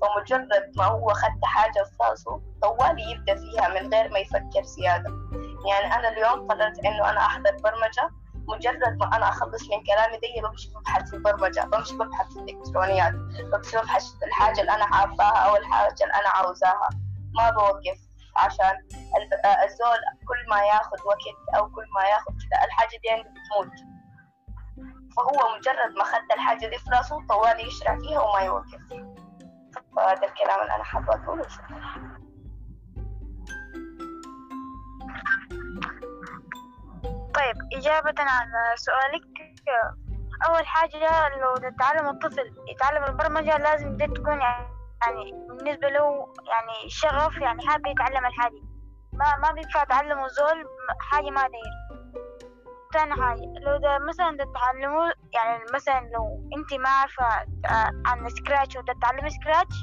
فمجرد 0.00 0.72
ما 0.76 0.84
هو 0.84 1.08
خد 1.12 1.44
حاجة 1.44 1.82
في 1.82 1.96
راسه 2.00 2.40
طوال 2.62 2.96
يبدأ 3.12 3.34
فيها 3.34 3.68
من 3.68 3.94
غير 3.94 4.10
ما 4.12 4.18
يفكر 4.18 4.62
زيادة. 4.62 5.10
يعني 5.68 5.94
أنا 5.94 6.08
اليوم 6.08 6.48
قررت 6.48 6.78
إنه 6.84 7.10
أنا 7.10 7.20
أحضر 7.20 7.56
برمجة. 7.64 8.10
مجرد 8.48 8.96
ما 9.00 9.16
أنا 9.16 9.28
أخلص 9.28 9.62
من 9.62 9.84
كلامي 9.84 10.16
دي 10.16 10.42
بمشي 10.42 10.70
ببحث 10.70 11.10
في 11.10 11.16
البرمجة 11.16 11.60
بمشي 11.60 11.94
ببحث 11.96 12.32
في 12.32 12.38
الإلكترونيات 12.40 13.12
بمشي 13.52 13.76
ببحث 13.76 14.04
في 14.18 14.24
الحاجة 14.26 14.60
اللي 14.60 14.72
أنا 14.72 14.84
حاباها 14.86 15.36
أو 15.48 15.56
الحاجة 15.56 15.94
اللي 16.02 16.14
أنا 16.14 16.28
عاوزاها. 16.28 16.88
ما 17.34 17.50
بوقف 17.50 17.98
عشان 18.36 18.74
آه، 19.44 19.64
الزول 19.64 19.98
كل 20.28 20.50
ما 20.50 20.60
ياخد 20.62 20.98
وقت 21.06 21.56
أو 21.56 21.70
كل 21.70 21.84
ما 21.94 22.04
ياخد 22.04 22.32
كده 22.32 22.64
الحاجة 22.64 22.88
دي 22.90 23.22
بتموت. 23.22 23.74
فهو 25.16 25.56
مجرد 25.56 25.92
ما 25.98 26.04
خد 26.04 26.32
الحاجة 26.34 26.66
دي 26.66 26.78
في 26.78 26.90
راسه 26.90 27.26
طوال 27.28 27.66
يشرع 27.68 27.98
فيها 27.98 28.20
وما 28.20 28.40
يوقف. 28.40 28.80
فهذا 29.96 30.26
الكلام 30.28 30.60
اللي 30.62 30.74
أنا 30.74 30.84
حابة 30.84 31.14
أقوله. 31.14 31.48
شكرا 31.48 32.20
طيب 37.34 37.56
إجابة 37.72 38.14
على 38.18 38.74
سؤالك 38.76 39.22
أول 40.48 40.66
حاجة 40.66 41.28
لو 41.28 41.54
تتعلم 41.56 42.08
الطفل 42.08 42.54
يتعلم 42.68 43.04
البرمجة 43.04 43.56
لازم 43.58 43.96
دي 43.96 44.06
تكون 44.06 44.40
يعني 44.40 45.32
بالنسبة 45.48 45.88
له 45.88 46.34
يعني 46.48 46.88
شغف 46.88 47.36
يعني 47.36 47.68
حابب 47.68 47.86
يتعلم 47.86 48.26
الحاجة. 48.26 48.62
ما 49.12 49.36
ما 49.36 49.52
بينفع 49.52 49.84
تعلمه 49.84 50.28
زول 50.28 50.64
حاجة 51.00 51.30
ما 51.30 51.42
داير. 51.42 51.89
تاني 52.92 53.12
حاجة 53.22 53.40
لو 53.40 53.76
ده 53.76 53.98
مثلا 54.08 54.36
تتعلموا 54.36 55.04
يعني 55.34 55.64
مثلا 55.74 56.00
لو 56.00 56.50
أنت 56.56 56.74
ما 56.80 56.88
عارفة 56.88 57.24
آه، 57.70 57.90
عن 58.06 58.28
Scratch 58.28 58.76
وتتعلمي 58.76 59.30
Scratch 59.30 59.74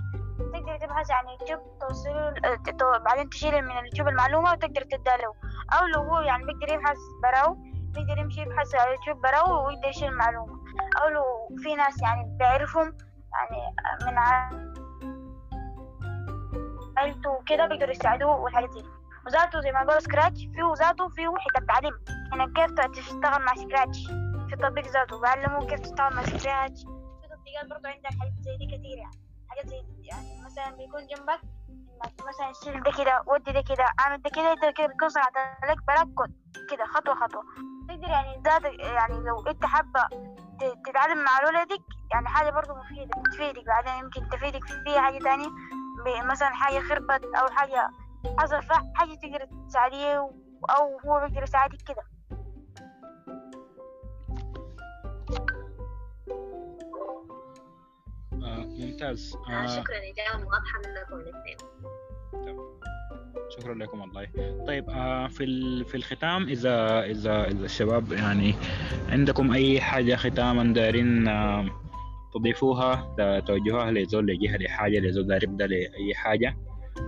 تقدري 0.54 0.78
تبحثي 0.78 1.14
عن 1.14 1.28
يوتيوب 1.30 1.60
توصلوا 1.80 2.56
تو- 2.56 3.04
بعدين 3.06 3.30
تشيلي 3.30 3.62
من 3.62 3.72
اليوتيوب 3.78 4.08
المعلومة 4.08 4.52
وتقدر 4.52 4.82
تديها 4.82 5.18
له 5.18 5.34
أو 5.80 5.86
لو 5.86 6.02
هو 6.02 6.20
يعني 6.20 6.44
بيقدر 6.46 6.74
يبحث 6.74 6.98
براو 7.24 7.54
بيقدر 7.94 8.18
يمشي 8.18 8.42
يبحث 8.42 8.76
على 8.76 8.84
اليوتيوب 8.94 9.22
براو 9.22 9.68
ويقدر 9.68 9.88
يشيل 9.90 10.08
المعلومة. 10.10 10.54
أو 11.02 11.08
لو 11.10 11.24
في 11.64 11.76
ناس 11.76 12.02
يعني 12.02 12.38
بيعرفهم 12.40 12.98
يعني 13.34 13.76
من 14.06 14.18
عائلته 16.98 17.30
وكده 17.30 17.66
بيقدروا 17.66 17.92
يساعدوه 17.92 18.36
والحاجات 18.40 18.70
دي. 18.70 18.84
وذاته 19.28 19.60
زي 19.62 19.72
ما 19.72 19.80
قالوا 19.80 20.00
Scratch 20.00 20.40
فيه 20.40 20.74
ذاته 20.80 21.10
فيه 21.10 21.34
حتة 21.38 21.66
تعليم 21.66 21.94
انك 22.34 22.50
كيف 22.56 22.72
تشتغل 22.72 23.46
مع 23.46 23.54
Scratch؟ 23.56 24.08
في 24.50 24.56
تطبيق 24.56 24.86
ذاته 24.88 25.22
بعلمه 25.22 25.68
كيف 25.68 25.80
تشتغل 25.80 26.16
مع 26.16 26.24
Scratch. 26.24 26.82
في 27.22 27.28
تطبيقات 27.28 27.66
برضه 27.70 27.90
عندك 27.90 28.10
حاجات 28.20 28.34
زي 28.42 28.58
دي 28.58 28.66
كتير 28.66 28.98
يعني. 28.98 29.18
حاجات 29.50 29.68
زي 29.68 29.82
دي 29.82 30.06
يعني 30.08 30.42
مثلا 30.46 30.70
بيكون 30.78 31.08
جنبك 31.08 31.40
مثلا 32.28 32.54
شيل 32.64 32.84
ده 32.84 32.92
كده 32.92 33.24
ودي 33.28 33.52
ده 33.52 33.62
كده 33.62 33.86
اعمل 34.00 34.22
ده 34.22 34.30
كده 34.30 34.52
انت 34.54 34.78
كده 34.78 34.88
بتكون 34.88 35.10
صنعت 35.10 35.34
لك 35.70 36.08
كود 36.16 36.32
كده 36.70 36.86
خطوة 36.86 37.16
خطوة. 37.16 37.44
تقدر 37.88 38.08
يعني 38.08 38.42
ذاتك 38.46 38.80
يعني 38.80 39.14
لو 39.14 39.48
انت 39.48 39.66
حابة 39.66 40.04
تتعلم 40.86 41.24
مع 41.24 41.32
أولادك 41.44 41.82
يعني 42.14 42.28
حاجة 42.28 42.50
برضه 42.50 42.74
مفيدة 42.76 43.22
بتفيدك 43.22 43.66
بعدين 43.68 43.94
يمكن 44.04 44.30
تفيدك 44.30 44.64
في 44.66 45.00
حاجة 45.00 45.20
تانية 45.20 45.50
مثلا 46.24 46.50
حاجة 46.50 46.80
خربت 46.80 47.26
أو 47.36 47.48
حاجة 47.52 47.90
حصل 48.40 48.62
فيها 48.62 48.92
حاجة 48.96 49.14
تقدر 49.16 49.48
تساعديه 49.68 50.16
أو 50.70 51.00
هو 51.06 51.20
بيقدر 51.28 51.44
يساعدك 51.44 51.82
كده. 51.82 52.04
آه 58.44 58.66
ممتاز. 58.66 59.36
آه، 59.50 59.52
آه 59.52 59.68
شكرا. 59.68 59.96
إجابة 59.98 60.46
واضحة 60.46 60.80
منكم 60.80 61.16
الاثنين 61.20 61.58
شكرا 63.60 63.74
لكم 63.76 64.02
والله. 64.02 64.28
طيب 64.68 64.90
آه 64.90 65.28
في 65.28 65.44
ال- 65.44 65.86
في 65.86 65.98
الختام 65.98 66.44
اذا 66.50 67.04
اذا 67.04 67.44
إذا 67.48 67.66
الشباب 67.66 68.12
يعني 68.12 68.56
عندكم 69.10 69.52
أي 69.52 69.82
حاجة 69.82 70.16
ختاما 70.16 70.74
دارين 70.74 71.28
آه 71.28 71.66
تضيفوها 72.34 73.16
توجهوها 73.48 73.92
لزول 73.92 74.26
لجهه 74.28 74.58
لحاجة 74.58 75.00
لزول 75.00 75.28
داير 75.28 75.44
يبدأ 75.44 75.68
لأي 75.68 76.16
حاجة 76.16 76.58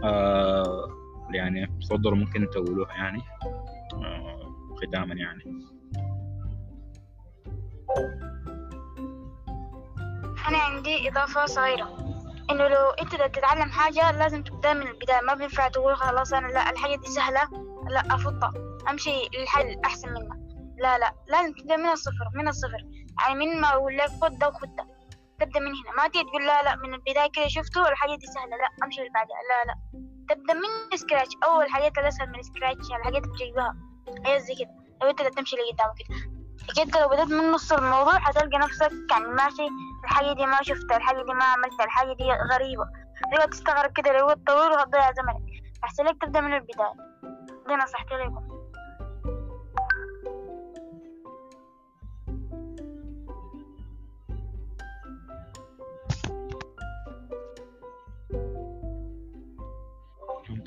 آه 0.04 0.88
يعني 1.36 1.68
تفضلوا 1.82 2.18
ممكن 2.18 2.50
تقولوها 2.50 2.94
يعني 2.94 3.22
آه 3.94 4.76
ختاما 4.82 5.16
يعني. 5.16 5.44
أنا 10.48 10.58
عندي 10.58 11.10
إضافة 11.10 11.46
صغيرة. 11.46 11.98
إنه 12.52 12.68
لو 12.68 12.90
أنت 12.90 13.16
تتعلم 13.16 13.70
حاجة 13.72 14.12
لازم 14.12 14.44
تبدأ 14.44 14.74
من 14.74 14.88
البداية 14.88 15.22
ما 15.22 15.34
بينفع 15.34 15.68
تقول 15.68 15.96
خلاص 15.96 16.34
أنا 16.34 16.48
لا 16.48 16.70
الحاجة 16.70 16.96
دي 16.96 17.08
سهلة 17.08 17.42
لا 17.90 18.00
أفضها. 18.00 18.54
أمشي 18.90 19.12
للحل 19.40 19.80
أحسن 19.86 20.10
منها. 20.10 20.40
لا 20.78 20.98
لا 20.98 21.14
لازم 21.28 21.54
تبدأ 21.54 21.78
من 21.78 21.86
الصفر 21.90 22.30
من 22.36 22.48
الصفر. 22.48 22.78
يعني 23.22 23.46
من 23.46 23.62
ما 23.62 23.68
أقول 23.68 23.98
لك 23.98 24.10
خد 24.22 24.40
ده 24.40 24.48
وخد 24.48 24.76
ده. 24.76 24.88
تبدأ 25.40 25.60
من 25.60 25.68
هنا. 25.68 25.96
ما 25.98 26.08
تيجي 26.08 26.24
تقول 26.30 26.46
لا 26.48 26.64
لا 26.64 26.76
من 26.76 26.94
البداية 26.94 27.30
كده 27.34 27.48
شفته 27.48 27.90
الحاجة 27.90 28.16
دي 28.16 28.26
سهلة 28.26 28.58
لا 28.58 28.86
أمشي 28.86 29.00
اللي 29.02 29.12
بعدها 29.14 29.38
لا 29.50 29.66
لا. 29.72 29.76
تبدأ 30.30 30.54
من 30.54 30.98
Scratch 30.98 31.32
أول 31.44 31.70
حاجات 31.70 31.98
اللي 31.98 32.08
أسهل 32.08 32.30
من 32.30 32.42
Scratch 32.44 32.90
يعني 32.90 33.02
الحاجات 33.02 33.24
اللي 33.24 33.34
بتجيبها. 33.34 33.76
هي 34.26 34.40
زي 34.40 34.56
كده. 34.56 34.70
لو 35.02 35.12
بدك 35.12 35.34
تمشي 35.36 35.56
لقدام 35.56 35.94
كده 36.00 36.86
كده 36.86 37.02
لو 37.02 37.08
بدأت 37.10 37.28
من 37.28 37.52
نص 37.52 37.72
الموضوع 37.72 38.18
هتلقى 38.18 38.58
نفسك 38.58 38.92
يعني 39.12 39.28
ماشي 39.28 39.68
الحاجة 40.04 40.34
دي 40.34 40.46
ما 40.46 40.64
شفتها 40.64 40.98
الحاجة 40.98 41.24
دي 41.24 41.34
ما 41.34 41.44
عملتها 41.44 41.84
الحاجة 41.86 42.14
دي 42.14 42.24
غريبة. 42.54 42.86
تبقى 43.34 43.48
تستغرب 43.48 43.92
كده 43.92 44.12
لو 44.18 44.28
طويل 44.48 44.72
وهتضيع 44.72 45.12
زمنك. 45.12 45.44
أحسن 45.84 46.04
لك 46.04 46.22
تبدأ 46.22 46.42
من 46.42 46.54
البداية. 46.54 46.94
دي 47.68 47.74
نصيحتي 47.76 48.14
لكم 48.14 48.59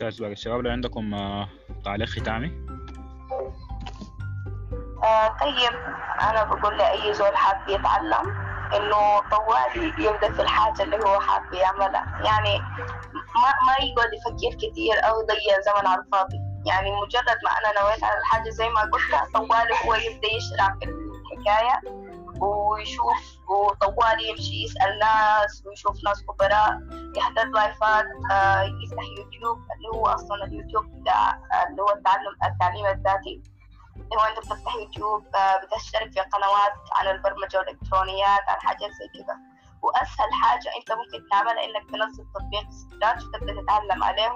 ممتاز. 0.03 0.21
باقي 0.21 0.33
الشباب 0.33 0.61
لو 0.61 0.71
عندكم 0.71 1.15
آه 1.15 1.49
تعليق 1.85 2.09
ختامي؟ 2.09 2.53
آه 5.05 5.29
طيب. 5.41 5.73
أنا 6.21 6.45
بقول 6.45 6.79
لأي 6.79 7.15
زول 7.15 7.37
حاب 7.37 7.69
يتعلم 7.69 8.53
إنه 8.77 9.21
طوال 9.31 9.93
يبدأ 9.99 10.33
في 10.33 10.43
الحاجة 10.43 10.83
اللي 10.83 10.97
هو 10.97 11.21
حاب 11.21 11.53
يعملها. 11.53 12.21
يعني 12.25 12.59
ما 13.35 13.51
ما 13.67 13.73
يقعد 13.85 14.11
يفكر 14.13 14.57
كتير 14.57 14.95
أو 15.09 15.21
يضيع 15.21 15.61
زمن 15.67 15.87
على 15.87 16.03
الفاضي. 16.03 16.37
يعني 16.67 16.91
مجرد 16.93 17.39
ما 17.45 17.51
أنا 17.51 17.83
نويت 17.83 18.05
على 18.05 18.19
الحاجة 18.19 18.51
زي 18.51 18.69
ما 18.69 18.81
قلت 18.81 19.35
طوال 19.35 19.69
هو 19.87 19.95
يبدأ 19.95 20.29
يشرع 20.29 20.77
في 20.81 20.85
الحكاية. 20.85 22.02
ويشوف 22.43 23.39
وطوال 23.51 24.25
يمشي 24.29 24.65
يسأل 24.65 24.99
ناس 24.99 25.63
ويشوف 25.67 26.05
ناس 26.05 26.25
خبراء 26.29 26.79
يحضر 27.17 27.45
لايفات 27.45 28.05
آه 28.31 28.63
يفتح 28.63 29.05
يوتيوب 29.19 29.59
اللي 29.77 29.89
هو 29.95 30.07
أصلا 30.07 30.45
اليوتيوب 30.45 30.85
بتاع 31.01 31.31
آه، 31.31 31.69
اللي 31.71 31.83
هو 31.83 31.89
التعلم 31.89 32.35
التعليم 32.45 32.87
الذاتي. 32.87 33.43
هو 34.19 34.21
أنت 34.21 34.39
بتفتح 34.39 34.75
يوتيوب 34.75 35.27
آه، 35.37 35.57
بتشترك 35.65 36.13
في 36.13 36.21
قنوات 36.21 36.75
عن 36.93 37.07
البرمجة 37.17 37.59
والإلكترونيات 37.59 38.45
عن 38.49 38.61
حاجات 38.61 38.91
زي 38.91 39.09
كده. 39.23 39.37
وأسهل 39.83 40.33
حاجة 40.43 40.71
أنت 40.79 40.93
ممكن 40.93 41.29
تعملها 41.31 41.65
إنك 41.65 41.91
تنزل 41.91 42.25
تطبيق 42.35 42.71
سكراتش 42.71 43.25
وتبدأ 43.25 43.63
تتعلم 43.63 44.05
عليه. 44.05 44.29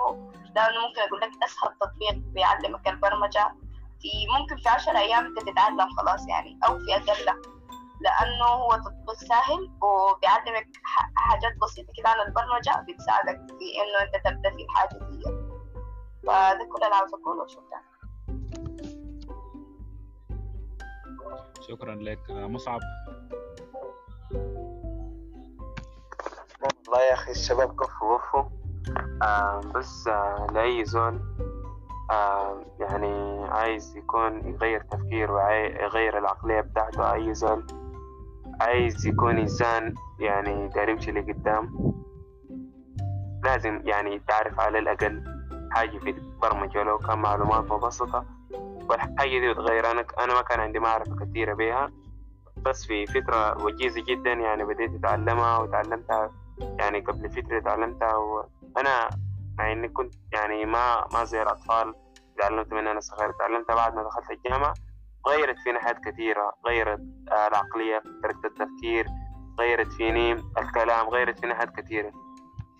لأنه 0.57 0.81
ممكن 0.87 1.01
أقول 1.01 1.21
لك 1.21 1.31
أسهل 1.45 1.79
تطبيق 1.81 2.15
بيعلمك 2.35 2.89
البرمجة. 2.89 3.55
في 4.01 4.09
ممكن 4.39 4.57
في 4.57 4.69
عشر 4.69 4.97
أيام 4.97 5.27
أنت 5.27 5.49
تتعلم 5.51 5.89
خلاص 5.97 6.29
يعني 6.29 6.59
أو 6.65 6.79
في 6.79 6.95
أقل. 6.97 7.56
لأنه 8.01 8.45
هو 8.45 8.71
تطبيق 8.71 9.13
سهل 9.15 9.71
وبيعلمك 9.83 10.69
حاجات 11.17 11.53
بسيطة 11.63 11.93
كده 11.97 12.09
عن 12.09 12.27
البرمجة 12.27 12.87
بتساعدك 12.95 13.37
في 13.59 13.67
إنه 13.83 14.03
أنت 14.03 14.25
تبدأ 14.25 14.51
في 14.51 14.63
الحاجة 14.65 14.99
دي. 15.11 15.23
فده 16.27 16.65
كل 16.73 16.85
اللي 16.85 16.95
عاوز 16.95 17.11
أقوله 17.15 17.47
شكرا. 17.47 17.81
شكرا 21.69 21.95
لك. 21.95 22.31
آه، 22.31 22.47
مصعب. 22.47 22.81
والله 26.63 27.03
يا 27.09 27.15
أخي 27.15 27.31
الشباب 27.31 27.77
كفوا 27.81 28.15
وفوا 28.15 28.45
آه 29.23 29.61
بس 29.75 30.09
آه 30.09 30.47
لأي 30.53 30.85
زول 30.85 31.21
آه 32.11 32.65
يعني 32.81 33.45
عايز 33.45 33.97
يكون 33.97 34.49
يغير 34.55 34.81
تفكيره 34.81 35.33
ويغير 35.33 36.19
العقلية 36.19 36.61
بتاعته 36.61 37.13
أي 37.15 37.35
زول 37.35 37.67
عايز 38.61 39.07
يكون 39.07 39.39
إنسان 39.39 39.95
يعني 40.21 40.69
داير 40.69 40.89
يمشي 40.89 41.13
لقدام. 41.13 41.93
لازم 43.45 43.81
يعني 43.85 44.19
تعرف 44.29 44.61
على 44.61 44.79
الأقل 44.79 45.23
حاجة 45.71 45.99
في 45.99 46.11
البرمجة. 46.11 46.79
ولو 46.81 46.99
كان 46.99 47.19
معلومات 47.19 47.73
مبسطة 47.73 48.25
والحاجة 48.91 49.39
دي 49.41 49.53
بتغير. 49.53 49.91
أنا 49.91 50.05
أنا 50.21 50.35
ما 50.35 50.43
كان 50.43 50.61
عندي 50.61 50.79
معرفة 50.79 51.17
كثيرة 51.17 51.55
بيها. 51.55 51.91
بس 52.57 52.87
في 52.87 53.07
فترة 53.07 53.65
وجيزة 53.65 54.05
جدا 54.09 54.33
يعني 54.33 54.65
بديت 54.65 54.95
أتعلمها 54.95 55.59
وتعلمتها 55.59 56.31
يعني 56.61 57.01
قبل 57.01 57.31
فترة 57.31 57.61
تعلمتها 57.61 58.17
وأنا 58.17 59.09
مع 59.59 59.73
إني 59.73 59.89
كنت 59.89 60.15
يعني 60.33 60.65
ما 60.65 61.05
ما 61.13 61.25
زي 61.25 61.43
الأطفال 61.43 61.95
تعلمت 62.39 62.73
من 62.73 62.87
أنا 62.87 63.01
صغير. 63.01 63.31
تعلمتها 63.33 63.75
بعد 63.75 63.95
ما 63.95 64.03
دخلت 64.03 64.31
الجامعة. 64.31 64.75
غيرت 65.29 65.59
فينا 65.59 65.81
حاجات 65.81 66.05
كثيرة 66.05 66.53
غيرت 66.67 67.01
آه، 67.33 67.49
العقلية 67.49 68.03
طريقة 68.23 68.47
التفكير 68.47 69.07
غيرت 69.61 69.93
فيني 69.93 70.33
الكلام 70.33 71.09
غيرت 71.09 71.41
فينا 71.41 71.55
حاجات 71.55 71.77
كثيرة. 71.77 72.13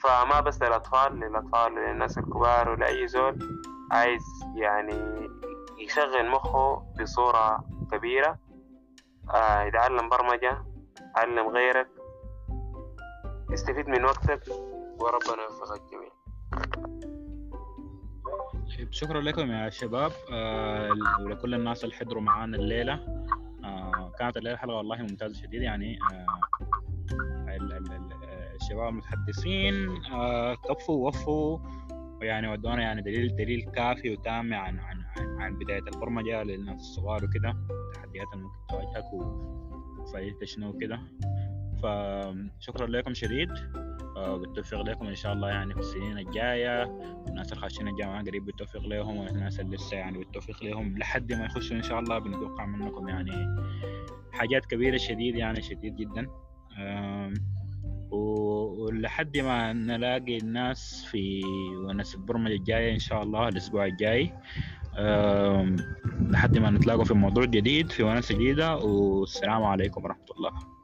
فما 0.03 0.41
بس 0.41 0.63
للأطفال 0.63 1.21
للأطفال 1.21 1.73
وللناس 1.73 2.19
الكبار 2.19 2.69
ولأي 2.69 3.09
زول 3.09 3.39
عايز 3.93 4.23
يعني 4.55 5.29
يشغل 5.79 6.31
مخه 6.31 6.83
بصورة 7.01 7.65
كبيرة. 7.93 8.39
آه 9.35 9.63
يتعلم 9.63 10.09
برمجة 10.09 10.65
علم 11.17 11.49
غيرك. 11.49 11.89
استفيد 13.55 13.89
من 13.89 14.05
وقتك 14.05 14.43
وربنا 14.99 15.43
يوفقك 15.43 15.83
جميعا. 15.93 16.96
طيب 18.79 18.93
شكرا 18.93 19.21
لكم 19.21 19.51
يا 19.51 19.71
شباب. 19.71 20.13
آه، 20.33 20.95
ولكل 21.21 21.55
الناس 21.55 21.85
اللي 21.85 21.95
حضروا 21.95 22.23
معانا 22.23 22.57
الليلة. 22.57 22.95
آه، 23.65 24.13
كانت 24.19 24.37
الليلة 24.37 24.57
حلقة 24.57 24.77
والله 24.77 24.97
ممتازة 24.97 25.35
شديد. 25.43 25.63
يعني 25.63 25.99
آه، 26.13 26.47
ال- 27.57 27.73
ال- 27.73 27.93
ال- 27.93 28.13
الشباب 28.61 28.89
المتحدثين 28.89 30.05
آه، 30.13 30.55
كفوا 30.55 30.95
ووفوا 30.97 31.59
ويعني 32.21 32.49
ودونا 32.49 32.83
يعني 32.83 33.03
دليل 33.03 33.37
دليل 33.37 33.71
كافي 33.75 34.11
وتام 34.11 34.55
عن 34.55 34.79
عن 34.79 35.03
عن, 35.17 35.41
عن 35.41 35.59
بداية 35.59 35.83
البرمجة 35.95 36.43
للناس 36.43 36.81
الصغار 36.81 37.25
وكده. 37.25 37.51
التحديات 37.71 38.27
اللي 38.35 38.45
ممكن 38.45 38.67
تواجهك 38.69 39.13
وفائدتها 39.99 40.47
شنو 40.47 40.69
وكده. 40.69 41.01
فشكرا 41.83 42.87
لكم 42.87 43.15
شديد. 43.15 43.51
بالتوفيق 44.17 44.83
لكم 44.83 45.07
إن 45.07 45.15
شاء 45.15 45.33
الله 45.33 45.49
يعني 45.49 45.75
في 45.75 45.81
السنين 45.81 46.19
الجاية. 46.19 46.83
الناس 47.29 47.53
اللي 47.53 47.61
خاشين 47.63 47.89
الجامعة 47.89 48.25
قريب 48.25 48.45
بالتوفيق 48.45 48.87
لهم 48.87 49.17
والناس 49.17 49.61
اللي 49.61 49.77
لسه 49.77 49.97
يعني 49.97 50.19
بالتوفيق 50.19 50.65
لهم 50.65 50.99
لحد 50.99 51.33
ما 51.33 51.45
يخشوا 51.45 51.77
إن 51.77 51.83
شاء 51.83 51.99
الله 51.99 52.19
بنتوقع 52.19 52.67
منكم 52.67 53.09
يعني 53.09 53.33
حاجات 54.33 54.67
كبيرة 54.67 54.97
شديد 54.97 55.37
يعني 55.37 55.63
شديد 55.63 55.97
جدا. 55.97 56.27
ولحد 58.11 59.39
ما 59.39 59.73
نلاقي 59.73 60.39
الناس 60.39 61.05
في 61.11 61.43
ونس 61.85 62.15
البرمجة 62.15 62.53
الجاية 62.53 62.93
إن 62.93 62.99
شاء 62.99 63.23
الله 63.23 63.49
الأسبوع 63.49 63.85
الجاي. 63.85 64.33
لحد 66.31 66.59
ما 66.59 66.71
نتلاقوا 66.71 67.05
في 67.05 67.15
موضوع 67.15 67.45
جديد 67.45 67.91
في 67.91 68.03
ونس 68.03 68.33
جديدة. 68.33 68.77
والسلام 68.77 69.63
عليكم 69.65 70.05
ورحمة 70.05 70.27
الله. 70.37 70.76